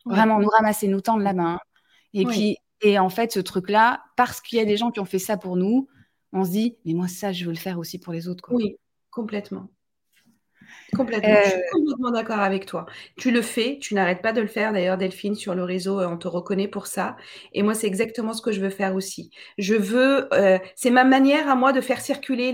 Vraiment, 0.05 0.39
nous 0.39 0.49
ramasser, 0.49 0.87
nous 0.87 1.01
tendre 1.01 1.23
la 1.23 1.33
main. 1.33 1.59
Et 2.13 2.25
puis, 2.25 2.57
et 2.81 2.99
en 2.99 3.09
fait, 3.09 3.31
ce 3.31 3.39
truc-là, 3.39 4.03
parce 4.15 4.41
qu'il 4.41 4.57
y 4.59 4.61
a 4.61 4.65
des 4.65 4.77
gens 4.77 4.91
qui 4.91 4.99
ont 4.99 5.05
fait 5.05 5.19
ça 5.19 5.37
pour 5.37 5.55
nous, 5.55 5.87
on 6.33 6.43
se 6.43 6.51
dit, 6.51 6.77
mais 6.85 6.93
moi, 6.93 7.07
ça, 7.07 7.31
je 7.31 7.45
veux 7.45 7.51
le 7.51 7.57
faire 7.57 7.79
aussi 7.79 7.99
pour 7.99 8.13
les 8.13 8.27
autres. 8.27 8.53
Oui, 8.53 8.77
complètement. 9.09 9.69
Complètement. 10.95 11.39
Je 11.43 11.49
suis 11.49 11.59
euh, 11.59 11.63
complètement 11.71 12.11
d'accord 12.11 12.39
avec 12.39 12.65
toi. 12.65 12.85
Tu 13.17 13.31
le 13.31 13.41
fais, 13.41 13.77
tu 13.81 13.93
n'arrêtes 13.95 14.21
pas 14.21 14.33
de 14.33 14.41
le 14.41 14.47
faire. 14.47 14.71
D'ailleurs, 14.73 14.97
Delphine, 14.97 15.35
sur 15.35 15.55
le 15.55 15.63
réseau, 15.63 15.99
on 16.01 16.17
te 16.17 16.27
reconnaît 16.27 16.67
pour 16.67 16.87
ça. 16.87 17.17
Et 17.53 17.63
moi, 17.63 17.73
c'est 17.73 17.87
exactement 17.87 18.33
ce 18.33 18.41
que 18.41 18.51
je 18.51 18.61
veux 18.61 18.69
faire 18.69 18.95
aussi. 18.95 19.31
Je 19.57 19.75
veux, 19.75 20.33
euh, 20.33 20.57
c'est 20.75 20.91
ma 20.91 21.03
manière 21.03 21.49
à 21.49 21.55
moi 21.55 21.73
de 21.73 21.81
faire 21.81 22.01
circuler 22.01 22.53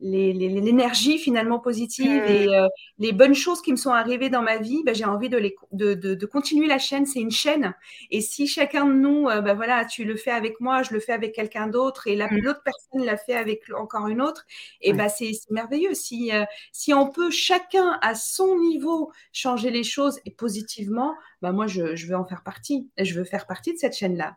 les, 0.00 0.32
l'énergie 0.32 1.18
finalement 1.18 1.58
positive 1.58 2.10
mmh. 2.10 2.30
et 2.30 2.48
euh, 2.48 2.66
les 2.98 3.12
bonnes 3.12 3.34
choses 3.34 3.62
qui 3.62 3.70
me 3.72 3.76
sont 3.76 3.90
arrivées 3.90 4.30
dans 4.30 4.42
ma 4.42 4.58
vie, 4.58 4.82
ben, 4.84 4.94
j'ai 4.94 5.04
envie 5.04 5.28
de, 5.28 5.36
les, 5.36 5.56
de, 5.72 5.94
de, 5.94 6.26
continuer 6.26 6.66
la 6.66 6.78
chaîne. 6.78 7.06
C'est 7.06 7.20
une 7.20 7.30
chaîne. 7.30 7.74
Et 8.10 8.20
si 8.20 8.46
chacun 8.46 8.86
de 8.86 8.92
nous, 8.92 9.24
ben, 9.24 9.54
voilà, 9.54 9.84
tu 9.84 10.04
le 10.04 10.16
fais 10.16 10.30
avec 10.30 10.60
moi, 10.60 10.82
je 10.82 10.92
le 10.92 11.00
fais 11.00 11.12
avec 11.12 11.34
quelqu'un 11.34 11.66
d'autre 11.66 12.06
et 12.06 12.16
mmh. 12.16 12.36
l'autre 12.38 12.62
personne 12.64 13.04
l'a 13.04 13.16
fait 13.16 13.34
avec 13.34 13.62
encore 13.76 14.08
une 14.08 14.20
autre, 14.20 14.44
et 14.80 14.92
ben, 14.92 15.08
c'est 15.08 15.32
merveilleux. 15.50 15.94
Si, 15.94 16.32
euh, 16.32 16.44
si 16.72 16.92
on 16.94 17.10
peut 17.10 17.30
chacun 17.30 17.98
à 18.02 18.14
son 18.14 18.58
niveau 18.58 19.12
changer 19.32 19.70
les 19.70 19.84
choses 19.84 20.20
et 20.24 20.30
positivement, 20.30 21.14
ben, 21.42 21.52
moi, 21.52 21.66
je, 21.66 21.96
je 21.96 22.06
veux 22.06 22.16
en 22.16 22.24
faire 22.24 22.42
partie. 22.42 22.90
Je 22.98 23.14
veux 23.14 23.24
faire 23.24 23.46
partie 23.46 23.72
de 23.72 23.78
cette 23.78 23.96
chaîne-là. 23.96 24.36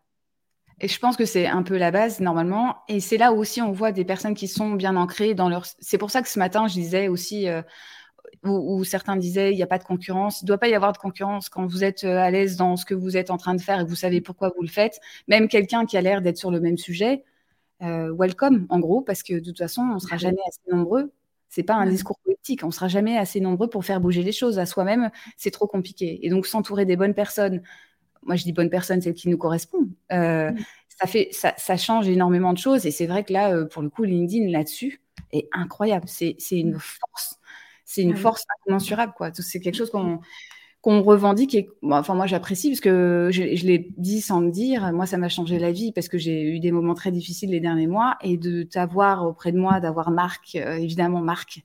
Et 0.80 0.88
je 0.88 1.00
pense 1.00 1.18
que 1.18 1.26
c'est 1.26 1.48
un 1.48 1.64
peu 1.64 1.78
la 1.78 1.92
base 1.92 2.20
normalement. 2.20 2.78
Et 2.88 3.00
c'est 3.00 3.18
là 3.18 3.32
où 3.34 3.38
aussi 3.38 3.62
on 3.62 3.72
voit 3.72 3.92
des 3.92 4.06
personnes 4.06 4.34
qui 4.34 4.48
sont 4.48 4.72
bien 4.72 4.96
ancrées 4.96 5.34
dans 5.34 5.50
leur. 5.50 5.66
C'est 5.80 5.98
pour 5.98 6.12
ça 6.12 6.22
que 6.22 6.30
ce 6.30 6.40
matin, 6.40 6.68
je 6.68 6.74
disais 6.74 7.08
aussi, 7.08 7.48
euh, 7.48 7.62
où, 8.44 8.84
certains 8.84 9.16
disaient, 9.16 9.52
il 9.54 9.56
n'y 9.56 9.64
a 9.64 9.68
pas 9.68 9.78
de 9.78 9.84
concurrence. 9.84 10.42
Il 10.42 10.46
ne 10.46 10.48
doit 10.48 10.58
pas 10.58 10.68
y 10.68 10.76
avoir 10.76 10.94
de 10.94 10.98
concurrence 10.98 11.50
quand 11.50 11.66
vous 11.66 11.84
êtes 11.84 12.04
euh, 12.04 12.18
à 12.18 12.32
l'aise 12.32 12.58
dans 12.58 12.76
ce 12.76 12.86
que 12.86 12.94
vous 12.94 13.16
êtes 13.18 13.32
en 13.32 13.38
train 13.38 13.56
de 13.56 13.62
faire 13.62 13.80
et 13.80 13.84
que 13.84 13.90
vous 13.90 13.96
savez 13.96 14.22
pourquoi 14.22 14.52
vous 14.56 14.62
le 14.62 14.68
faites. 14.68 15.00
Même 15.28 15.48
quelqu'un 15.48 15.86
qui 15.86 15.98
a 15.98 16.02
l'air 16.02 16.22
d'être 16.22 16.38
sur 16.38 16.52
le 16.52 16.60
même 16.60 16.78
sujet, 16.78 17.24
euh, 17.82 18.14
welcome 18.18 18.66
en 18.70 18.80
gros, 18.80 19.02
parce 19.02 19.24
que 19.24 19.36
de 19.36 19.40
toute 19.40 19.58
façon, 19.58 19.82
on 19.82 19.96
ne 19.96 20.00
sera 20.00 20.18
jamais 20.18 20.42
assez 20.48 20.76
nombreux. 20.76 21.12
C'est 21.50 21.64
pas 21.64 21.76
un 21.76 21.86
discours 21.88 22.20
politique. 22.20 22.64
On 22.64 22.72
sera 22.72 22.88
jamais 22.88 23.18
assez 23.18 23.40
nombreux 23.40 23.70
pour 23.70 23.86
faire 23.86 24.02
bouger 24.02 24.24
les 24.24 24.32
choses. 24.32 24.60
À 24.60 24.66
soi-même, 24.66 25.12
c'est 25.38 25.52
trop 25.52 25.68
compliqué. 25.68 26.26
Et 26.26 26.30
donc, 26.30 26.48
s'entourer 26.48 26.86
des 26.86 26.96
bonnes 26.98 27.14
personnes, 27.14 27.62
moi 28.26 28.36
je 28.36 28.44
dis 28.44 28.54
bonne 28.54 28.70
personne, 28.70 29.02
celle 29.02 29.14
qui 29.14 29.30
nous 29.30 29.38
correspond. 29.38 29.90
Euh, 30.12 30.52
mm. 30.52 30.58
ça, 31.00 31.08
fait, 31.08 31.30
ça, 31.32 31.78
change 31.78 32.08
énormément 32.08 32.54
de 32.54 32.58
choses. 32.58 32.86
Et 32.86 32.92
c'est 32.92 33.08
vrai 33.08 33.24
que 33.24 33.34
là, 33.34 33.54
euh, 33.54 33.66
pour 33.66 33.82
le 33.82 33.90
coup, 33.90 34.04
LinkedIn 34.04 34.52
là-dessus 34.52 35.02
est 35.32 35.48
incroyable. 35.52 36.08
C'est 36.08 36.36
une 36.52 36.76
mm. 36.76 36.80
force. 36.80 37.40
C'est 37.86 38.02
une 38.02 38.16
force 38.16 38.46
incommensurable. 38.60 39.14
C'est 39.34 39.60
quelque 39.60 39.76
chose 39.76 39.92
qu'on 39.92 40.20
qu'on 40.84 41.02
revendique 41.02 41.56
et 41.56 41.70
enfin 41.90 42.14
moi 42.14 42.28
j'apprécie 42.28 42.70
parce 42.70 42.82
que 42.82 43.30
je, 43.32 43.42
l'ai 43.42 43.90
dit 43.96 44.20
sans 44.20 44.42
le 44.42 44.52
dire 44.52 44.92
moi 44.92 45.06
ça 45.06 45.18
m'a 45.18 45.30
changé 45.30 45.58
la 45.58 45.72
vie 45.72 45.94
parce 45.94 46.10
que 46.10 46.18
j'ai 46.18 46.42
eu 46.44 46.60
des 46.60 46.74
moments 46.74 46.94
très 46.94 47.10
difficiles 47.10 47.52
les 47.52 47.62
derniers 47.62 47.88
mois 47.88 48.18
et 48.20 48.36
de 48.36 48.64
t'avoir 48.64 49.26
auprès 49.26 49.54
de 49.54 49.58
moi 49.58 49.80
d'avoir 49.80 50.12
Marc 50.12 50.58
euh, 50.58 50.74
évidemment 50.74 51.22
Marc. 51.22 51.64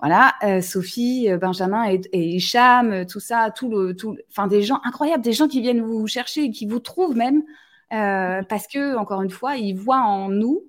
Voilà 0.00 0.34
euh, 0.42 0.60
Sophie 0.62 1.30
euh, 1.30 1.38
Benjamin 1.38 1.84
et, 1.90 2.00
et 2.12 2.34
Hicham 2.34 3.06
tout 3.06 3.20
ça 3.20 3.52
tout 3.52 3.70
le 3.70 3.94
tout 3.94 4.16
enfin 4.30 4.48
des 4.48 4.62
gens 4.62 4.80
incroyables 4.82 5.22
des 5.22 5.32
gens 5.32 5.46
qui 5.46 5.60
viennent 5.60 5.82
vous 5.82 6.08
chercher 6.08 6.42
et 6.42 6.50
qui 6.50 6.66
vous 6.66 6.80
trouvent 6.80 7.16
même 7.16 7.44
parce 7.88 8.66
que 8.66 8.96
encore 8.96 9.22
une 9.22 9.30
fois 9.30 9.58
ils 9.58 9.74
voient 9.76 10.02
en 10.02 10.28
nous 10.28 10.64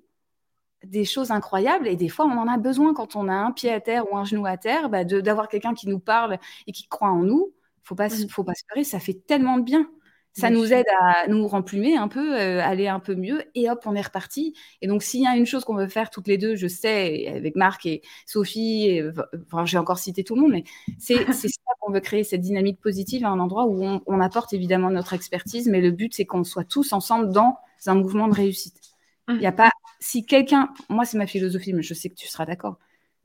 des 0.84 1.04
choses 1.04 1.32
incroyables 1.32 1.88
et 1.88 1.96
des 1.96 2.08
fois 2.08 2.26
on 2.26 2.38
en 2.38 2.46
a 2.46 2.58
besoin 2.58 2.94
quand 2.94 3.16
on 3.16 3.28
a 3.28 3.34
un 3.34 3.50
pied 3.50 3.72
à 3.72 3.80
terre 3.80 4.04
ou 4.12 4.16
un 4.16 4.24
genou 4.24 4.46
à 4.46 4.56
terre 4.56 4.88
bah, 4.88 5.02
d'avoir 5.02 5.48
quelqu'un 5.48 5.74
qui 5.74 5.88
nous 5.88 5.98
parle 5.98 6.38
et 6.68 6.72
qui 6.72 6.86
croit 6.86 7.10
en 7.10 7.24
nous 7.24 7.52
faut 7.84 7.94
pas, 7.94 8.08
mmh. 8.08 8.28
faut 8.28 8.44
pas 8.44 8.54
se 8.54 8.62
faire, 8.72 8.84
ça 8.84 9.00
fait 9.00 9.26
tellement 9.26 9.58
de 9.58 9.64
bien. 9.64 9.88
Ça 10.34 10.48
nous 10.48 10.72
aide 10.72 10.86
à 11.02 11.28
nous 11.28 11.46
remplumer 11.46 11.94
un 11.98 12.08
peu, 12.08 12.34
euh, 12.40 12.62
aller 12.62 12.88
un 12.88 13.00
peu 13.00 13.14
mieux, 13.14 13.42
et 13.54 13.68
hop, 13.68 13.82
on 13.84 13.94
est 13.94 14.00
reparti. 14.00 14.54
Et 14.80 14.86
donc, 14.86 15.02
s'il 15.02 15.20
y 15.20 15.26
a 15.26 15.36
une 15.36 15.44
chose 15.44 15.62
qu'on 15.64 15.76
veut 15.76 15.88
faire 15.88 16.08
toutes 16.08 16.26
les 16.26 16.38
deux, 16.38 16.56
je 16.56 16.68
sais, 16.68 17.28
avec 17.28 17.54
Marc 17.54 17.84
et 17.84 18.00
Sophie, 18.24 19.02
enfin, 19.46 19.66
j'ai 19.66 19.76
encore 19.76 19.98
cité 19.98 20.24
tout 20.24 20.34
le 20.34 20.40
monde, 20.40 20.52
mais 20.52 20.64
c'est 20.98 21.18
ça 21.32 21.72
qu'on 21.80 21.92
veut 21.92 22.00
créer, 22.00 22.24
cette 22.24 22.40
dynamique 22.40 22.80
positive 22.80 23.26
à 23.26 23.28
un 23.28 23.40
endroit 23.40 23.66
où 23.66 23.84
on, 23.84 24.20
apporte 24.20 24.54
évidemment 24.54 24.88
notre 24.88 25.12
expertise, 25.12 25.68
mais 25.68 25.82
le 25.82 25.90
but, 25.90 26.14
c'est 26.14 26.24
qu'on 26.24 26.44
soit 26.44 26.64
tous 26.64 26.94
ensemble 26.94 27.30
dans 27.30 27.58
un 27.84 27.94
mouvement 27.94 28.28
de 28.28 28.34
réussite. 28.34 28.80
Il 29.28 29.38
n'y 29.38 29.46
a 29.46 29.52
pas, 29.52 29.70
si 30.00 30.24
quelqu'un, 30.24 30.72
moi, 30.88 31.04
c'est 31.04 31.18
ma 31.18 31.26
philosophie, 31.26 31.74
mais 31.74 31.82
je 31.82 31.92
sais 31.92 32.08
que 32.08 32.14
tu 32.14 32.26
seras 32.26 32.46
d'accord. 32.46 32.78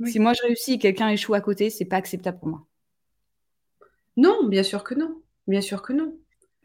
Si 0.05 0.19
moi 0.19 0.33
je 0.33 0.43
réussis 0.43 0.73
et 0.73 0.77
quelqu'un 0.77 1.09
échoue 1.09 1.33
à 1.33 1.41
côté, 1.41 1.69
c'est 1.69 1.85
pas 1.85 1.95
acceptable 1.95 2.37
pour 2.39 2.49
moi. 2.49 2.66
Non, 4.17 4.47
bien 4.47 4.63
sûr 4.63 4.83
que 4.83 4.95
non. 4.95 5.21
Bien 5.47 5.61
sûr 5.61 5.81
que 5.81 5.93
non. 5.93 6.13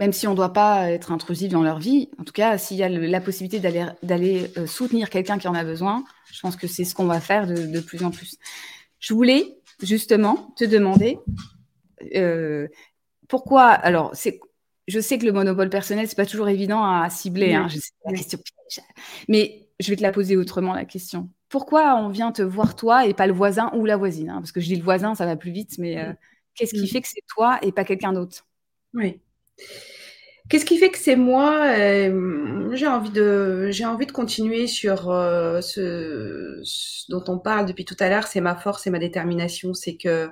Même 0.01 0.13
si 0.13 0.27
on 0.27 0.33
ne 0.33 0.37
doit 0.37 0.53
pas 0.53 0.91
être 0.91 1.13
intrusif 1.13 1.53
dans 1.53 1.63
leur 1.63 1.79
vie, 1.79 2.11
en 2.19 2.25
tout 2.25 2.33
cas, 2.33 2.59
s'il 2.59 2.77
y 2.77 2.83
a 2.83 2.89
la 2.89 3.21
possibilité 3.21 3.61
d'aller 3.61 4.51
euh, 4.57 4.67
soutenir 4.67 5.11
quelqu'un 5.11 5.39
qui 5.39 5.47
en 5.47 5.55
a 5.55 5.63
besoin, 5.63 6.05
je 6.33 6.41
pense 6.41 6.57
que 6.57 6.67
c'est 6.67 6.85
ce 6.85 6.95
qu'on 6.95 7.05
va 7.05 7.21
faire 7.21 7.47
de, 7.47 7.81
plus 7.81 8.03
en 8.03 8.11
plus. 8.11 8.37
Je 8.99 9.15
voulais 9.15 9.59
justement 9.81 10.53
te 10.57 10.65
demander 10.65 11.19
euh, 12.17 12.67
pourquoi. 13.29 13.67
Alors, 13.67 14.13
je 14.89 15.01
sais 15.01 15.19
que 15.19 15.27
le 15.27 15.33
monopole 15.33 15.69
personnel, 15.71 16.09
c'est 16.09 16.17
pas 16.17 16.27
toujours 16.27 16.49
évident 16.49 16.83
à 16.85 17.09
cibler. 17.11 17.55
Hein, 17.55 17.69
la 18.05 18.13
question 18.13 18.41
Mais 19.29 19.69
je 19.79 19.91
vais 19.91 19.97
te 19.97 20.03
la 20.03 20.11
poser 20.11 20.37
autrement 20.37 20.75
la 20.75 20.85
question. 20.85 21.29
Pourquoi 21.49 21.97
on 21.97 22.09
vient 22.09 22.33
te 22.33 22.43
voir 22.43 22.75
toi 22.75 23.07
et 23.07 23.15
pas 23.15 23.27
le 23.27 23.33
voisin 23.35 23.71
ou 23.75 23.85
la 23.85 23.99
voisine 23.99 24.31
hein, 24.31 24.37
Parce 24.37 24.53
que 24.53 24.61
je 24.61 24.67
dis 24.67 24.77
le 24.77 24.83
voisin, 24.83 25.15
ça 25.15 25.27
va 25.27 25.37
plus 25.37 25.51
vite, 25.51 25.77
mais 25.79 25.99
euh, 25.99 26.13
Qu'est-ce 26.55 26.75
qui 26.75 26.85
mmh. 26.85 26.87
fait 26.87 27.01
que 27.01 27.09
c'est 27.09 27.25
toi 27.29 27.59
et 27.63 27.73
pas 27.73 27.85
quelqu'un 27.85 28.13
d'autre? 28.13 28.47
Oui. 28.95 29.21
Qu'est-ce 30.49 30.67
qui 30.67 30.77
fait 30.77 30.91
que 30.91 30.99
c'est 30.99 31.17
moi? 31.17 31.67
Euh, 31.79 32.75
J'ai 32.75 32.87
envie 32.87 33.11
de, 33.11 33.69
j'ai 33.71 33.87
envie 33.87 34.05
de 34.05 34.13
continuer 34.13 34.67
sur 34.67 35.11
euh, 35.11 35.63
ce, 35.63 36.61
ce, 36.63 37.11
dont 37.11 37.25
on 37.29 37.39
parle 37.39 37.65
depuis 37.65 37.87
tout 37.87 37.97
à 38.01 38.11
l'heure. 38.11 38.27
C'est 38.27 38.43
ma 38.43 38.55
force 38.55 38.87
et 38.87 38.91
ma 38.91 38.99
détermination. 38.99 39.73
C'est 39.73 39.97
que 39.97 40.29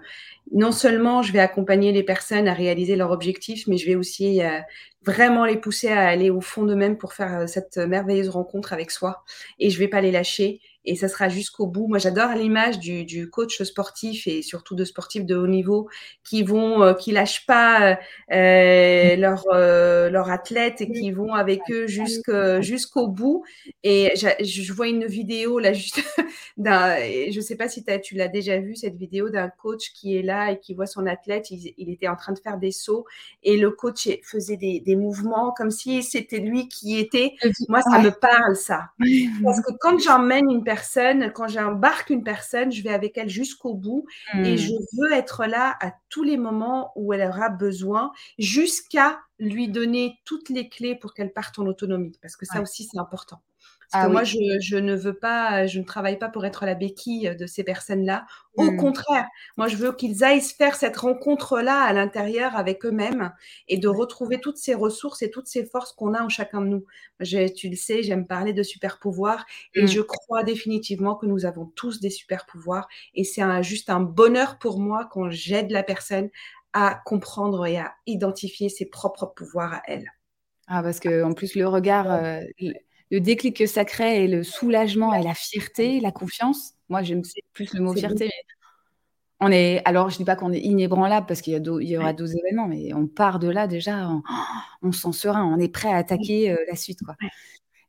non 0.52 0.72
seulement 0.72 1.22
je 1.22 1.32
vais 1.32 1.38
accompagner 1.38 1.92
les 1.92 2.02
personnes 2.02 2.48
à 2.48 2.54
réaliser 2.54 2.96
leurs 2.96 3.12
objectifs, 3.12 3.66
mais 3.66 3.78
je 3.78 3.86
vais 3.86 3.94
aussi 3.94 4.42
euh, 4.42 4.58
vraiment 5.06 5.46
les 5.46 5.56
pousser 5.56 5.88
à 5.88 6.08
aller 6.08 6.28
au 6.28 6.42
fond 6.42 6.64
d'eux-mêmes 6.64 6.98
pour 6.98 7.14
faire 7.14 7.48
cette 7.48 7.78
merveilleuse 7.78 8.28
rencontre 8.28 8.74
avec 8.74 8.90
soi. 8.90 9.24
Et 9.58 9.70
je 9.70 9.78
vais 9.78 9.88
pas 9.88 10.02
les 10.02 10.10
lâcher 10.10 10.60
et 10.84 10.96
ça 10.96 11.08
sera 11.08 11.28
jusqu'au 11.28 11.66
bout. 11.66 11.88
Moi, 11.88 11.98
j'adore 11.98 12.32
l'image 12.34 12.78
du, 12.78 13.04
du, 13.04 13.28
coach 13.28 13.62
sportif 13.62 14.26
et 14.26 14.42
surtout 14.42 14.74
de 14.74 14.84
sportifs 14.84 15.24
de 15.24 15.36
haut 15.36 15.46
niveau 15.46 15.88
qui 16.24 16.42
vont, 16.42 16.82
euh, 16.82 16.94
qui 16.94 17.12
lâchent 17.12 17.46
pas 17.46 17.98
euh, 18.32 19.16
leur 19.16 19.44
euh, 19.52 20.10
leur 20.10 20.30
athlète 20.30 20.80
et 20.80 20.90
qui 20.90 21.12
vont 21.12 21.34
avec 21.34 21.60
eux 21.70 21.86
jusqu'au 21.86 23.08
bout. 23.08 23.44
Et 23.82 24.12
je 24.16 24.72
vois 24.72 24.88
une 24.88 25.06
vidéo 25.06 25.58
là 25.58 25.72
juste 25.72 26.02
d'un, 26.56 26.96
je 27.30 27.40
sais 27.40 27.56
pas 27.56 27.68
si 27.68 27.84
tu 28.02 28.14
l'as 28.14 28.28
déjà 28.28 28.58
vu 28.58 28.74
cette 28.74 28.96
vidéo 28.96 29.28
d'un 29.28 29.48
coach 29.48 29.92
qui 29.92 30.16
est 30.16 30.22
là 30.22 30.52
et 30.52 30.60
qui 30.60 30.74
voit 30.74 30.86
son 30.86 31.06
athlète. 31.06 31.50
Il, 31.50 31.74
il, 31.76 31.90
était 31.90 32.08
en 32.08 32.16
train 32.16 32.32
de 32.32 32.38
faire 32.38 32.58
des 32.58 32.72
sauts 32.72 33.04
et 33.42 33.56
le 33.56 33.70
coach 33.70 34.08
faisait 34.22 34.56
des, 34.56 34.80
des 34.80 34.96
mouvements 34.96 35.52
comme 35.56 35.70
si 35.70 36.02
c'était 36.02 36.38
lui 36.38 36.68
qui 36.68 36.98
était. 36.98 37.34
Moi, 37.68 37.82
ça 37.82 37.98
me 37.98 38.10
parle 38.10 38.56
ça 38.56 38.90
parce 39.44 39.60
que 39.60 39.72
quand 39.78 39.98
j'emmène 39.98 40.50
une 40.50 40.64
personne, 40.64 40.70
quand 41.34 41.48
j'embarque 41.48 42.10
une 42.10 42.24
personne, 42.24 42.72
je 42.72 42.82
vais 42.82 42.92
avec 42.92 43.16
elle 43.18 43.28
jusqu'au 43.28 43.74
bout 43.74 44.06
et 44.34 44.56
je 44.56 44.72
hmm. 44.72 44.78
veux 44.98 45.12
être 45.12 45.46
là 45.46 45.76
à 45.80 45.92
tous 46.08 46.22
les 46.22 46.36
moments 46.36 46.92
où 46.96 47.12
elle 47.12 47.22
aura 47.22 47.48
besoin 47.48 48.12
jusqu'à 48.38 49.20
lui 49.38 49.68
donner 49.68 50.18
toutes 50.24 50.48
les 50.48 50.68
clés 50.68 50.94
pour 50.94 51.14
qu'elle 51.14 51.32
parte 51.32 51.58
en 51.58 51.66
autonomie 51.66 52.18
parce 52.20 52.36
que 52.36 52.46
ça 52.46 52.60
aussi 52.60 52.84
c'est 52.84 52.98
important. 52.98 53.40
Parce 53.90 54.04
ah 54.04 54.06
que 54.06 54.12
moi, 54.12 54.22
je, 54.22 54.38
je, 54.60 54.76
ne 54.76 54.94
veux 54.94 55.14
pas, 55.14 55.66
je 55.66 55.80
ne 55.80 55.84
travaille 55.84 56.16
pas 56.16 56.28
pour 56.28 56.44
être 56.46 56.64
la 56.64 56.76
béquille 56.76 57.34
de 57.36 57.46
ces 57.46 57.64
personnes-là. 57.64 58.24
Au 58.54 58.70
mmh. 58.70 58.76
contraire, 58.76 59.26
moi, 59.56 59.66
je 59.66 59.76
veux 59.76 59.92
qu'ils 59.92 60.22
aillent 60.22 60.40
faire 60.40 60.76
cette 60.76 60.96
rencontre-là 60.96 61.82
à 61.82 61.92
l'intérieur 61.92 62.54
avec 62.54 62.86
eux-mêmes 62.86 63.32
et 63.66 63.78
de 63.78 63.88
retrouver 63.88 64.40
toutes 64.40 64.58
ces 64.58 64.74
ressources 64.74 65.22
et 65.22 65.30
toutes 65.30 65.48
ces 65.48 65.64
forces 65.64 65.92
qu'on 65.92 66.14
a 66.14 66.22
en 66.22 66.28
chacun 66.28 66.60
de 66.60 66.66
nous. 66.66 66.84
tu 67.56 67.68
le 67.68 67.74
sais, 67.74 68.04
j'aime 68.04 68.28
parler 68.28 68.52
de 68.52 68.62
super 68.62 69.00
pouvoirs 69.00 69.44
et 69.74 69.82
mmh. 69.82 69.88
je 69.88 70.00
crois 70.02 70.44
définitivement 70.44 71.16
que 71.16 71.26
nous 71.26 71.44
avons 71.44 71.66
tous 71.66 72.00
des 72.00 72.10
super 72.10 72.46
pouvoirs 72.46 72.86
et 73.14 73.24
c'est 73.24 73.42
un, 73.42 73.60
juste 73.60 73.90
un 73.90 74.00
bonheur 74.00 74.58
pour 74.58 74.78
moi 74.78 75.08
quand 75.10 75.30
j'aide 75.30 75.72
la 75.72 75.82
personne 75.82 76.30
à 76.72 77.00
comprendre 77.04 77.66
et 77.66 77.78
à 77.78 77.92
identifier 78.06 78.68
ses 78.68 78.86
propres 78.86 79.26
pouvoirs 79.26 79.74
à 79.74 79.82
elle. 79.86 80.06
Ah, 80.68 80.84
parce 80.84 81.00
que 81.00 81.24
en 81.24 81.32
plus 81.32 81.56
le 81.56 81.66
regard, 81.66 82.12
euh, 82.12 82.40
le 83.10 83.20
déclic 83.20 83.56
que 83.56 83.66
ça 83.66 83.84
crée 83.84 84.24
et 84.24 84.28
le 84.28 84.42
soulagement 84.42 85.12
et 85.14 85.22
la 85.22 85.34
fierté, 85.34 86.00
la 86.00 86.12
confiance. 86.12 86.74
Moi, 86.88 87.02
j'aime 87.02 87.22
plus 87.52 87.72
le 87.74 87.80
mot 87.80 87.94
fierté, 87.94 88.26
mais 88.26 88.54
on 89.40 89.50
est. 89.50 89.82
Alors, 89.84 90.10
je 90.10 90.18
dis 90.18 90.24
pas 90.24 90.36
qu'on 90.36 90.52
est 90.52 90.60
inébranlable 90.60 91.26
parce 91.26 91.40
qu'il 91.40 91.54
y, 91.54 91.86
y, 91.86 91.96
aura 91.96 92.12
12 92.12 92.36
événements, 92.36 92.68
mais 92.68 92.92
on 92.94 93.06
part 93.06 93.38
de 93.38 93.48
là 93.48 93.66
déjà, 93.66 94.08
on, 94.82 94.92
se 94.92 95.00
sent 95.00 95.12
serein, 95.12 95.44
on 95.44 95.58
est 95.58 95.68
prêt 95.68 95.92
à 95.92 95.96
attaquer 95.96 96.50
euh, 96.50 96.56
la 96.68 96.76
suite, 96.76 97.00
quoi. 97.04 97.16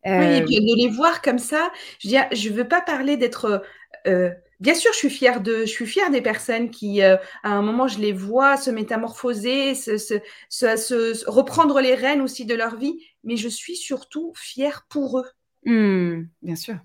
Oui, 0.03 0.11
et 0.11 0.41
euh, 0.41 0.45
puis 0.45 0.55
de 0.55 0.81
les 0.81 0.89
voir 0.89 1.21
comme 1.21 1.37
ça, 1.37 1.69
je 1.99 2.09
veux 2.09 2.35
je 2.35 2.49
veux 2.49 2.67
pas 2.67 2.81
parler 2.81 3.17
d'être 3.17 3.61
euh, 4.07 4.31
Bien 4.61 4.75
sûr, 4.75 4.91
je 4.93 4.97
suis 4.97 5.09
fière 5.09 5.41
de, 5.41 5.61
je 5.61 5.71
suis 5.71 5.87
fière 5.87 6.09
des 6.11 6.21
personnes 6.21 6.69
qui, 6.69 7.01
à 7.01 7.19
un 7.43 7.61
moment, 7.61 7.87
je 7.87 7.99
les 7.99 8.13
vois 8.13 8.57
se 8.57 8.69
métamorphoser, 8.69 9.75
se, 9.75 9.97
se, 9.97 10.19
se, 10.49 11.29
reprendre 11.29 11.81
les 11.81 11.95
rênes 11.95 12.21
aussi 12.21 12.45
de 12.45 12.55
leur 12.55 12.77
vie 12.77 12.97
mais 13.23 13.37
je 13.37 13.47
suis 13.47 13.75
surtout 13.75 14.33
fière 14.35 14.85
pour 14.89 15.19
eux. 15.19 15.27
Hmm, 15.65 16.23
bien 16.41 16.55
sûr. 16.55 16.77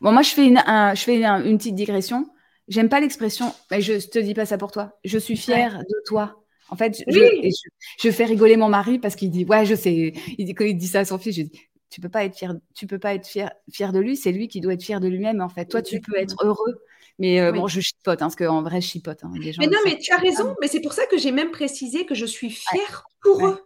Bon, 0.00 0.12
moi, 0.12 0.22
je 0.22 0.30
fais 0.30 0.46
une, 0.46 0.62
je 0.66 1.02
fais 1.02 1.22
une, 1.22 1.58
petite 1.58 1.74
digression. 1.74 2.28
J'aime 2.68 2.88
pas 2.88 3.00
l'expression, 3.00 3.52
mais 3.70 3.80
je 3.80 3.94
te 3.94 4.18
dis 4.18 4.34
pas 4.34 4.46
ça 4.46 4.56
pour 4.56 4.72
toi. 4.72 4.98
Je 5.04 5.18
suis 5.18 5.36
fière 5.36 5.78
de 5.78 6.02
toi. 6.06 6.40
En 6.70 6.76
fait, 6.76 7.02
je, 7.06 7.52
je, 8.00 8.10
fais 8.10 8.24
rigoler 8.24 8.56
mon 8.56 8.68
mari 8.68 8.98
parce 8.98 9.16
qu'il 9.16 9.30
dit, 9.30 9.44
ouais, 9.44 9.66
je 9.66 9.74
sais. 9.74 10.14
Il 10.38 10.46
dit, 10.46 10.54
quand 10.54 10.64
il 10.64 10.76
dit 10.76 10.88
ça 10.88 11.00
à 11.00 11.04
son 11.04 11.18
fils, 11.18 11.36
je 11.36 11.42
dis, 11.42 11.60
tu 11.94 12.00
peux 12.00 12.08
pas 12.08 12.24
être 12.24 12.36
fier, 12.36 12.52
tu 12.74 12.88
peux 12.88 12.98
pas 12.98 13.14
être 13.14 13.24
fier, 13.24 13.52
fier 13.70 13.92
de 13.92 14.00
lui. 14.00 14.16
C'est 14.16 14.32
lui 14.32 14.48
qui 14.48 14.60
doit 14.60 14.72
être 14.72 14.82
fier 14.82 14.98
de 14.98 15.06
lui-même. 15.06 15.40
En 15.40 15.48
fait, 15.48 15.66
toi, 15.66 15.80
tu 15.80 16.00
peux 16.00 16.16
être 16.16 16.34
heureux. 16.44 16.82
Mais 17.20 17.40
euh, 17.40 17.52
bon, 17.52 17.68
je 17.68 17.80
chipote, 17.80 18.20
hein, 18.20 18.26
parce 18.26 18.34
qu'en 18.34 18.62
vrai, 18.62 18.80
je 18.80 18.88
chipote. 18.88 19.22
Hein, 19.22 19.30
mais 19.36 19.68
non, 19.68 19.78
mais 19.84 19.96
tu 19.98 20.12
as 20.12 20.16
raison. 20.16 20.56
Mais 20.60 20.66
c'est 20.66 20.80
pour 20.80 20.92
ça 20.92 21.06
que 21.06 21.16
j'ai 21.16 21.30
même 21.30 21.52
précisé 21.52 22.04
que 22.04 22.16
je 22.16 22.26
suis 22.26 22.50
fière 22.50 23.06
pour 23.22 23.46
eux 23.46 23.63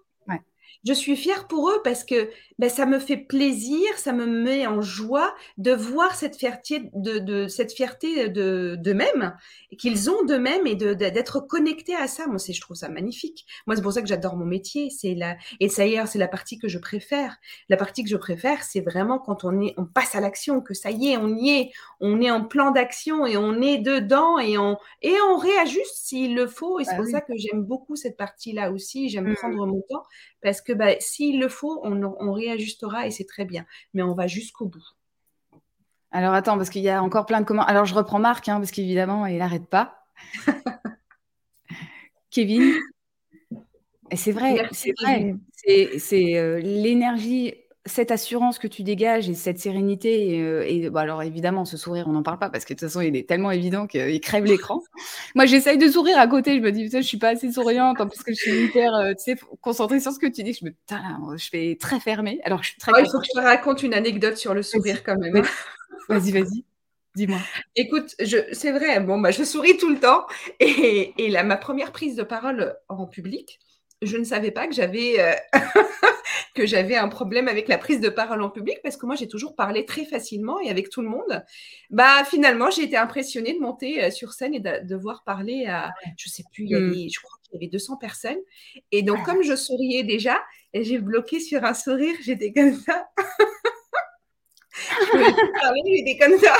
je 0.86 0.92
suis 0.92 1.16
fière 1.16 1.46
pour 1.48 1.70
eux 1.70 1.80
parce 1.82 2.04
que 2.04 2.30
ben, 2.58 2.68
ça 2.68 2.86
me 2.86 2.98
fait 2.98 3.16
plaisir, 3.16 3.86
ça 3.96 4.12
me 4.12 4.26
met 4.26 4.66
en 4.66 4.80
joie 4.80 5.34
de 5.58 5.72
voir 5.72 6.14
cette 6.14 6.36
fierté 6.36 6.90
de, 6.92 7.18
de 7.18 7.46
cette 7.46 7.72
fierté 7.72 8.28
de 8.28 8.76
d'eux-mêmes 8.78 9.36
qu'ils 9.78 10.10
ont 10.10 10.24
d'eux-mêmes 10.24 10.66
et 10.66 10.74
de, 10.74 10.94
d'être 10.94 11.40
connectés 11.40 11.94
à 11.94 12.06
ça. 12.06 12.26
Moi, 12.26 12.38
c'est 12.38 12.52
je 12.52 12.60
trouve 12.60 12.76
ça 12.76 12.88
magnifique. 12.88 13.46
Moi, 13.66 13.76
c'est 13.76 13.82
pour 13.82 13.92
ça 13.92 14.02
que 14.02 14.08
j'adore 14.08 14.36
mon 14.36 14.44
métier. 14.44 14.90
C'est 14.90 15.14
la 15.14 15.36
et 15.60 15.68
ça 15.68 15.86
y 15.86 15.94
est, 15.94 16.06
c'est 16.06 16.18
la 16.18 16.28
partie 16.28 16.58
que 16.58 16.68
je 16.68 16.78
préfère. 16.78 17.36
La 17.68 17.76
partie 17.76 18.02
que 18.02 18.10
je 18.10 18.16
préfère, 18.16 18.62
c'est 18.62 18.80
vraiment 18.80 19.18
quand 19.18 19.44
on 19.44 19.60
est, 19.60 19.74
on 19.76 19.84
passe 19.84 20.14
à 20.14 20.20
l'action, 20.20 20.60
que 20.60 20.74
ça 20.74 20.90
y 20.90 21.10
est, 21.10 21.16
on 21.16 21.28
y 21.36 21.50
est, 21.50 21.70
on 22.00 22.20
est 22.20 22.30
en 22.30 22.44
plan 22.44 22.70
d'action 22.70 23.26
et 23.26 23.36
on 23.36 23.60
est 23.60 23.78
dedans 23.78 24.38
et 24.38 24.58
on 24.58 24.78
et 25.02 25.14
on 25.28 25.36
réajuste 25.36 25.94
s'il 25.94 26.34
le 26.34 26.46
faut. 26.46 26.80
Et 26.80 26.84
c'est 26.84 26.92
bah 26.92 26.98
pour 26.98 27.06
ça 27.06 27.20
que 27.20 27.32
j'aime 27.36 27.62
beaucoup 27.62 27.96
cette 27.96 28.16
partie-là 28.16 28.72
aussi. 28.72 29.08
J'aime 29.08 29.30
mmh. 29.30 29.36
prendre 29.36 29.66
mon 29.66 29.82
temps 29.88 30.04
parce 30.42 30.60
que 30.60 30.72
bah, 30.78 30.98
s'il 31.00 31.40
le 31.40 31.48
faut, 31.48 31.80
on, 31.82 32.32
réajustera 32.32 33.06
et 33.06 33.10
c'est 33.10 33.26
très 33.26 33.44
bien. 33.44 33.66
Mais 33.94 34.02
on 34.02 34.14
va 34.14 34.26
jusqu'au 34.26 34.66
bout. 34.66 34.84
Alors 36.10 36.32
attends, 36.32 36.56
parce 36.56 36.70
qu'il 36.70 36.82
y 36.82 36.88
a 36.88 37.02
encore 37.02 37.26
plein 37.26 37.40
de 37.40 37.44
commentaires. 37.44 37.70
Alors 37.70 37.84
je 37.84 37.94
reprends 37.94 38.18
Marc, 38.18 38.48
hein, 38.48 38.58
parce 38.58 38.70
qu'évidemment, 38.70 39.26
il 39.26 39.38
n'arrête 39.38 39.66
pas. 39.66 40.06
Kevin. 42.30 42.74
C'est 44.14 44.32
vrai, 44.32 44.68
c'est 44.72 44.92
vrai. 45.02 45.34
C'est 45.98 46.38
euh, 46.38 46.60
l'énergie 46.60 47.54
cette 47.88 48.10
assurance 48.10 48.58
que 48.58 48.66
tu 48.66 48.82
dégages 48.82 49.28
et 49.28 49.34
cette 49.34 49.58
sérénité, 49.58 50.36
et, 50.36 50.42
euh, 50.86 50.90
bah, 50.90 51.00
alors 51.00 51.22
évidemment, 51.22 51.64
ce 51.64 51.76
sourire, 51.76 52.06
on 52.08 52.12
n'en 52.12 52.22
parle 52.22 52.38
pas 52.38 52.50
parce 52.50 52.64
que 52.64 52.74
de 52.74 52.78
toute 52.78 52.88
façon, 52.88 53.00
il 53.00 53.16
est 53.16 53.28
tellement 53.28 53.50
évident 53.50 53.86
qu'il 53.86 54.20
crève 54.20 54.44
l'écran. 54.44 54.82
Moi, 55.34 55.46
j'essaye 55.46 55.78
de 55.78 55.88
sourire 55.88 56.18
à 56.18 56.26
côté, 56.26 56.56
je 56.56 56.60
me 56.60 56.70
dis, 56.70 56.84
putain, 56.84 57.00
je 57.00 57.06
suis 57.06 57.18
pas 57.18 57.30
assez 57.30 57.50
souriante, 57.50 58.00
en 58.00 58.08
plus 58.08 58.22
que 58.22 58.32
je 58.32 58.36
suis 58.36 58.64
hyper, 58.64 58.94
euh, 58.94 59.12
tu 59.14 59.32
sais, 59.32 59.36
concentrée 59.60 60.00
sur 60.00 60.12
ce 60.12 60.18
que 60.18 60.26
tu 60.26 60.42
dis. 60.42 60.52
Je 60.52 60.64
me 60.64 61.36
je 61.36 61.48
fais 61.48 61.76
très 61.80 62.00
fermée. 62.00 62.40
Alors, 62.44 62.62
je 62.62 62.70
suis 62.70 62.78
très. 62.78 62.92
Oh, 62.94 62.98
il 63.00 63.10
faut 63.10 63.18
que 63.18 63.26
je 63.26 63.40
te 63.40 63.44
raconte 63.44 63.82
une 63.82 63.94
anecdote 63.94 64.36
sur 64.36 64.54
le 64.54 64.62
sourire 64.62 65.02
quand 65.02 65.16
même. 65.18 65.42
Vas-y, 66.08 66.32
vas-y. 66.32 66.64
Dis-moi. 67.14 67.38
Écoute, 67.74 68.14
c'est 68.52 68.70
vrai, 68.70 69.00
bon, 69.00 69.18
bah, 69.18 69.30
je 69.30 69.42
souris 69.42 69.76
tout 69.76 69.90
le 69.90 69.98
temps. 69.98 70.26
Et, 70.60 71.14
et 71.18 71.30
là, 71.30 71.42
ma 71.42 71.56
première 71.56 71.92
prise 71.92 72.16
de 72.16 72.22
parole 72.22 72.76
en 72.88 73.06
public, 73.06 73.58
je 74.02 74.16
ne 74.16 74.24
savais 74.24 74.50
pas 74.50 74.66
que 74.66 74.74
j'avais 74.74 75.20
euh, 75.20 75.32
que 76.54 76.66
j'avais 76.66 76.96
un 76.96 77.08
problème 77.08 77.48
avec 77.48 77.68
la 77.68 77.78
prise 77.78 78.00
de 78.00 78.08
parole 78.08 78.42
en 78.42 78.50
public 78.50 78.78
parce 78.82 78.96
que 78.96 79.06
moi 79.06 79.14
j'ai 79.14 79.28
toujours 79.28 79.54
parlé 79.54 79.84
très 79.84 80.04
facilement 80.04 80.60
et 80.60 80.70
avec 80.70 80.90
tout 80.90 81.02
le 81.02 81.08
monde. 81.08 81.44
Bah 81.90 82.24
finalement 82.24 82.70
j'ai 82.70 82.82
été 82.82 82.96
impressionnée 82.96 83.54
de 83.54 83.60
monter 83.60 84.04
euh, 84.04 84.10
sur 84.10 84.32
scène 84.32 84.54
et 84.54 84.60
de 84.60 84.86
devoir 84.86 85.24
parler 85.24 85.66
à 85.66 85.92
je 86.16 86.28
sais 86.28 86.44
plus, 86.52 86.64
il 86.64 86.70
y 86.70 86.74
avait, 86.74 87.08
je 87.08 87.20
crois 87.20 87.38
qu'il 87.42 87.54
y 87.54 87.56
avait 87.56 87.70
200 87.70 87.96
personnes 87.96 88.38
et 88.92 89.02
donc 89.02 89.24
comme 89.24 89.42
je 89.42 89.56
souriais 89.56 90.04
déjà 90.04 90.40
et 90.72 90.84
j'ai 90.84 90.98
bloqué 90.98 91.40
sur 91.40 91.64
un 91.64 91.74
sourire, 91.74 92.14
j'étais 92.22 92.52
comme 92.52 92.74
ça. 92.74 93.08
je 94.72 95.60
parler, 95.60 95.82
j'étais 95.86 96.18
comme 96.18 96.38
ça. 96.38 96.56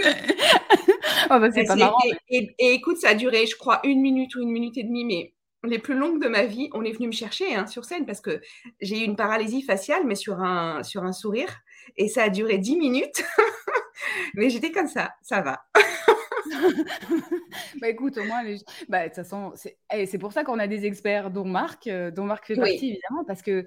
oh 1.30 1.38
bah, 1.40 1.50
c'est 1.52 1.64
pas 1.64 1.76
marrant. 1.76 1.98
et, 2.28 2.54
écoute, 2.58 2.98
ça 2.98 3.10
a 3.10 3.14
duré, 3.14 3.46
je 3.46 3.56
crois, 3.56 3.80
une 3.84 4.00
minute 4.00 4.34
ou 4.34 4.42
une 4.42 4.50
minute 4.50 4.76
et 4.76 4.82
demie, 4.82 5.04
mais 5.04 5.32
les 5.64 5.78
plus 5.78 5.94
longues 5.94 6.22
de 6.22 6.28
ma 6.28 6.44
vie, 6.44 6.70
on 6.72 6.84
est 6.84 6.92
venu 6.92 7.08
me 7.08 7.12
chercher 7.12 7.54
hein, 7.54 7.66
sur 7.66 7.84
scène 7.84 8.06
parce 8.06 8.20
que 8.20 8.40
j'ai 8.80 9.00
eu 9.00 9.04
une 9.04 9.16
paralysie 9.16 9.62
faciale, 9.62 10.02
mais 10.06 10.14
sur 10.14 10.40
un, 10.40 10.82
sur 10.82 11.04
un 11.04 11.12
sourire. 11.12 11.60
Et 11.96 12.08
ça 12.08 12.24
a 12.24 12.28
duré 12.30 12.58
dix 12.58 12.76
minutes. 12.76 13.24
mais 14.34 14.50
j'étais 14.50 14.72
comme 14.72 14.88
ça, 14.88 15.12
ça 15.22 15.40
va. 15.42 15.64
bah 17.80 17.88
écoute, 17.88 18.18
au 18.18 18.24
moins, 18.24 18.42
les... 18.42 18.58
bah, 18.88 19.02
de 19.02 19.06
toute 19.06 19.16
façon, 19.16 19.52
c'est 19.54 19.78
eh, 19.92 20.18
pour 20.18 20.32
ça 20.32 20.44
qu'on 20.44 20.58
a 20.58 20.66
des 20.66 20.84
experts, 20.84 21.30
dont 21.30 21.44
Marc, 21.44 21.86
euh, 21.86 22.10
dont 22.10 22.24
Marc 22.24 22.46
fait 22.46 22.56
partie 22.56 22.90
évidemment, 22.90 23.24
parce 23.26 23.42
que 23.42 23.66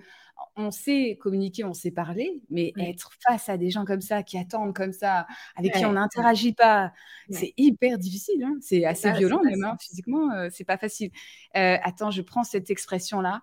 on 0.55 0.71
sait 0.71 1.17
communiquer, 1.21 1.63
on 1.63 1.73
sait 1.73 1.91
parler, 1.91 2.41
mais 2.49 2.73
être 2.77 3.11
face 3.25 3.49
à 3.49 3.57
des 3.57 3.69
gens 3.69 3.85
comme 3.85 4.01
ça, 4.01 4.23
qui 4.23 4.37
attendent 4.37 4.75
comme 4.75 4.91
ça, 4.91 5.27
avec 5.55 5.73
qui 5.73 5.85
on 5.85 5.93
n'interagit 5.93 6.53
pas, 6.53 6.91
c'est 7.29 7.53
hyper 7.57 7.97
difficile. 7.97 8.43
Hein. 8.43 8.57
C'est 8.61 8.85
assez 8.85 9.11
violent 9.11 9.41
même, 9.43 9.63
hein. 9.63 9.77
physiquement, 9.79 10.31
euh, 10.31 10.49
c'est 10.51 10.63
pas 10.63 10.77
facile. 10.77 11.11
Euh, 11.55 11.77
attends, 11.83 12.11
je 12.11 12.21
prends 12.21 12.43
cette 12.43 12.69
expression-là. 12.69 13.41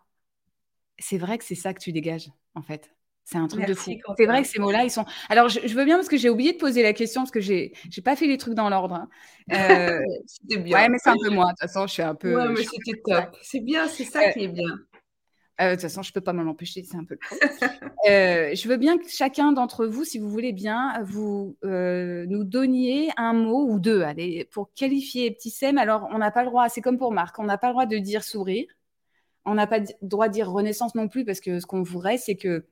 C'est 0.99 1.19
vrai 1.19 1.39
que 1.39 1.45
c'est 1.45 1.55
ça 1.55 1.73
que 1.73 1.81
tu 1.81 1.93
dégages, 1.93 2.31
en 2.55 2.63
fait. 2.63 2.95
C'est 3.31 3.39
un 3.39 3.47
truc 3.47 3.65
de 3.65 3.75
fou. 3.75 3.93
C'est 4.17 4.27
vrai 4.27 4.43
que 4.43 4.49
ces 4.49 4.59
mots-là, 4.59 4.83
ils 4.83 4.91
sont. 4.91 5.05
Alors, 5.29 5.49
je, 5.49 5.61
veux 5.73 5.85
bien 5.85 5.95
parce 5.95 6.09
que 6.09 6.17
j'ai 6.17 6.29
oublié 6.29 6.53
de 6.53 6.59
poser 6.59 6.83
la 6.83 6.93
question 6.93 7.21
parce 7.21 7.31
que 7.31 7.41
j'ai 7.41 7.73
j'ai 7.89 8.03
pas 8.03 8.17
fait 8.17 8.27
les 8.27 8.39
trucs 8.39 8.55
dans 8.55 8.69
l'ordre. 8.69 8.95
Hein. 8.95 9.09
Euh... 9.53 10.01
bien. 10.43 10.77
Ouais, 10.77 10.89
mais 10.89 10.99
c'est 10.99 11.11
un 11.11 11.17
peu 11.17 11.31
moi. 11.31 11.45
De 11.45 11.51
toute 11.51 11.61
façon, 11.61 11.87
je 11.87 11.93
suis 11.93 12.03
un 12.03 12.17
peu. 12.17 12.35
Ouais, 12.35 12.49
mais 12.49 12.65
c'était 12.65 13.01
top. 13.05 13.37
C'est 13.41 13.61
bien, 13.61 13.87
c'est 13.87 14.03
ça 14.03 14.33
qui 14.33 14.45
est 14.45 14.49
bien. 14.49 14.67
Euh, 15.61 15.71
de 15.71 15.75
toute 15.75 15.83
façon, 15.83 16.03
je 16.03 16.11
ne 16.11 16.15
peux 16.15 16.21
pas 16.23 16.33
m'en 16.33 16.51
empêcher, 16.51 16.83
c'est 16.83 16.97
un 16.97 17.05
peu 17.05 17.19
le 17.21 18.11
euh, 18.11 18.55
je 18.55 18.67
veux 18.67 18.79
bien 18.79 18.97
que 18.97 19.09
chacun 19.09 19.53
d'entre 19.53 19.87
vous, 19.87 20.05
si 20.05 20.19
vous 20.19 20.31
voulez 20.31 20.53
bien, 20.53 21.01
vous 21.05 21.57
euh, 21.65 22.25
nous 22.29 22.45
donniez 22.45 23.11
un 23.19 23.35
mot 23.35 23.67
ou 23.69 23.79
deux 23.79 24.01
allez, 24.01 24.49
pour 24.51 24.73
qualifier 24.75 25.31
Petit 25.31 25.51
Sem. 25.51 25.77
Alors, 25.77 26.09
on 26.11 26.19
n'a 26.19 26.31
pas 26.31 26.43
le 26.43 26.49
droit, 26.49 26.69
c'est 26.71 26.81
comme 26.81 26.97
pour 26.97 27.13
Marc, 27.13 27.39
on 27.39 27.45
n'a 27.45 27.59
pas 27.59 27.69
le 27.69 27.75
droit 27.75 27.87
de 27.87 27.99
dire 27.99 28.25
sourire. 28.25 28.67
On 29.45 29.55
n'a 29.55 29.67
pas 29.67 29.79
le 29.79 29.87
droit 30.03 30.29
de 30.29 30.33
dire 30.33 30.51
renaissance 30.51 30.95
non 30.95 31.09
plus, 31.09 31.25
parce 31.25 31.41
que 31.41 31.61
ce 31.61 31.67
qu'on 31.67 31.83
voudrait, 31.83 32.17
c'est 32.17 32.37
que 32.37 32.65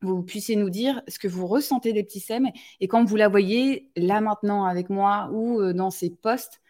vous 0.00 0.22
puissiez 0.22 0.56
nous 0.56 0.70
dire 0.70 1.02
ce 1.08 1.18
que 1.18 1.28
vous 1.28 1.46
ressentez 1.46 1.92
des 1.92 2.04
petits 2.04 2.20
sèmes 2.20 2.48
et 2.80 2.88
quand 2.88 3.04
vous 3.04 3.16
la 3.16 3.28
voyez 3.28 3.90
là 3.96 4.20
maintenant 4.20 4.64
avec 4.64 4.90
moi 4.90 5.28
ou 5.32 5.60
euh, 5.60 5.72
dans 5.72 5.90
ces 5.90 6.10
postes, 6.10 6.60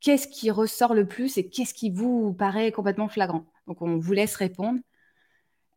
qu'est-ce 0.00 0.28
qui 0.28 0.50
ressort 0.50 0.94
le 0.94 1.06
plus 1.06 1.36
et 1.38 1.48
qu'est-ce 1.48 1.74
qui 1.74 1.90
vous 1.90 2.32
paraît 2.32 2.72
complètement 2.72 3.08
flagrant? 3.08 3.44
Donc 3.66 3.82
on 3.82 3.98
vous 3.98 4.12
laisse 4.12 4.36
répondre 4.36 4.80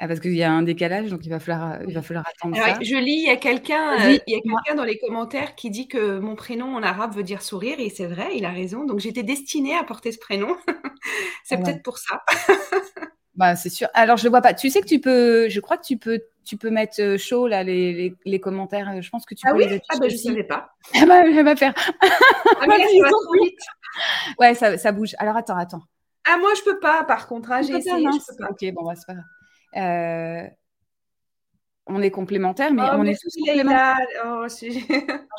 ah, 0.04 0.08
parce 0.08 0.20
qu'il 0.20 0.34
y 0.34 0.42
a 0.42 0.52
un 0.52 0.64
décalage, 0.64 1.12
donc 1.12 1.24
il 1.28 1.30
va 1.30 1.40
falloir, 1.40 1.84
il 1.88 1.94
va 1.94 2.02
falloir 2.02 2.26
attendre 2.28 2.56
ça. 2.56 2.74
Je 2.82 2.96
lis, 2.96 3.22
il 3.22 3.28
y 3.28 3.30
a 3.30 3.36
quelqu'un 3.36 4.00
euh, 4.00 4.18
quelqu'un 4.26 4.74
dans 4.76 4.84
les 4.84 4.98
commentaires 4.98 5.54
qui 5.54 5.70
dit 5.70 5.88
que 5.88 6.18
mon 6.18 6.36
prénom 6.36 6.76
en 6.76 6.82
arabe 6.82 7.14
veut 7.14 7.22
dire 7.22 7.44
sourire, 7.44 7.80
et 7.80 7.92
c'est 7.92 8.08
vrai, 8.08 8.30
il 8.36 8.44
a 8.46 8.50
raison. 8.50 8.84
Donc 8.84 8.98
j'étais 8.98 9.22
destinée 9.22 9.78
à 9.78 9.84
porter 9.84 10.12
ce 10.12 10.18
prénom. 10.18 10.58
c'est 11.44 11.54
ah 11.54 11.58
peut-être 11.62 11.84
pour 11.84 12.00
ça. 12.00 12.20
Bah, 13.36 13.56
c'est 13.56 13.70
sûr. 13.70 13.88
Alors, 13.94 14.18
je 14.18 14.26
ne 14.26 14.30
vois 14.30 14.42
pas. 14.42 14.54
Tu 14.54 14.70
sais 14.70 14.82
que 14.82 14.88
tu 14.88 15.00
peux, 15.00 15.48
je 15.50 15.60
crois 15.60 15.78
que 15.78 15.86
tu 15.86 15.98
peux, 15.98 16.22
tu 16.44 16.58
peux 16.58 16.70
mettre 16.70 17.02
euh, 17.02 17.18
chaud 17.18 17.48
là 17.48 17.64
les, 17.64 18.16
les, 18.26 18.40
commentaires. 18.40 19.02
Je 19.02 19.10
pense 19.10 19.26
que 19.26 19.36
tu 19.36 19.48
ah 19.48 19.52
peux 19.52 19.60
oui? 19.60 19.68
les 19.70 19.82
Ah 19.90 19.98
bah, 20.00 20.10
je 20.10 20.16
ne 20.16 20.20
savais 20.20 20.44
pas. 20.44 20.70
Elle 20.94 21.08
va, 21.44 21.56
faire. 21.56 21.74
Ah, 22.02 22.66
mais 22.68 22.78
trop 22.78 23.44
vite. 23.44 23.60
Ouais, 24.40 24.54
ça, 24.54 24.78
ça, 24.78 24.92
bouge. 24.92 25.16
Alors, 25.18 25.38
attends, 25.38 25.58
attends. 25.58 25.84
Ah, 26.28 26.38
moi, 26.38 26.52
je 26.58 26.64
peux 26.64 26.80
pas, 26.80 27.04
par 27.04 27.28
contre. 27.28 27.52
Hein, 27.52 27.62
j'ai 27.62 27.76
essayé, 27.76 28.06
je 28.06 28.32
peux 28.32 28.44
pas. 28.44 28.50
Ok, 28.50 28.74
bon, 28.74 28.84
bah, 28.84 28.94
c'est 28.96 29.08
pas 29.08 29.14
grave. 29.14 29.26
Euh, 29.78 30.48
on 31.88 32.02
est 32.02 32.12
complémentaires, 32.12 32.74
mais 32.74 32.84
oh, 32.84 32.98
on 32.98 33.06
est 33.06 33.20
tous 33.20 33.36
complémentaires. 33.38 33.98
Oh, 34.26 34.46
je, 34.50 34.68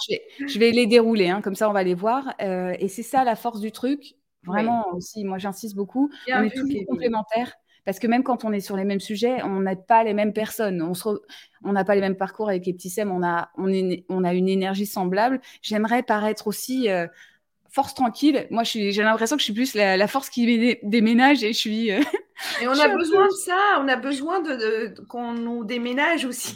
vais, 0.09 0.23
je, 0.47 0.59
vais, 0.59 0.71
les 0.71 0.87
dérouler, 0.87 1.29
hein, 1.29 1.41
comme 1.41 1.55
ça 1.55 1.69
on 1.69 1.73
va 1.73 1.83
les 1.83 1.95
voir. 1.95 2.35
Euh, 2.41 2.75
et 2.79 2.89
c'est 2.89 3.03
ça 3.03 3.25
la 3.25 3.37
force 3.37 3.61
du 3.61 3.73
truc. 3.73 4.15
Vraiment 4.45 4.93
aussi, 4.95 5.25
moi 5.25 5.39
j'insiste 5.39 5.77
beaucoup. 5.77 6.11
on 6.29 6.43
est 6.43 6.51
tous 6.51 6.69
complémentaires. 6.89 7.53
Parce 7.85 7.99
que 7.99 8.07
même 8.07 8.23
quand 8.23 8.45
on 8.45 8.53
est 8.53 8.61
sur 8.61 8.77
les 8.77 8.85
mêmes 8.85 9.01
sujets, 9.01 9.43
on 9.43 9.61
n'a 9.61 9.75
pas 9.75 10.05
les 10.05 10.15
mêmes 10.15 10.33
personnes. 10.33 10.83
On 11.65 11.73
n'a 11.73 11.85
pas 11.85 11.95
les 11.95 12.01
mêmes 12.01 12.17
parcours 12.17 12.49
avec 12.49 12.65
les 12.65 12.73
petits 12.73 12.91
SEM. 12.91 13.11
On 13.11 13.23
a, 13.25 13.51
on, 13.57 13.71
on 14.09 14.25
a 14.25 14.35
une 14.35 14.49
énergie 14.49 14.87
semblable. 14.87 15.41
J'aimerais 15.63 16.03
paraître 16.03 16.47
aussi 16.47 16.89
euh, 16.89 17.09
force 17.71 17.95
tranquille. 17.95 18.47
Moi, 18.51 18.63
j'ai 18.63 18.93
l'impression 18.93 19.37
que 19.37 19.41
je 19.41 19.45
suis 19.45 19.53
plus 19.53 19.75
la, 19.75 20.07
force 20.07 20.31
qui 20.31 20.79
déménage 20.85 21.43
et 21.43 21.53
je 21.53 21.59
suis. 21.59 21.91
Euh, 21.91 22.01
et 22.63 22.69
on 22.69 22.79
a 22.79 22.89
besoin 22.97 23.27
de 23.27 23.33
ça. 23.33 23.81
On 23.81 23.89
a 23.89 23.97
besoin 23.97 24.41
de, 24.41 24.95
qu'on 25.09 25.33
nous 25.33 25.65
déménage 25.65 26.25
aussi. 26.25 26.55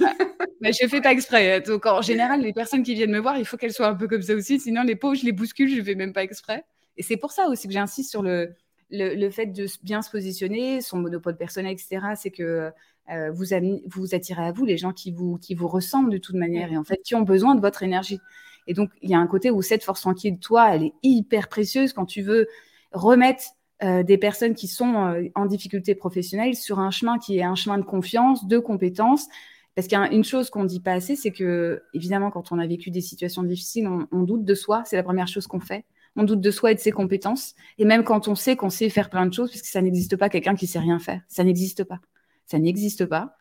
Mais 0.60 0.72
je 0.72 0.86
fais 0.86 1.00
pas 1.00 1.10
exprès. 1.10 1.60
Donc, 1.60 1.86
en 1.86 2.02
général, 2.02 2.40
les 2.40 2.52
personnes 2.52 2.84
qui 2.84 2.94
viennent 2.94 3.10
me 3.10 3.20
voir, 3.20 3.36
il 3.36 3.44
faut 3.44 3.56
qu'elles 3.56 3.72
soient 3.72 3.88
un 3.88 3.96
peu 3.96 4.06
comme 4.06 4.22
ça 4.22 4.34
aussi. 4.34 4.60
Sinon, 4.60 4.84
les 4.84 4.94
pauvres, 4.94 5.16
je 5.16 5.24
les 5.24 5.32
bouscule. 5.32 5.74
Je 5.74 5.82
fais 5.82 5.96
même 5.96 6.12
pas 6.12 6.22
exprès. 6.22 6.64
Et 6.96 7.02
c'est 7.02 7.16
pour 7.16 7.32
ça 7.32 7.48
aussi 7.48 7.66
que 7.66 7.74
j'insiste 7.74 8.10
sur 8.10 8.22
le 8.22 8.54
le, 8.90 9.30
fait 9.30 9.46
de 9.46 9.66
bien 9.82 10.02
se 10.02 10.10
positionner, 10.10 10.80
son 10.80 10.98
monopole 10.98 11.36
personnel, 11.36 11.72
etc., 11.72 12.00
c'est 12.16 12.30
que 12.30 12.70
euh, 13.10 13.30
vous, 13.32 13.46
vous 13.86 14.14
attirez 14.14 14.44
à 14.44 14.52
vous 14.52 14.64
les 14.64 14.76
gens 14.76 14.92
qui 14.92 15.12
vous, 15.12 15.38
qui 15.38 15.54
vous 15.54 15.68
ressemblent 15.68 16.10
de 16.10 16.18
toute 16.18 16.34
manière 16.34 16.72
et 16.72 16.76
en 16.76 16.84
fait 16.84 17.00
qui 17.04 17.14
ont 17.14 17.22
besoin 17.22 17.54
de 17.54 17.60
votre 17.60 17.82
énergie. 17.82 18.20
Et 18.66 18.74
donc, 18.74 18.90
il 19.02 19.10
y 19.10 19.14
a 19.14 19.18
un 19.18 19.26
côté 19.26 19.50
où 19.50 19.62
cette 19.62 19.84
force 19.84 20.00
tranquille 20.00 20.36
de 20.36 20.40
toi, 20.40 20.74
elle 20.74 20.84
est 20.84 20.94
hyper 21.02 21.48
précieuse 21.48 21.92
quand 21.92 22.06
tu 22.06 22.22
veux 22.22 22.48
remettre 22.92 23.44
euh, 23.82 24.02
des 24.02 24.18
personnes 24.18 24.54
qui 24.54 24.66
sont 24.66 24.94
euh, 24.94 25.28
en 25.34 25.46
difficulté 25.46 25.94
professionnelle 25.94 26.54
sur 26.56 26.80
un 26.80 26.90
chemin 26.90 27.18
qui 27.18 27.38
est 27.38 27.44
un 27.44 27.54
chemin 27.54 27.78
de 27.78 27.84
confiance, 27.84 28.46
de 28.46 28.58
compétences. 28.58 29.26
Parce 29.74 29.86
qu'il 29.88 29.98
y 29.98 30.00
a 30.00 30.10
une 30.10 30.24
chose 30.24 30.48
qu'on 30.48 30.62
ne 30.62 30.68
dit 30.68 30.80
pas 30.80 30.92
assez, 30.92 31.16
c'est 31.16 31.32
que, 31.32 31.82
évidemment, 31.92 32.30
quand 32.30 32.50
on 32.50 32.58
a 32.58 32.66
vécu 32.66 32.90
des 32.90 33.02
situations 33.02 33.42
difficiles, 33.42 33.86
on 34.10 34.22
doute 34.22 34.44
de 34.44 34.54
soi. 34.54 34.82
C'est 34.86 34.96
la 34.96 35.02
première 35.02 35.28
chose 35.28 35.46
qu'on 35.46 35.60
fait 35.60 35.84
on 36.16 36.24
doute 36.24 36.40
de 36.40 36.50
soi 36.50 36.72
et 36.72 36.74
de 36.74 36.80
ses 36.80 36.92
compétences. 36.92 37.54
Et 37.78 37.84
même 37.84 38.04
quand 38.04 38.28
on 38.28 38.34
sait 38.34 38.56
qu'on 38.56 38.70
sait 38.70 38.88
faire 38.88 39.10
plein 39.10 39.26
de 39.26 39.34
choses, 39.34 39.50
puisque 39.50 39.66
ça 39.66 39.82
n'existe 39.82 40.16
pas 40.16 40.28
quelqu'un 40.28 40.54
qui 40.54 40.66
sait 40.66 40.78
rien 40.78 40.98
faire. 40.98 41.20
Ça 41.28 41.44
n'existe 41.44 41.84
pas. 41.84 42.00
Ça 42.46 42.58
n'existe 42.58 43.06
pas. 43.06 43.36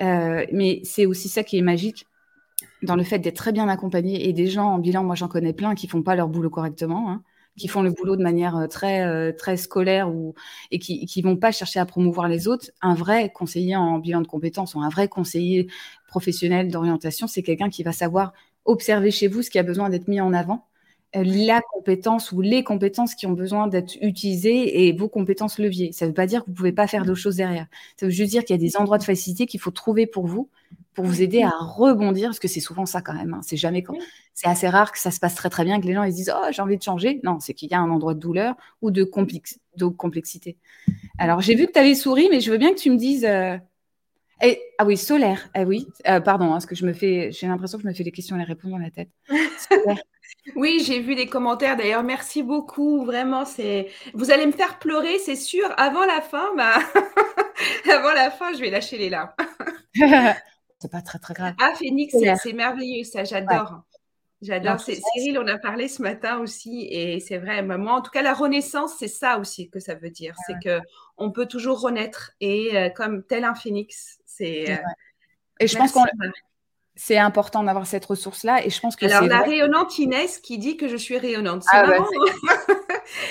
Euh, 0.00 0.46
mais 0.52 0.80
c'est 0.84 1.06
aussi 1.06 1.28
ça 1.28 1.42
qui 1.42 1.58
est 1.58 1.62
magique 1.62 2.06
dans 2.82 2.96
le 2.96 3.04
fait 3.04 3.18
d'être 3.18 3.36
très 3.36 3.52
bien 3.52 3.68
accompagné 3.68 4.28
et 4.28 4.32
des 4.32 4.46
gens 4.48 4.66
en 4.66 4.78
bilan, 4.78 5.04
moi 5.04 5.14
j'en 5.14 5.28
connais 5.28 5.52
plein 5.52 5.74
qui 5.74 5.88
font 5.88 6.02
pas 6.02 6.14
leur 6.14 6.28
boulot 6.28 6.50
correctement, 6.50 7.10
hein, 7.10 7.22
qui 7.56 7.68
font 7.68 7.82
le 7.82 7.90
boulot 7.90 8.16
de 8.16 8.22
manière 8.22 8.56
euh, 8.56 8.66
très 8.66 9.04
euh, 9.04 9.32
très 9.32 9.56
scolaire 9.56 10.10
ou 10.10 10.34
et 10.70 10.78
qui 10.78 11.06
qui 11.06 11.22
vont 11.22 11.36
pas 11.36 11.52
chercher 11.52 11.80
à 11.80 11.86
promouvoir 11.86 12.28
les 12.28 12.48
autres. 12.48 12.70
Un 12.82 12.94
vrai 12.94 13.30
conseiller 13.30 13.76
en 13.76 13.98
bilan 13.98 14.20
de 14.20 14.26
compétences 14.26 14.74
ou 14.74 14.80
un 14.80 14.88
vrai 14.88 15.08
conseiller 15.08 15.68
professionnel 16.08 16.70
d'orientation, 16.70 17.26
c'est 17.26 17.42
quelqu'un 17.42 17.70
qui 17.70 17.82
va 17.82 17.92
savoir 17.92 18.32
observer 18.64 19.10
chez 19.10 19.28
vous 19.28 19.42
ce 19.42 19.50
qui 19.50 19.58
a 19.58 19.62
besoin 19.62 19.88
d'être 19.88 20.08
mis 20.08 20.20
en 20.20 20.32
avant 20.32 20.68
la 21.14 21.62
compétence 21.62 22.32
ou 22.32 22.40
les 22.40 22.62
compétences 22.62 23.14
qui 23.14 23.26
ont 23.26 23.32
besoin 23.32 23.66
d'être 23.66 23.96
utilisées 24.02 24.86
et 24.86 24.92
vos 24.92 25.08
compétences 25.08 25.58
leviers. 25.58 25.92
Ça 25.92 26.04
ne 26.04 26.10
veut 26.10 26.14
pas 26.14 26.26
dire 26.26 26.40
que 26.40 26.46
vous 26.46 26.52
ne 26.52 26.56
pouvez 26.56 26.72
pas 26.72 26.86
faire 26.86 27.04
d'autres 27.04 27.20
choses 27.20 27.36
derrière. 27.36 27.66
Ça 27.96 28.06
veut 28.06 28.12
juste 28.12 28.30
dire 28.30 28.44
qu'il 28.44 28.54
y 28.54 28.58
a 28.58 28.60
des 28.60 28.76
endroits 28.76 28.98
de 28.98 29.04
facilité 29.04 29.46
qu'il 29.46 29.60
faut 29.60 29.70
trouver 29.70 30.06
pour 30.06 30.26
vous, 30.26 30.50
pour 30.94 31.04
vous 31.04 31.22
aider 31.22 31.42
à 31.42 31.50
rebondir, 31.50 32.28
parce 32.28 32.38
que 32.38 32.48
c'est 32.48 32.60
souvent 32.60 32.84
ça 32.84 33.00
quand 33.00 33.14
même. 33.14 33.34
Hein. 33.34 33.40
C'est 33.42 33.56
jamais 33.56 33.82
quand. 33.82 33.96
C'est 34.34 34.48
assez 34.48 34.68
rare 34.68 34.92
que 34.92 34.98
ça 34.98 35.10
se 35.10 35.18
passe 35.18 35.34
très 35.34 35.48
très 35.48 35.64
bien, 35.64 35.80
que 35.80 35.86
les 35.86 35.94
gens 35.94 36.02
ils 36.02 36.12
se 36.12 36.16
disent 36.16 36.32
Oh, 36.34 36.48
j'ai 36.50 36.62
envie 36.62 36.76
de 36.76 36.82
changer. 36.82 37.20
Non, 37.24 37.40
c'est 37.40 37.54
qu'il 37.54 37.70
y 37.70 37.74
a 37.74 37.80
un 37.80 37.90
endroit 37.90 38.14
de 38.14 38.20
douleur 38.20 38.54
ou 38.82 38.90
de, 38.90 39.04
complexité. 39.04 40.56
Alors, 41.16 41.40
j'ai 41.40 41.54
vu 41.54 41.66
que 41.66 41.72
tu 41.72 41.78
avais 41.78 41.94
souri, 41.94 42.28
mais 42.30 42.40
je 42.40 42.50
veux 42.50 42.58
bien 42.58 42.72
que 42.72 42.78
tu 42.78 42.90
me 42.90 42.96
dises. 42.96 43.24
Euh, 43.24 43.56
eh, 44.40 44.60
ah 44.78 44.84
oui, 44.84 44.96
solaire. 44.96 45.48
Ah 45.54 45.62
oui, 45.62 45.88
euh, 46.06 46.20
pardon, 46.20 46.50
parce 46.50 46.66
que 46.66 46.76
je 46.76 46.86
me 46.86 46.92
fais, 46.92 47.32
j'ai 47.32 47.48
l'impression 47.48 47.78
que 47.78 47.82
je 47.82 47.88
me 47.88 47.94
fais 47.94 48.04
les 48.04 48.12
questions 48.12 48.36
et 48.36 48.38
les 48.38 48.44
réponses 48.44 48.70
dans 48.70 48.78
la 48.78 48.90
tête. 48.90 49.08
Oui, 50.54 50.82
j'ai 50.84 51.00
vu 51.00 51.14
les 51.14 51.26
commentaires. 51.26 51.76
D'ailleurs, 51.76 52.02
merci 52.02 52.42
beaucoup. 52.42 53.04
Vraiment, 53.04 53.44
c'est. 53.44 53.88
Vous 54.14 54.30
allez 54.30 54.46
me 54.46 54.52
faire 54.52 54.78
pleurer, 54.78 55.18
c'est 55.18 55.36
sûr. 55.36 55.72
Avant 55.76 56.04
la 56.04 56.20
fin, 56.20 56.54
bah... 56.56 56.78
avant 57.92 58.12
la 58.12 58.30
fin, 58.30 58.52
je 58.52 58.60
vais 58.60 58.70
lâcher 58.70 58.98
les 58.98 59.10
larmes. 59.10 59.32
c'est 59.94 60.90
pas 60.90 61.02
très 61.02 61.18
très 61.18 61.34
grave. 61.34 61.54
Ah, 61.60 61.72
Phoenix, 61.76 62.14
c'est 62.42 62.52
merveilleux, 62.52 63.04
ça. 63.04 63.24
J'adore. 63.24 63.82
J'adore. 64.40 64.78
Cyril, 64.78 65.38
on 65.38 65.46
a 65.48 65.58
parlé 65.58 65.88
ce 65.88 66.00
matin 66.00 66.38
aussi, 66.38 66.86
et 66.90 67.18
c'est 67.18 67.38
vrai. 67.38 67.62
Moi, 67.62 67.92
en 67.92 68.02
tout 68.02 68.10
cas, 68.10 68.22
la 68.22 68.34
renaissance, 68.34 68.94
c'est 68.98 69.08
ça 69.08 69.38
aussi 69.38 69.68
que 69.68 69.80
ça 69.80 69.94
veut 69.94 70.10
dire. 70.10 70.34
C'est 70.46 70.54
que 70.62 70.80
on 71.16 71.32
peut 71.32 71.46
toujours 71.46 71.80
renaître, 71.80 72.32
et 72.40 72.76
euh, 72.76 72.88
comme 72.90 73.24
tel 73.24 73.44
un 73.44 73.54
phénix, 73.54 74.18
c'est. 74.26 74.70
Euh, 74.70 74.76
et 75.58 75.66
je 75.66 75.76
pense 75.76 75.90
qu'on 75.90 76.04
c'est 77.00 77.16
important 77.16 77.62
d'avoir 77.62 77.86
cette 77.86 78.04
ressource-là. 78.04 78.66
Et 78.66 78.70
je 78.70 78.80
pense 78.80 78.96
que 78.96 79.06
Alors, 79.06 79.22
la 79.22 79.42
rayonnante 79.42 79.96
Inès 80.00 80.38
qui 80.38 80.58
dit 80.58 80.76
que 80.76 80.88
je 80.88 80.96
suis 80.96 81.16
rayonnante. 81.16 81.62
C'est 81.62 81.76
ah, 81.76 81.86
bah, 81.86 82.04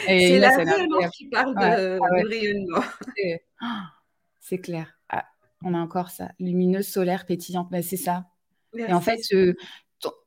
c'est 0.07 0.39
la 0.39 0.55
rayonnante 0.55 1.11
qui 1.11 1.27
parle 1.27 1.53
de, 1.53 1.99
ah 2.01 2.07
rayonnement. 2.29 2.81
C'est 4.39 4.59
clair. 4.59 4.97
Ah, 5.09 5.25
on 5.65 5.73
a 5.73 5.79
encore 5.79 6.11
ça. 6.11 6.29
Lumineuse, 6.39 6.87
solaire, 6.87 7.25
pétillante. 7.25 7.67
Bah, 7.69 7.81
c'est 7.81 7.97
ça. 7.97 8.27
Et 8.73 8.93
en 8.93 9.01
fait, 9.01 9.19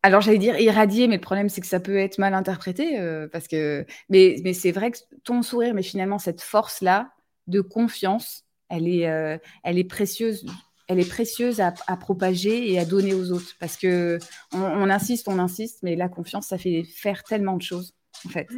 alors 0.02 0.20
j'allais 0.20 0.36
dire 0.36 0.60
irradier, 0.60 1.08
mais 1.08 1.14
le 1.14 1.22
problème 1.22 1.48
c'est 1.48 1.62
que 1.62 1.66
ça 1.66 1.80
peut 1.80 1.96
être 1.96 2.18
mal 2.18 2.34
interprété. 2.34 3.00
Euh, 3.00 3.26
parce 3.26 3.48
que... 3.48 3.86
Mais, 4.10 4.36
mais 4.44 4.52
c'est 4.52 4.72
vrai 4.72 4.90
que 4.90 4.98
ton 5.24 5.40
sourire, 5.40 5.72
mais 5.72 5.82
finalement, 5.82 6.18
cette 6.18 6.42
force-là 6.42 7.10
de 7.46 7.62
confiance, 7.62 8.44
elle 8.68 8.86
est, 8.86 9.08
euh, 9.08 9.38
elle 9.64 9.78
est 9.78 9.84
précieuse 9.84 10.44
elle 10.90 10.98
est 10.98 11.08
précieuse 11.08 11.60
à, 11.60 11.72
propager 11.96 12.72
et 12.72 12.80
à 12.80 12.84
donner 12.84 13.14
aux 13.14 13.30
autres 13.30 13.54
parce 13.60 13.76
que 13.76 14.18
on, 14.52 14.90
insiste, 14.90 15.28
on 15.28 15.38
insiste, 15.38 15.78
mais 15.84 15.94
la 15.94 16.08
confiance, 16.08 16.48
ça 16.48 16.58
fait 16.58 16.82
faire 16.82 17.22
tellement 17.22 17.56
de 17.56 17.62
choses 17.62 17.94
en 18.26 18.28
fait. 18.28 18.48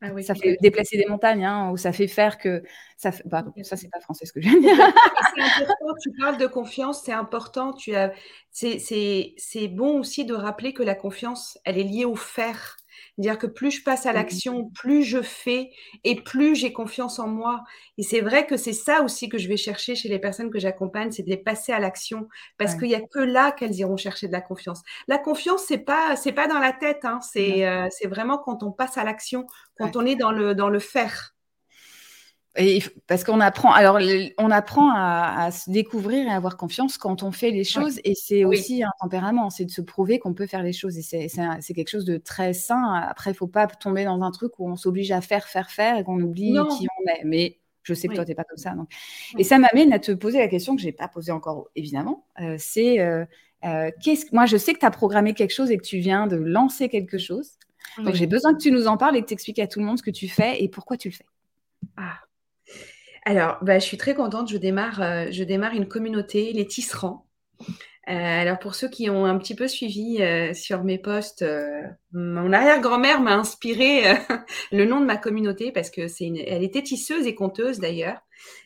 Ah 0.00 0.08
ça 0.22 0.34
fait 0.34 0.56
déplacer 0.60 0.96
des 0.96 1.06
montagnes, 1.06 1.44
hein, 1.44 1.70
ou 1.70 1.76
ça 1.76 1.92
fait 1.92 2.08
faire 2.08 2.38
que 2.38 2.62
ça. 2.96 3.12
Fait... 3.12 3.22
Pardon, 3.28 3.52
ça 3.62 3.76
c'est 3.76 3.88
pas 3.88 4.00
français 4.00 4.26
ce 4.26 4.32
que 4.32 4.40
je 4.40 4.48
viens 4.48 4.56
de 4.56 4.60
dire. 4.60 4.72
important, 4.78 5.94
tu 6.02 6.10
parles 6.18 6.38
de 6.38 6.46
confiance, 6.46 7.02
c'est 7.04 7.12
important. 7.12 7.72
Tu 7.74 7.94
as, 7.94 8.12
c'est 8.50 9.68
bon 9.68 10.00
aussi 10.00 10.24
de 10.24 10.34
rappeler 10.34 10.72
que 10.72 10.82
la 10.82 10.94
confiance, 10.94 11.58
elle 11.64 11.78
est 11.78 11.84
liée 11.84 12.04
au 12.06 12.16
faire. 12.16 12.76
Dire 13.18 13.38
que 13.38 13.46
plus 13.46 13.70
je 13.70 13.82
passe 13.84 14.06
à 14.06 14.12
mmh 14.12 14.14
l'action, 14.14 14.70
plus 14.74 15.04
je 15.04 15.22
fais 15.22 15.70
et 16.02 16.20
plus 16.20 16.54
j'ai 16.54 16.72
confiance 16.72 17.18
en 17.18 17.28
moi. 17.28 17.62
Et 17.98 18.02
c'est 18.02 18.20
vrai 18.20 18.46
que 18.46 18.56
c'est 18.56 18.72
ça 18.72 19.02
aussi 19.02 19.28
que 19.28 19.38
je 19.38 19.48
vais 19.48 19.56
chercher 19.56 19.94
chez 19.94 20.08
les 20.08 20.18
personnes 20.18 20.50
que 20.50 20.58
j'accompagne, 20.58 21.12
c'est 21.12 21.22
de 21.22 21.30
les 21.30 21.36
passer 21.36 21.72
à 21.72 21.78
l'action. 21.78 22.28
Parce 22.58 22.74
qu'il 22.74 22.88
y 22.88 22.94
a 22.94 23.00
que 23.00 23.20
là 23.20 23.52
qu'elles 23.52 23.74
iront 23.76 23.96
chercher 23.96 24.26
de 24.26 24.32
la 24.32 24.40
confiance. 24.40 24.82
La 25.08 25.18
confiance, 25.18 25.64
c'est 25.66 25.78
pas 25.78 26.16
c'est 26.16 26.32
pas 26.32 26.48
dans 26.48 26.58
la 26.58 26.72
tête, 26.72 27.04
hein, 27.04 27.20
c'est 27.22 27.66
euh, 27.66 27.88
c'est 27.90 28.08
vraiment 28.08 28.38
quand 28.38 28.62
on 28.62 28.72
passe 28.72 28.98
à 28.98 29.04
l'action, 29.04 29.46
quand 29.76 29.96
on 29.96 30.06
est 30.06 30.16
dans 30.16 30.32
le 30.32 30.54
dans 30.54 30.68
le 30.68 30.78
faire 30.78 31.33
parce 33.08 33.24
qu'on 33.24 33.40
apprend, 33.40 33.72
alors 33.72 33.98
on 34.38 34.50
apprend 34.50 34.92
à, 34.94 35.50
se 35.50 35.70
découvrir 35.70 36.26
et 36.26 36.30
à 36.30 36.36
avoir 36.36 36.56
confiance 36.56 36.98
quand 36.98 37.24
on 37.24 37.32
fait 37.32 37.50
les 37.50 37.64
choses, 37.64 38.00
et 38.04 38.14
c'est 38.14 38.44
aussi 38.44 38.84
un 38.84 38.92
tempérament, 39.00 39.50
c'est 39.50 39.64
de 39.64 39.70
se 39.70 39.80
prouver 39.80 40.20
qu'on 40.20 40.34
peut 40.34 40.46
faire 40.46 40.62
les 40.62 40.72
choses, 40.72 40.96
et 40.96 41.02
c'est 41.02 41.74
quelque 41.74 41.90
chose 41.90 42.04
de 42.04 42.16
très 42.16 42.52
sain. 42.52 42.94
Après, 43.08 43.32
il 43.32 43.34
faut 43.34 43.48
pas 43.48 43.66
tomber 43.66 44.04
dans 44.04 44.22
un 44.22 44.30
truc 44.30 44.58
où 44.58 44.68
on 44.68 44.76
s'oblige 44.76 45.10
à 45.10 45.20
faire, 45.20 45.48
faire, 45.48 45.70
faire, 45.70 45.98
et 45.98 46.04
qu'on 46.04 46.20
oublie 46.20 46.52
qui 46.78 46.86
on 47.00 47.10
est. 47.10 47.24
Mais 47.24 47.58
Je 47.82 47.92
sais 47.92 48.06
que 48.06 48.14
toi, 48.14 48.24
tu 48.24 48.30
n'es 48.30 48.36
pas 48.36 48.44
comme 48.44 48.58
ça. 48.58 48.70
Donc. 48.70 48.88
Et 49.36 49.42
ça 49.42 49.58
m'amène 49.58 49.92
à 49.92 49.98
te 49.98 50.12
poser 50.12 50.38
la 50.38 50.48
question 50.48 50.76
que 50.76 50.80
je 50.80 50.86
n'ai 50.86 50.92
pas 50.92 51.08
posée 51.08 51.32
encore, 51.32 51.70
évidemment. 51.74 52.24
Euh, 52.40 52.54
c'est, 52.56 53.00
euh, 53.00 53.24
qu'est-ce... 54.00 54.26
moi, 54.32 54.46
je 54.46 54.56
sais 54.56 54.74
que 54.74 54.78
tu 54.78 54.86
as 54.86 54.92
programmé 54.92 55.34
quelque 55.34 55.52
chose 55.52 55.72
et 55.72 55.76
que 55.76 55.84
tu 55.84 55.98
viens 55.98 56.28
de 56.28 56.36
lancer 56.36 56.88
quelque 56.88 57.18
chose. 57.18 57.58
Donc, 57.98 58.14
j'ai 58.14 58.26
besoin 58.26 58.54
que 58.54 58.60
tu 58.60 58.70
nous 58.70 58.86
en 58.86 58.96
parles 58.96 59.16
et 59.16 59.22
que 59.22 59.26
tu 59.26 59.34
expliques 59.34 59.58
à 59.58 59.66
tout 59.66 59.80
le 59.80 59.86
monde 59.86 59.98
ce 59.98 60.04
que 60.04 60.10
tu 60.10 60.28
fais 60.28 60.62
et 60.62 60.68
pourquoi 60.68 60.96
tu 60.96 61.08
le 61.08 61.14
fais. 61.14 61.26
Ah. 61.96 62.20
Alors, 63.24 63.58
bah, 63.62 63.78
je 63.78 63.84
suis 63.84 63.96
très 63.96 64.14
contente. 64.14 64.50
Je 64.50 64.56
démarre, 64.56 65.30
je 65.30 65.44
démarre 65.44 65.74
une 65.74 65.88
communauté, 65.88 66.52
les 66.52 66.66
tisserands. 66.66 67.26
Euh, 68.06 68.12
alors 68.12 68.58
pour 68.58 68.74
ceux 68.74 68.88
qui 68.88 69.08
ont 69.08 69.24
un 69.24 69.38
petit 69.38 69.54
peu 69.54 69.66
suivi 69.66 70.20
euh, 70.20 70.52
sur 70.52 70.84
mes 70.84 70.98
posts, 70.98 71.40
euh, 71.40 71.82
mon 72.12 72.52
arrière-grand-mère 72.52 73.22
m'a 73.22 73.34
inspiré 73.34 74.02
le 74.72 74.84
nom 74.84 75.00
de 75.00 75.06
ma 75.06 75.16
communauté 75.16 75.72
parce 75.72 75.88
que 75.88 76.06
c'est 76.06 76.24
une, 76.26 76.36
elle 76.36 76.62
était 76.62 76.82
tisseuse 76.82 77.26
et 77.26 77.34
conteuse 77.34 77.78
d'ailleurs. 77.78 78.18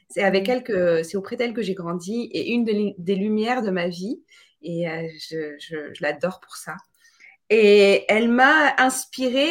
C'est 0.09 0.25
avec 0.25 0.49
mmh. 0.49 0.51
elle 0.51 0.63
que 0.65 1.03
c'est 1.05 1.17
auprès 1.17 1.37
d'elle 1.37 1.55
que 1.55 1.63
j'ai 1.63 1.75
grandi 1.75 2.29
et 2.33 2.51
une 2.51 2.65
des 2.65 3.15
lumières 3.15 3.63
de 3.63 3.71
ma 3.71 3.87
vie 3.87 4.21
et 4.63 4.87
je, 5.31 5.55
je, 5.61 5.77
je 5.95 6.03
l'adore 6.03 6.41
pour 6.41 6.57
ça. 6.57 6.75
Et 7.49 8.05
elle 8.09 8.29
m'a 8.29 8.75
inspiré 8.79 9.47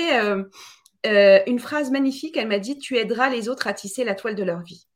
une 1.06 1.60
phrase 1.60 1.92
magnifique. 1.92 2.36
Elle 2.36 2.50
m'a 2.50 2.60
dit 2.60 2.78
"Tu 2.78 2.98
aideras 2.98 3.30
les 3.30 3.48
autres 3.50 3.68
à 3.68 3.74
tisser 3.74 4.04
la 4.04 4.16
toile 4.16 4.36
de 4.36 4.44
leur 4.44 4.62
vie." 4.64 4.88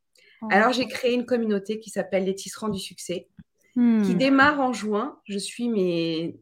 Alors 0.50 0.74
j'ai 0.74 0.88
créé 0.88 1.14
une 1.14 1.26
communauté 1.26 1.80
qui 1.80 1.90
s'appelle 1.90 2.26
les 2.26 2.36
tisserands 2.36 2.70
du 2.70 2.80
succès 2.80 3.28
qui 3.74 3.80
hmm. 3.80 4.18
démarre 4.18 4.60
en 4.60 4.74
juin. 4.74 5.20
Je 5.26 5.38
suis 5.38 5.70
mais 5.70 6.36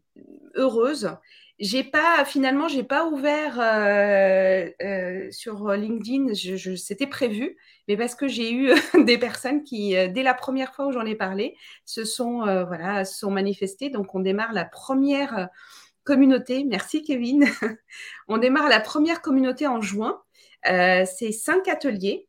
heureuse. 0.56 1.12
J'ai 1.60 1.84
pas 1.84 2.24
finalement 2.26 2.70
j'ai 2.70 2.84
pas 2.84 3.06
ouvert 3.06 3.60
euh, 3.60 4.70
euh, 4.82 5.28
sur 5.32 5.72
LinkedIn. 5.74 6.34
Je, 6.34 6.76
c'était 6.76 7.08
prévu, 7.08 7.58
mais 7.88 7.97
parce 7.97 8.16
que 8.16 8.28
j'ai 8.28 8.54
eu 8.54 8.72
des 9.06 9.18
personnes 9.18 9.64
qui 9.64 9.95
euh, 9.95 10.08
dès 10.08 10.24
la 10.24 10.34
première 10.34 10.74
fois 10.74 10.88
où 10.88 10.91
j'en 10.91 11.06
ai 11.06 11.16
parlé 11.16 11.56
se 11.86 12.06
sont 12.06 12.39
voilà 12.66 13.06
sont 13.06 13.32
manifestées. 13.32 13.89
Donc 13.89 14.16
on 14.16 14.22
démarre 14.22 14.54
la 14.54 14.66
première 14.66 15.50
communauté. 16.04 16.64
Merci 16.64 17.04
Kevin. 17.04 17.45
on 18.28 18.38
démarre 18.38 18.70
la 18.70 18.80
première 18.80 19.22
communauté 19.22 19.68
en 19.68 19.82
juin. 19.82 20.22
C'est 20.64 21.32
cinq 21.32 21.68
ateliers, 21.68 22.29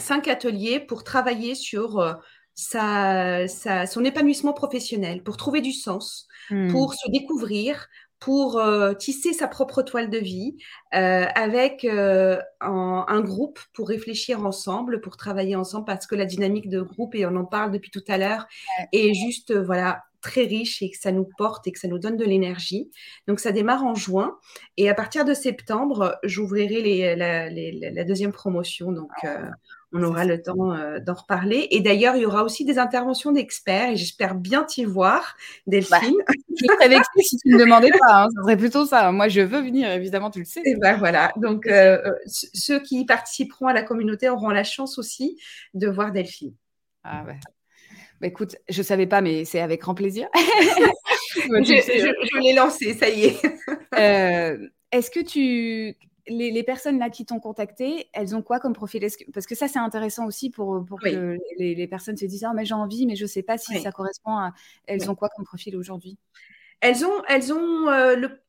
cinq 0.00 0.28
ateliers 0.28 0.80
pour 0.80 1.04
travailler 1.04 1.54
sur 1.54 2.18
sa, 2.54 3.46
son 3.86 4.04
épanouissement 4.04 4.52
professionnel, 4.52 5.22
pour 5.22 5.36
trouver 5.36 5.60
du 5.60 5.72
sens, 5.72 6.26
hmm. 6.50 6.70
pour 6.70 6.94
se 6.94 7.10
découvrir, 7.10 7.88
pour 8.20 8.58
euh, 8.58 8.92
tisser 8.92 9.32
sa 9.32 9.48
propre 9.48 9.82
toile 9.82 10.10
de 10.10 10.18
vie 10.18 10.56
euh, 10.94 11.24
avec 11.34 11.84
euh, 11.84 12.38
un, 12.60 13.20
groupe 13.22 13.58
pour 13.72 13.88
réfléchir 13.88 14.44
ensemble, 14.44 15.00
pour 15.00 15.16
travailler 15.16 15.56
ensemble, 15.56 15.86
parce 15.86 16.06
que 16.06 16.14
la 16.14 16.26
dynamique 16.26 16.68
de 16.68 16.82
groupe, 16.82 17.14
et 17.14 17.24
on 17.24 17.34
en 17.36 17.46
parle 17.46 17.72
depuis 17.72 17.90
tout 17.90 18.04
à 18.08 18.18
l'heure, 18.18 18.46
est 18.92 19.14
juste 19.14 19.56
voilà 19.56 20.04
très 20.20 20.42
riche 20.42 20.82
et 20.82 20.90
que 20.90 20.98
ça 20.98 21.12
nous 21.12 21.26
porte 21.38 21.66
et 21.66 21.72
que 21.72 21.78
ça 21.78 21.88
nous 21.88 21.98
donne 21.98 22.18
de 22.18 22.26
l'énergie. 22.26 22.90
Donc 23.26 23.40
ça 23.40 23.52
démarre 23.52 23.84
en 23.84 23.94
juin 23.94 24.36
et 24.76 24.90
à 24.90 24.94
partir 24.94 25.24
de 25.24 25.32
septembre, 25.32 26.18
j'ouvrirai 26.22 26.82
les, 26.82 27.16
la, 27.16 28.04
deuxième 28.04 28.32
promotion. 28.32 28.92
Donc 28.92 29.10
ah 29.22 29.48
on 29.92 30.02
aura 30.02 30.24
le 30.24 30.40
temps 30.40 30.72
euh, 30.72 31.00
d'en 31.00 31.14
reparler. 31.14 31.68
Et 31.70 31.80
d'ailleurs, 31.80 32.16
il 32.16 32.22
y 32.22 32.26
aura 32.26 32.44
aussi 32.44 32.64
des 32.64 32.78
interventions 32.78 33.32
d'experts 33.32 33.90
et 33.90 33.96
j'espère 33.96 34.34
bien 34.34 34.64
t'y 34.64 34.84
voir, 34.84 35.36
Delphine. 35.66 36.16
Bah, 36.26 36.34
je 36.48 36.64
serais 36.64 36.88
vexée 36.88 37.22
si 37.22 37.36
tu 37.38 37.48
ne 37.48 37.54
me 37.54 37.60
demandais 37.60 37.90
pas. 37.90 38.24
Hein. 38.24 38.28
Ça 38.34 38.42
serait 38.42 38.56
plutôt 38.56 38.86
ça. 38.86 39.10
Moi, 39.10 39.28
je 39.28 39.40
veux 39.40 39.60
venir, 39.60 39.90
évidemment, 39.90 40.30
tu 40.30 40.40
le 40.40 40.44
sais. 40.44 40.62
Et 40.64 40.76
ben 40.76 40.96
voilà. 40.96 41.32
Donc, 41.36 41.66
euh, 41.66 41.98
euh, 42.04 42.12
ceux 42.26 42.80
qui 42.80 43.04
participeront 43.04 43.66
à 43.66 43.72
la 43.72 43.82
communauté 43.82 44.28
auront 44.28 44.50
la 44.50 44.64
chance 44.64 44.98
aussi 44.98 45.38
de 45.74 45.88
voir 45.88 46.12
Delphine. 46.12 46.54
Ah 47.02 47.24
ouais. 47.26 47.38
Bah, 48.20 48.26
écoute, 48.26 48.56
je 48.68 48.78
ne 48.78 48.84
savais 48.84 49.06
pas, 49.06 49.22
mais 49.22 49.44
c'est 49.44 49.60
avec 49.60 49.80
grand 49.80 49.94
plaisir. 49.94 50.28
je, 51.34 52.40
l'ai 52.40 52.54
lancé, 52.54 52.94
ça 52.94 53.08
y 53.08 53.24
est. 53.24 54.70
Est-ce 54.92 55.10
que 55.10 55.20
tu 55.20 55.96
les, 56.26 56.62
personnes 56.62 56.98
là 56.98 57.10
qui 57.10 57.24
t'ont 57.24 57.40
contacté, 57.40 58.08
elles 58.12 58.34
ont 58.36 58.42
quoi 58.42 58.60
comme 58.60 58.72
profil? 58.72 59.06
Parce 59.32 59.46
que 59.46 59.54
ça, 59.54 59.68
c'est 59.68 59.78
intéressant 59.78 60.26
aussi 60.26 60.50
pour, 60.50 60.84
que 61.02 61.36
les, 61.58 61.86
personnes 61.88 62.16
se 62.16 62.24
disent 62.26 62.44
Ah, 62.44 62.52
mais 62.54 62.64
j'ai 62.64 62.74
envie, 62.74 63.06
mais 63.06 63.16
je 63.16 63.24
ne 63.24 63.28
sais 63.28 63.42
pas 63.42 63.58
si 63.58 63.78
ça 63.80 63.92
correspond 63.92 64.36
à. 64.36 64.52
Elles 64.86 65.10
ont 65.10 65.14
quoi 65.14 65.28
comme 65.28 65.44
profil 65.44 65.76
aujourd'hui? 65.76 66.18
Elles 66.80 67.04
ont, 67.04 67.22
elles 67.28 67.52
ont 67.52 67.88
euh, 67.88 68.16
le, 68.16 68.40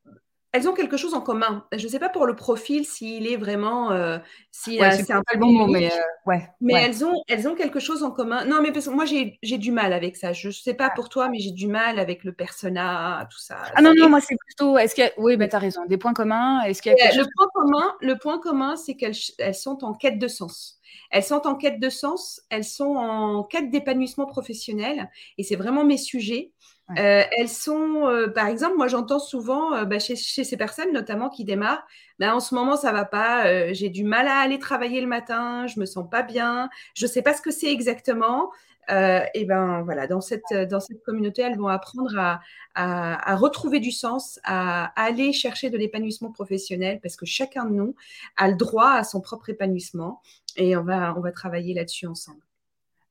elles 0.54 0.68
ont 0.68 0.74
quelque 0.74 0.98
chose 0.98 1.14
en 1.14 1.22
commun. 1.22 1.66
Je 1.72 1.84
ne 1.84 1.90
sais 1.90 2.00
pas 2.00 2.10
pour 2.10 2.26
le 2.26 2.36
profil 2.36 2.86
s'il 2.86 3.26
est 3.26 3.38
vraiment. 3.38 3.92
Euh, 3.92 4.18
si, 4.52 4.80
c'est 4.80 5.14
un 5.14 5.24
peu 5.26 5.36
le 5.36 5.40
bon 5.40 5.52
mot, 5.52 5.68
mais 5.68 5.92
euh, 5.92 5.96
ouais. 6.26 6.50
Mais 6.60 6.74
Elles, 6.74 7.06
ont, 7.06 7.16
elles 7.30 7.48
ont 7.48 7.56
quelque 7.56 7.80
chose 7.80 8.04
en 8.04 8.12
commun. 8.12 8.44
Non, 8.46 8.62
mais 8.62 8.74
parce 8.74 8.88
que 8.88 8.92
moi, 8.92 9.06
j'ai 9.06 9.58
du 9.58 9.72
mal 9.72 9.94
avec 9.94 10.18
ça. 10.18 10.34
Je 10.34 10.50
ne 10.50 10.54
sais 10.54 10.74
pas 10.74 10.90
pour 10.90 11.08
toi, 11.08 11.30
mais 11.30 11.40
j'ai 11.40 11.52
du 11.52 11.68
mal 11.68 12.00
avec 12.00 12.26
le 12.26 12.34
persona, 12.34 13.28
tout 13.32 13.40
ça. 13.40 13.58
Ah 13.76 13.82
non, 13.82 13.94
non, 13.96 14.10
moi, 14.10 14.20
c'est 14.20 14.36
plutôt. 14.36 14.78
Est-ce 14.78 14.94
qu'il 14.94 15.10
Oui, 15.18 15.38
mais 15.38 15.48
tu 15.48 15.56
as 15.56 15.60
raison. 15.60 15.86
Des 15.86 15.98
points 15.98 16.14
communs. 16.14 16.62
Est-ce 16.64 16.82
qu'il 16.82 16.92
le, 16.92 17.26
point 17.36 17.48
commun, 17.54 17.96
le 18.02 18.18
point 18.18 18.40
commun, 18.40 18.76
c'est 18.76 18.96
qu'elles 18.96 19.16
elles 19.38 19.56
sont 19.56 19.86
en 19.86 19.94
quête 19.94 20.20
de 20.20 20.28
sens. 20.28 20.80
Elles 21.12 21.24
sont 21.24 21.48
en 21.48 21.56
quête 21.56 21.80
de 21.80 21.90
sens, 21.90 22.42
elles 22.50 22.64
sont 22.64 22.96
en 22.96 23.44
quête 23.44 23.70
d'épanouissement 23.70 24.26
professionnel, 24.26 25.10
et 25.38 25.44
c'est 25.44 25.56
vraiment 25.56 25.84
mes 25.86 25.98
sujets. 25.98 26.52
Euh, 26.98 27.24
elles 27.38 27.50
sont, 27.50 28.08
euh, 28.08 28.28
par 28.28 28.48
exemple, 28.48 28.76
moi 28.78 28.88
j'entends 28.88 29.20
souvent 29.20 29.74
euh, 29.74 29.86
bah, 29.86 30.00
chez, 30.00 30.16
ces 30.16 30.58
personnes, 30.58 30.92
notamment 30.92 31.30
qui 31.30 31.44
démarrent, 31.46 31.86
bah, 32.20 32.36
en 32.36 32.40
ce 32.40 32.54
moment 32.56 32.76
ça 32.76 32.92
va 32.92 33.06
pas, 33.06 33.74
j'ai 33.74 33.90
du 33.90 34.04
mal 34.04 34.28
à 34.28 34.38
aller 34.40 34.60
travailler 34.60 35.02
le 35.02 35.08
matin, 35.08 35.68
je 35.68 35.80
me 35.80 35.86
sens 35.86 36.10
pas 36.10 36.24
bien, 36.24 36.70
je 36.96 37.08
sais 37.08 37.22
pas 37.22 37.34
ce 37.34 37.42
que 37.42 37.52
c'est 37.52 37.72
exactement. 37.72 38.52
et 38.90 39.46
ben 39.46 39.82
voilà, 39.84 40.08
dans 40.08 40.22
cette, 40.22 40.54
dans 40.70 40.80
cette 40.80 41.02
communauté, 41.04 41.42
elles 41.44 41.58
vont 41.58 41.68
apprendre 41.68 42.18
à, 42.18 42.42
à, 42.76 43.36
retrouver 43.36 43.80
du 43.80 43.92
sens, 43.92 44.40
à, 44.44 44.86
à 45.02 45.06
aller 45.06 45.34
chercher 45.34 45.70
de 45.70 45.78
l'épanouissement 45.78 46.32
professionnel, 46.32 47.00
parce 47.02 47.16
que 47.16 47.26
chacun 47.26 47.66
de 47.66 47.72
nous 47.72 47.96
a 48.38 48.50
le 48.50 48.56
droit 48.56 48.92
à 48.92 49.04
son 49.04 49.22
propre 49.22 49.50
épanouissement, 49.50 50.22
et 50.58 50.76
on 50.76 50.84
va, 50.84 51.14
on 51.18 51.22
va 51.22 51.32
travailler 51.32 51.74
là-dessus 51.74 52.08
ensemble. 52.08 52.42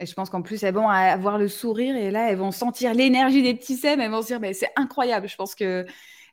Et 0.01 0.07
je 0.07 0.15
pense 0.15 0.31
qu'en 0.31 0.41
plus, 0.41 0.63
elles 0.63 0.75
vont 0.75 0.89
avoir 0.89 1.39
le 1.39 1.47
sourire 1.47 1.95
et 1.95 2.11
là, 2.11 2.31
elles 2.31 2.39
vont 2.39 2.53
sentir 2.53 2.95
l'énergie 2.95 3.43
des 3.43 3.55
petits 3.55 3.77
sèmes. 3.77 4.01
Elles 4.01 4.11
vont 4.11 4.23
se 4.23 4.29
dire, 4.29 4.41
mais 4.41 4.55
c'est 4.55 4.71
incroyable. 4.77 5.29
Je 5.29 5.37
pense 5.37 5.55
que 5.55 5.85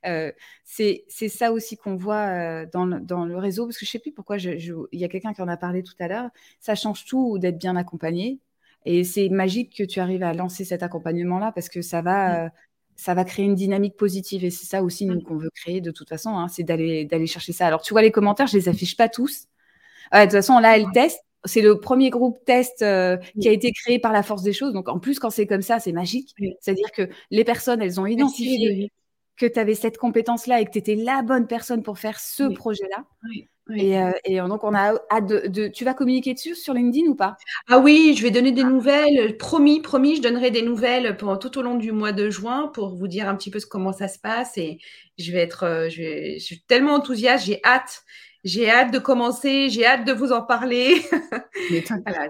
euh, 0.05 0.32
c'est 0.63 1.03
ça 1.09 1.51
aussi 1.51 1.76
qu'on 1.76 1.97
voit 1.97 2.15
euh, 2.15 2.65
dans, 2.72 2.86
le, 2.86 3.01
dans, 3.01 3.26
le, 3.26 3.38
réseau. 3.38 3.65
Parce 3.65 3.78
que 3.78 3.86
je 3.86 3.89
ne 3.89 3.91
sais 3.91 3.99
plus 3.99 4.13
pourquoi, 4.13 4.38
il 4.38 4.88
y 4.93 5.03
a 5.03 5.07
quelqu'un 5.09 5.34
qui 5.34 5.41
en 5.41 5.49
a 5.49 5.57
parlé 5.57 5.84
tout 5.84 5.95
à 5.99 6.07
l'heure. 6.07 6.30
Ça 6.61 6.76
change 6.76 7.05
tout 7.05 7.39
d'être 7.39 7.57
bien 7.57 7.76
accompagné. 7.76 8.39
Et 8.86 9.03
c'est 9.03 9.28
magique 9.28 9.76
que 9.76 9.84
tu 9.84 9.99
arrives 9.99 10.24
à 10.24 10.34
lancer 10.34 10.63
cet 10.63 10.82
accompagnement-là 10.82 11.51
parce 11.51 11.68
que 11.68 11.82
ça 11.82 12.01
va, 12.01 12.45
euh, 12.45 12.49
ça 12.95 13.13
va 13.13 13.26
créer 13.26 13.45
une 13.45 13.55
dynamique 13.55 13.97
positive. 13.97 14.45
Et 14.45 14.49
c'est 14.49 14.65
ça 14.65 14.82
aussi, 14.82 15.05
nous, 15.05 15.22
qu'on 15.22 15.38
veut 15.38 15.51
créer 15.53 15.82
de 15.82 15.91
toute 15.91 16.07
façon. 16.07 16.38
Hein, 16.38 16.47
c'est 16.47 16.63
d'aller 16.63 17.28
chercher 17.28 17.51
ça. 17.51 17.68
Alors, 17.68 17.82
tu 17.82 17.93
vois, 17.93 18.01
les 18.01 18.11
commentaires, 18.11 18.47
je 18.47 18.55
ne 18.55 18.61
les 18.61 18.70
affiche 18.70 18.95
pas 18.95 19.09
tous. 19.09 19.47
de 20.13 20.22
toute 20.24 20.32
façon, 20.32 20.59
là, 20.59 20.78
elle 20.78 20.89
teste 20.93 21.26
c'est 21.45 21.61
le 21.61 21.79
premier 21.79 22.09
groupe 22.09 22.43
test 22.45 22.81
euh, 22.81 23.17
qui 23.39 23.47
a 23.47 23.51
été 23.51 23.71
créé 23.71 23.99
par 23.99 24.11
la 24.11 24.23
force 24.23 24.43
des 24.43 24.53
choses. 24.53 24.73
Donc, 24.73 24.89
en 24.89 24.99
plus, 24.99 25.19
quand 25.19 25.29
c'est 25.29 25.47
comme 25.47 25.61
ça, 25.61 25.79
c'est 25.79 25.91
magique. 25.91 26.33
C'est-à-dire 26.59 26.91
que 26.91 27.09
les 27.31 27.43
personnes, 27.43 27.81
elles 27.81 27.99
ont 27.99 28.05
identifié 28.05 28.91
que 29.38 29.45
tu 29.45 29.59
avais 29.59 29.75
cette 29.75 29.97
compétence-là 29.97 30.61
et 30.61 30.65
que 30.65 30.71
tu 30.71 30.79
étais 30.79 30.95
la 30.95 31.21
bonne 31.21 31.47
personne 31.47 31.83
pour 31.83 31.99
faire 31.99 32.19
ce 32.19 32.43
projet-là. 32.43 33.05
Et, 33.75 33.99
euh, 33.99 34.11
et, 34.23 34.38
donc, 34.38 34.63
on 34.63 34.73
a 34.73 34.93
hâte 35.11 35.27
de, 35.27 35.67
Tu 35.67 35.83
vas 35.83 35.93
communiquer 35.93 36.33
dessus 36.33 36.55
sur 36.55 36.73
LinkedIn 36.73 37.07
ou 37.07 37.15
pas? 37.15 37.38
Ah 37.67 37.79
oui, 37.79 38.15
je 38.17 38.23
vais 38.23 38.31
donner 38.31 38.51
des 38.51 38.63
nouvelles. 38.63 39.38
Promis, 39.38 39.81
promis, 39.81 40.15
je 40.15 40.21
donnerai 40.21 40.51
des 40.51 40.61
nouvelles 40.61 41.17
pendant, 41.17 41.38
tout 41.38 41.57
au 41.57 41.61
long 41.61 41.75
du 41.75 41.91
mois 41.91 42.13
de 42.13 42.29
juin 42.29 42.71
pour 42.73 42.95
vous 42.95 43.07
dire 43.07 43.29
un 43.29 43.35
petit 43.35 43.51
peu 43.51 43.59
comment 43.69 43.93
ça 43.93 44.07
se 44.07 44.19
passe. 44.19 44.57
Et 44.57 44.79
je 45.17 45.31
vais 45.31 45.39
être, 45.39 45.63
euh, 45.63 45.89
je 45.89 46.39
suis 46.39 46.61
tellement 46.61 46.93
enthousiaste, 46.93 47.45
j'ai 47.45 47.59
hâte 47.63 48.03
j'ai 48.43 48.69
hâte 48.69 48.91
de 48.91 48.99
commencer, 48.99 49.69
j'ai 49.69 49.85
hâte 49.85 50.05
de 50.05 50.13
vous 50.13 50.31
en 50.31 50.41
parler. 50.41 51.01
voilà, 52.05 52.27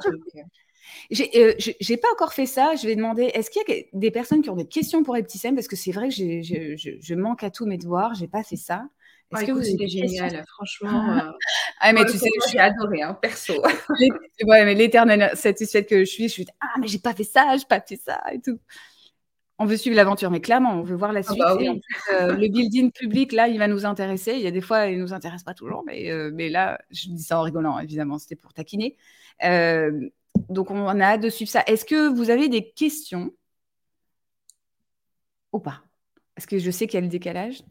euh, 1.35 1.53
j'ai 1.57 1.97
pas 1.97 2.07
encore 2.11 2.33
fait 2.33 2.45
ça. 2.45 2.75
Je 2.75 2.85
vais 2.87 2.95
demander 2.95 3.23
est-ce 3.23 3.49
qu'il 3.49 3.61
y 3.67 3.79
a 3.79 3.83
des 3.93 4.11
personnes 4.11 4.41
qui 4.41 4.49
ont 4.49 4.55
des 4.55 4.67
questions 4.67 5.03
pour 5.03 5.15
Epticem? 5.15 5.55
Parce 5.55 5.67
que 5.67 5.75
c'est 5.75 5.91
vrai 5.91 6.09
que 6.09 6.15
je, 6.15 7.13
manque 7.13 7.43
à 7.43 7.49
tous 7.49 7.65
mes 7.65 7.77
devoirs. 7.77 8.13
J'ai 8.15 8.27
pas 8.27 8.43
fait 8.43 8.55
ça. 8.55 8.85
Est-ce 9.35 9.45
que 9.45 9.51
vous 9.51 9.63
c'est 9.63 9.87
génial, 9.87 10.43
franchement. 10.47 11.31
Euh, 11.79 11.89
ah, 11.89 11.93
mais 11.93 12.05
tu 12.05 12.17
sais, 12.17 12.29
j'ai 12.51 12.57
adoré, 12.57 13.03
hein, 13.03 13.13
perso. 13.13 13.53
ouais, 13.99 14.65
mais 14.65 14.73
l'éternelle 14.73 15.29
satisfaite 15.35 15.87
que 15.87 15.99
je 15.99 16.05
suis, 16.05 16.27
je 16.27 16.33
suis 16.33 16.47
ah, 16.59 16.79
mais 16.79 16.87
j'ai 16.87 16.97
pas 16.97 17.13
fait 17.13 17.23
ça, 17.23 17.55
j'ai 17.55 17.65
pas 17.69 17.81
fait 17.81 17.97
ça 18.03 18.19
et 18.31 18.41
tout 18.41 18.57
on 19.59 19.65
veut 19.65 19.77
suivre 19.77 19.95
l'aventure, 19.95 20.29
mais 20.29 20.39
clairement, 20.39 20.73
on 20.73 20.83
veut 20.83 20.95
voir 20.95 21.11
la 21.11 21.21
ah 21.21 21.23
suite. 21.23 21.39
Bah 21.39 21.57
euh, 22.13 22.35
le 22.35 22.47
building 22.47 22.91
public, 22.91 23.31
là, 23.31 23.47
il 23.47 23.57
va 23.57 23.67
nous 23.67 23.85
intéresser. 23.85 24.33
Il 24.33 24.41
y 24.41 24.47
a 24.47 24.51
des 24.51 24.61
fois, 24.61 24.87
il 24.87 24.97
ne 24.97 25.01
nous 25.01 25.13
intéresse 25.13 25.43
pas 25.43 25.55
toujours, 25.55 25.83
mais, 25.85 26.11
euh, 26.11 26.29
mais 26.33 26.49
là, 26.49 26.79
je 26.91 27.09
dis 27.09 27.23
ça 27.23 27.39
en 27.39 27.41
rigolant, 27.41 27.79
évidemment, 27.79 28.19
c'était 28.19 28.35
pour 28.35 28.53
taquiner. 28.53 28.97
Euh, 29.43 30.09
donc, 30.49 30.69
on 30.69 30.87
a 30.87 31.03
hâte 31.03 31.21
de 31.21 31.29
suivre 31.29 31.49
ça. 31.49 31.63
Est-ce 31.65 31.85
que 31.85 32.07
vous 32.13 32.29
avez 32.29 32.49
des 32.49 32.69
questions? 32.69 33.31
Ou 35.51 35.59
pas? 35.59 35.81
Est-ce 36.35 36.45
que 36.45 36.59
je 36.59 36.69
sais 36.69 36.85
qu'il 36.85 36.95
y 36.95 36.97
a 36.99 37.01
le 37.01 37.07
décalage 37.07 37.63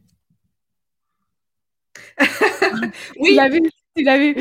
Oui. 3.20 3.30
Tu 3.30 3.34
l'as 3.34 3.49
vu? 3.49 3.61
Tu 3.97 4.03
l'as 4.03 4.18
vu? 4.18 4.34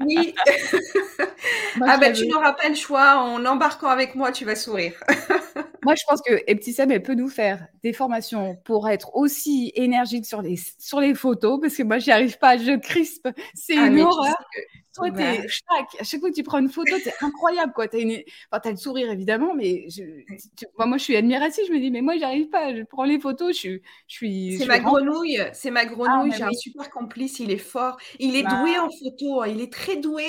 Oui. 0.00 0.34
ah 1.80 1.96
ben, 1.96 2.12
tu 2.12 2.26
n'auras 2.26 2.52
pas 2.52 2.68
le 2.68 2.74
choix. 2.74 3.16
En 3.16 3.44
embarquant 3.46 3.88
avec 3.88 4.14
moi, 4.14 4.32
tu 4.32 4.44
vas 4.44 4.54
sourire. 4.54 5.02
moi, 5.84 5.94
je 5.96 6.02
pense 6.08 6.22
que 6.22 6.42
Eptissem, 6.46 6.90
elle 6.90 7.02
peut 7.02 7.14
nous 7.14 7.28
faire 7.28 7.66
des 7.82 7.92
formations 7.92 8.56
pour 8.64 8.88
être 8.88 9.14
aussi 9.16 9.72
énergique 9.74 10.26
sur 10.26 10.40
les, 10.40 10.56
sur 10.78 11.00
les 11.00 11.14
photos, 11.14 11.60
parce 11.60 11.76
que 11.76 11.82
moi, 11.82 11.98
j'y 11.98 12.12
arrive 12.12 12.38
pas. 12.38 12.56
Je 12.56 12.78
crispe. 12.78 13.28
C'est 13.54 13.76
ah, 13.76 13.86
une 13.86 14.00
horreur. 14.00 14.36
Toi, 14.94 15.10
t'es 15.10 15.46
À 15.98 16.04
chaque 16.04 16.20
fois 16.20 16.30
que 16.30 16.34
tu 16.34 16.42
prends 16.42 16.58
une 16.58 16.68
photo, 16.68 16.94
c'est 17.02 17.14
incroyable, 17.20 17.72
quoi. 17.72 17.88
T'as 17.88 17.98
une... 17.98 18.22
enfin, 18.50 18.60
as 18.64 18.70
le 18.70 18.76
sourire, 18.76 19.10
évidemment, 19.10 19.54
mais 19.54 19.88
je... 19.88 20.02
moi, 20.78 20.98
je 20.98 21.02
suis 21.02 21.16
admirative. 21.16 21.64
Je 21.66 21.72
me 21.72 21.80
dis, 21.80 21.90
mais 21.90 22.02
moi, 22.02 22.16
j'arrive 22.16 22.48
pas. 22.48 22.74
Je 22.74 22.82
prends 22.82 23.04
les 23.04 23.18
photos, 23.18 23.56
je, 23.58 23.78
je 24.06 24.14
suis. 24.14 24.58
C'est 24.58 24.66
ma, 24.66 24.78
grenouille. 24.78 25.42
C'est 25.52 25.70
ma 25.70 25.84
grenouille. 25.84 26.32
J'ai 26.36 26.44
un 26.44 26.52
super 26.52 26.90
complice. 26.90 27.40
Il 27.40 27.50
est 27.50 27.58
fort. 27.58 27.96
Il 28.20 28.36
est 28.36 28.42
doué 28.42 28.74
bah. 28.74 28.84
en 28.84 28.90
photo. 28.90 29.42
Hein, 29.42 29.48
il 29.48 29.60
est 29.60 29.72
très 29.72 29.96
doué. 29.96 30.26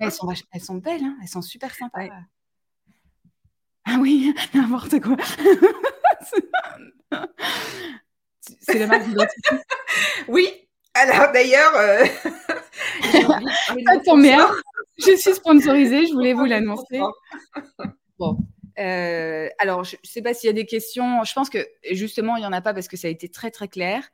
elles, 0.00 0.12
sont 0.12 0.28
elles 0.52 0.60
sont 0.60 0.76
belles. 0.76 1.04
Hein. 1.04 1.16
Elles 1.20 1.28
sont 1.28 1.42
super 1.42 1.74
sympas. 1.74 2.08
Ah 3.90 3.96
oui, 4.00 4.34
n'importe 4.54 5.00
quoi. 5.00 5.16
c'est 8.60 8.78
la 8.78 8.86
marque 8.86 9.06
Oui. 10.28 10.46
Alors 10.92 11.32
d'ailleurs, 11.32 11.74
euh... 11.76 12.04
Je 14.98 15.16
suis 15.16 15.34
sponsorisée, 15.34 16.06
je 16.06 16.12
voulais 16.12 16.34
vous 16.34 16.44
l'annoncer. 16.44 17.00
Bon. 18.18 18.36
Euh, 18.78 19.48
alors, 19.58 19.84
je 19.84 19.96
ne 19.96 20.08
sais 20.08 20.22
pas 20.22 20.34
s'il 20.34 20.48
y 20.48 20.50
a 20.50 20.54
des 20.54 20.66
questions. 20.66 21.24
Je 21.24 21.32
pense 21.32 21.48
que 21.48 21.66
justement, 21.92 22.36
il 22.36 22.40
n'y 22.40 22.46
en 22.46 22.52
a 22.52 22.60
pas 22.60 22.74
parce 22.74 22.88
que 22.88 22.96
ça 22.96 23.06
a 23.08 23.10
été 23.10 23.28
très 23.28 23.50
très 23.50 23.68
clair. 23.68 24.10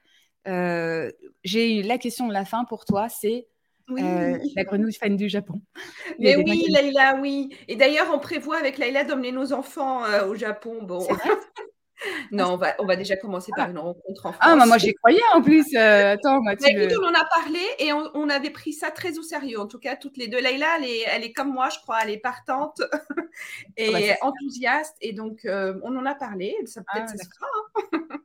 Euh, 0.46 1.10
j'ai 1.42 1.78
eu 1.78 1.82
la 1.82 1.98
question 1.98 2.28
de 2.28 2.32
la 2.32 2.44
fin 2.44 2.64
pour 2.64 2.84
toi, 2.84 3.08
c'est 3.08 3.48
euh, 3.90 4.38
la 4.56 4.64
grenouille 4.64 4.94
fan 4.94 5.16
du 5.16 5.28
Japon. 5.28 5.60
Mais 6.18 6.36
oui, 6.36 6.66
Laïla, 6.70 7.16
oui. 7.20 7.50
Et 7.68 7.76
d'ailleurs, 7.76 8.06
on 8.12 8.18
prévoit 8.18 8.58
avec 8.58 8.78
Laïla 8.78 9.04
d'emmener 9.04 9.32
nos 9.32 9.52
enfants 9.52 10.02
au 10.28 10.34
Japon. 10.34 10.82
Bon. 10.82 11.06
Non, 12.30 12.54
on 12.54 12.56
va, 12.56 12.74
on 12.78 12.86
va 12.86 12.96
déjà 12.96 13.16
commencer 13.16 13.52
par 13.56 13.70
une 13.70 13.78
rencontre 13.78 14.26
en 14.26 14.32
France. 14.32 14.36
Ah, 14.40 14.66
moi, 14.66 14.78
j'y 14.78 14.94
croyais 14.94 15.20
en 15.32 15.42
plus. 15.42 15.66
Euh, 15.74 16.12
attends, 16.14 16.42
moi, 16.42 16.56
tu 16.56 16.68
écoute, 16.68 16.96
on 17.00 17.06
en 17.06 17.14
a 17.14 17.24
parlé 17.24 17.60
et 17.78 17.92
on, 17.92 18.28
avait 18.28 18.50
pris 18.50 18.72
ça 18.72 18.90
très 18.90 19.18
au 19.18 19.22
sérieux. 19.22 19.60
En 19.60 19.66
tout 19.66 19.78
cas, 19.78 19.96
toutes 19.96 20.16
les 20.16 20.28
deux. 20.28 20.40
Laïla, 20.40 20.78
elle 20.78 20.84
est, 20.84 21.02
elle 21.06 21.24
est 21.24 21.32
comme 21.32 21.52
moi, 21.52 21.68
je 21.70 21.78
crois. 21.78 21.98
Elle 22.02 22.10
est 22.10 22.18
partante 22.18 22.82
et 23.76 23.88
ah 23.88 24.16
bah, 24.20 24.28
enthousiaste. 24.28 24.96
Et 25.00 25.12
donc, 25.12 25.44
euh, 25.44 25.78
on 25.82 25.96
en 25.96 26.06
a 26.06 26.14
parlé. 26.14 26.56
Ça 26.66 26.80
peut-être 26.80 27.10
ah, 27.12 27.16
ça 27.16 27.16
se 27.16 27.98
hein. 27.98 28.18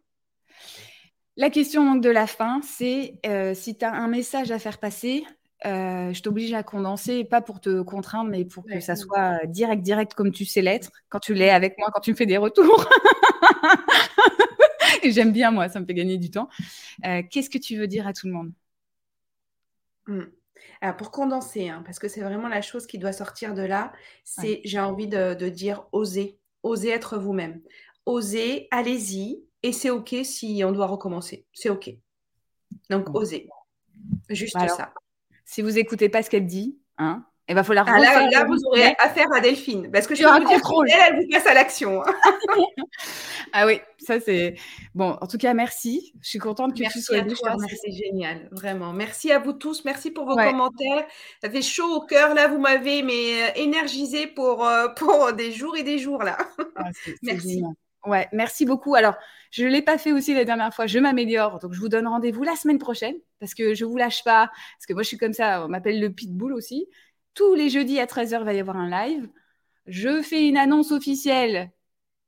La 1.38 1.49
question 1.49 1.95
de 1.95 2.10
la 2.10 2.28
fin, 2.28 2.60
c'est 2.64 3.16
euh, 3.26 3.53
si 3.53 3.78
tu 3.78 3.86
as 3.86 3.93
un 3.93 4.07
message 4.10 4.51
à 4.51 4.60
faire 4.60 4.78
passer, 4.78 5.26
je 5.64 6.22
t'oblige 6.22 6.53
à 6.53 6.64
condenser, 6.64 7.24
pas 7.24 7.41
pour 7.41 7.60
te 7.60 7.82
contraindre, 7.82 8.30
mais 8.30 8.45
pour 8.45 8.66
que 8.66 8.80
ça 8.80 8.95
soit 8.95 9.45
direct, 9.45 9.82
direct 9.82 10.14
comme 10.14 10.32
tu 10.32 10.45
sais 10.45 10.62
l'être, 10.62 10.91
quand 11.10 11.20
tu 11.20 11.34
l'es 11.34 11.49
avec 11.49 11.78
moi, 11.78 11.89
quand 11.93 12.01
tu 12.01 12.12
me 12.12 12.16
fais 12.16 12.26
des 12.26 12.38
retours. 12.38 12.86
J'aime 15.03 15.32
bien, 15.32 15.51
moi, 15.51 15.70
ça 15.70 15.80
me 15.80 15.86
fait 15.86 15.93
gagner 15.93 16.18
du 16.18 16.32
temps. 16.32 16.49
Euh, 17.05 17.24
qu'est-ce 17.30 17.49
que 17.49 17.57
tu 17.57 17.78
veux 17.78 17.88
dire 17.88 18.07
à 18.07 18.14
tout 18.14 18.28
le 18.28 18.34
monde? 18.34 18.51
Mmh. 20.07 20.24
Alors, 20.82 20.97
pour 20.97 21.12
condenser, 21.12 21.70
hein, 21.70 21.84
parce 21.86 21.99
que 21.99 22.07
c'est 22.07 22.22
vraiment 22.22 22.47
la 22.47 22.62
chose 22.62 22.88
qui 22.88 22.97
doit 22.97 23.14
sortir 23.14 23.53
de 23.53 23.62
là, 23.62 23.93
c'est 24.24 24.62
j'ai 24.64 24.80
envie 24.80 25.07
de, 25.07 25.49
dire 25.49 25.86
oser, 25.91 26.38
oser 26.64 26.89
être 26.89 27.18
vous-même. 27.18 27.62
Oser, 28.05 28.68
allez-y, 28.72 29.43
et 29.64 29.72
c'est 29.72 29.89
OK 29.89 30.16
si 30.24 30.62
on 30.66 30.72
doit 30.72 30.88
recommencer. 30.88 31.45
C'est 31.53 31.70
OK. 31.70 31.91
Donc, 32.89 33.14
oser. 33.16 33.49
Juste 34.30 34.55
bah 34.55 34.68
ça. 34.68 34.93
Si 35.50 35.64
vous 35.64 35.80
écoutez 35.80 36.10
pas 36.10 36.22
ce 36.22 36.30
qu'elle 36.30 36.45
dit, 36.45 36.78
hein, 37.00 37.26
il 37.47 37.56
va 37.56 37.64
falloir. 37.64 37.84
Ah, 37.89 37.97
là, 38.00 38.30
là, 38.30 38.45
vous 38.45 38.60
aurez 38.68 38.93
affaire 39.00 39.26
à 39.34 39.39
Delphine. 39.39 39.89
Parce 39.91 40.06
que 40.06 40.14
je 40.14 40.22
peux 40.22 40.30
vous 40.30 40.86
dire 40.86 40.95
elle, 40.95 41.16
elle 41.16 41.24
vous 41.24 41.30
passe 41.32 41.47
à 41.47 41.56
l'action. 41.56 42.04
Hein. 42.04 42.14
ah 43.54 43.66
oui, 43.66 43.80
ça 43.97 44.20
c'est. 44.20 44.54
Bon, 44.93 45.18
en 45.20 45.26
tout 45.26 45.39
cas, 45.39 45.56
merci. 45.56 46.14
Je 46.22 46.30
suis 46.30 46.38
contente 46.38 46.76
que 46.76 46.82
merci 46.82 47.00
tu 47.00 47.36
sois. 47.36 47.56
C'est 47.84 47.91
génial, 47.91 48.47
vraiment. 48.52 48.93
Merci 48.93 49.32
à 49.32 49.39
vous 49.39 49.54
tous. 49.54 49.86
Merci 49.86 50.12
pour 50.12 50.28
vos 50.28 50.36
commentaires. 50.36 51.08
Ça 51.41 51.50
fait 51.50 51.64
chaud 51.64 51.95
au 51.95 52.06
cœur. 52.06 52.36
Là, 52.36 52.47
vous 52.47 52.60
m'avez 52.60 53.02
mais, 53.02 53.41
euh, 53.41 53.52
énergisé 53.56 54.28
pour, 54.28 54.68
euh, 54.68 54.88
pour 54.95 55.34
des 55.34 55.52
jours 55.52 55.76
et 55.76 55.84
des 55.84 55.97
jours. 55.97 56.22
là. 56.22 56.38
Ah, 56.76 56.91
merci. 57.24 57.64
Ouais, 58.06 58.28
merci 58.34 58.68
beaucoup. 58.68 58.93
Alors, 58.93 59.16
je 59.50 59.64
ne 59.64 59.70
l'ai 59.70 59.82
pas 59.82 59.97
fait 59.97 60.12
aussi 60.12 60.36
la 60.36 60.45
dernière 60.45 60.72
fois. 60.76 60.86
Je 60.86 61.00
m'améliore. 61.00 61.58
Donc, 61.58 61.74
je 61.74 61.80
vous 61.80 61.89
donne 61.89 62.06
rendez-vous 62.06 62.43
la 62.43 62.56
semaine 62.56 62.78
prochaine 62.78 63.16
parce 63.39 63.53
que 63.53 63.73
je 63.73 63.85
ne 63.85 63.89
vous 63.89 63.97
lâche 63.97 64.23
pas. 64.23 64.49
Parce 64.77 64.85
que 64.87 64.93
moi, 64.93 65.03
je 65.03 65.07
suis 65.07 65.17
comme 65.17 65.33
ça. 65.33 65.65
On 65.65 65.69
m'appelle 65.69 65.99
le 65.99 66.11
pitbull 66.11 66.53
aussi. 66.53 66.87
Tous 67.33 67.55
les 67.55 67.69
jeudis 67.69 67.99
à 67.99 68.05
13h, 68.05 68.39
il 68.39 68.45
va 68.45 68.53
y 68.53 68.59
avoir 68.59 68.77
un 68.77 68.89
live. 68.89 69.29
Je 69.85 70.21
fais 70.21 70.47
une 70.47 70.57
annonce 70.57 70.91
officielle. 70.91 71.71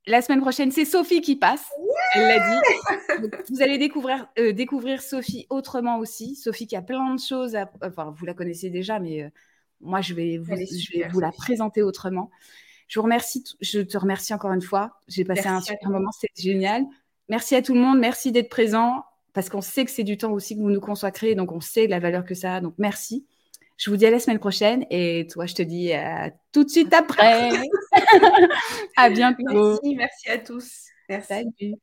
La 0.07 0.21
semaine 0.21 0.41
prochaine, 0.41 0.71
c'est 0.71 0.85
Sophie 0.85 1.21
qui 1.21 1.35
passe. 1.35 1.69
Elle 2.15 2.27
l'a 2.27 2.39
dit. 2.39 3.29
vous 3.49 3.61
allez 3.61 3.77
découvrir, 3.77 4.27
euh, 4.39 4.51
découvrir 4.51 5.01
Sophie 5.01 5.45
autrement 5.49 5.99
aussi. 5.99 6.35
Sophie 6.35 6.65
qui 6.65 6.75
a 6.75 6.81
plein 6.81 7.13
de 7.13 7.19
choses. 7.19 7.55
À... 7.55 7.69
Enfin, 7.83 8.13
vous 8.17 8.25
la 8.25 8.33
connaissez 8.33 8.69
déjà, 8.69 8.99
mais 8.99 9.23
euh, 9.23 9.29
moi, 9.79 10.01
je 10.01 10.15
vais, 10.15 10.37
vous, 10.37 10.55
je 10.55 10.97
vais 10.97 11.07
vous 11.09 11.19
la 11.19 11.31
présenter 11.31 11.83
autrement. 11.83 12.31
Je 12.87 12.99
vous 12.99 13.03
remercie. 13.03 13.43
Je 13.61 13.81
te 13.81 13.97
remercie 13.97 14.33
encore 14.33 14.53
une 14.53 14.61
fois. 14.61 14.99
J'ai 15.07 15.23
passé 15.23 15.47
un 15.47 15.61
super 15.61 15.89
moment. 15.89 16.11
C'était 16.11 16.41
génial. 16.41 16.83
Merci 17.29 17.55
à 17.55 17.61
tout 17.61 17.73
le 17.75 17.79
monde. 17.79 17.99
Merci 17.99 18.31
d'être 18.31 18.49
présent 18.49 19.03
parce 19.33 19.49
qu'on 19.49 19.61
sait 19.61 19.85
que 19.85 19.91
c'est 19.91 20.03
du 20.03 20.17
temps 20.17 20.31
aussi 20.31 20.55
que 20.55 20.61
vous 20.61 20.71
nous 20.71 20.81
consacrez. 20.81 21.35
Donc, 21.35 21.51
on 21.51 21.61
sait 21.61 21.87
la 21.87 21.99
valeur 21.99 22.25
que 22.25 22.35
ça 22.35 22.55
a. 22.55 22.61
Donc, 22.61 22.73
merci. 22.77 23.25
Je 23.77 23.89
vous 23.89 23.97
dis 23.97 24.05
à 24.05 24.11
la 24.11 24.19
semaine 24.19 24.39
prochaine 24.39 24.85
et 24.91 25.27
toi, 25.31 25.47
je 25.47 25.55
te 25.55 25.61
dis 25.63 25.91
à 25.93 26.31
tout 26.51 26.63
de 26.63 26.69
suite 26.69 26.93
après. 26.93 27.49
à 28.97 29.09
bientôt. 29.09 29.79
Merci, 29.83 29.95
merci 29.95 30.29
à 30.29 30.37
tous. 30.37 30.85
Merci. 31.09 31.27
Salut. 31.27 31.75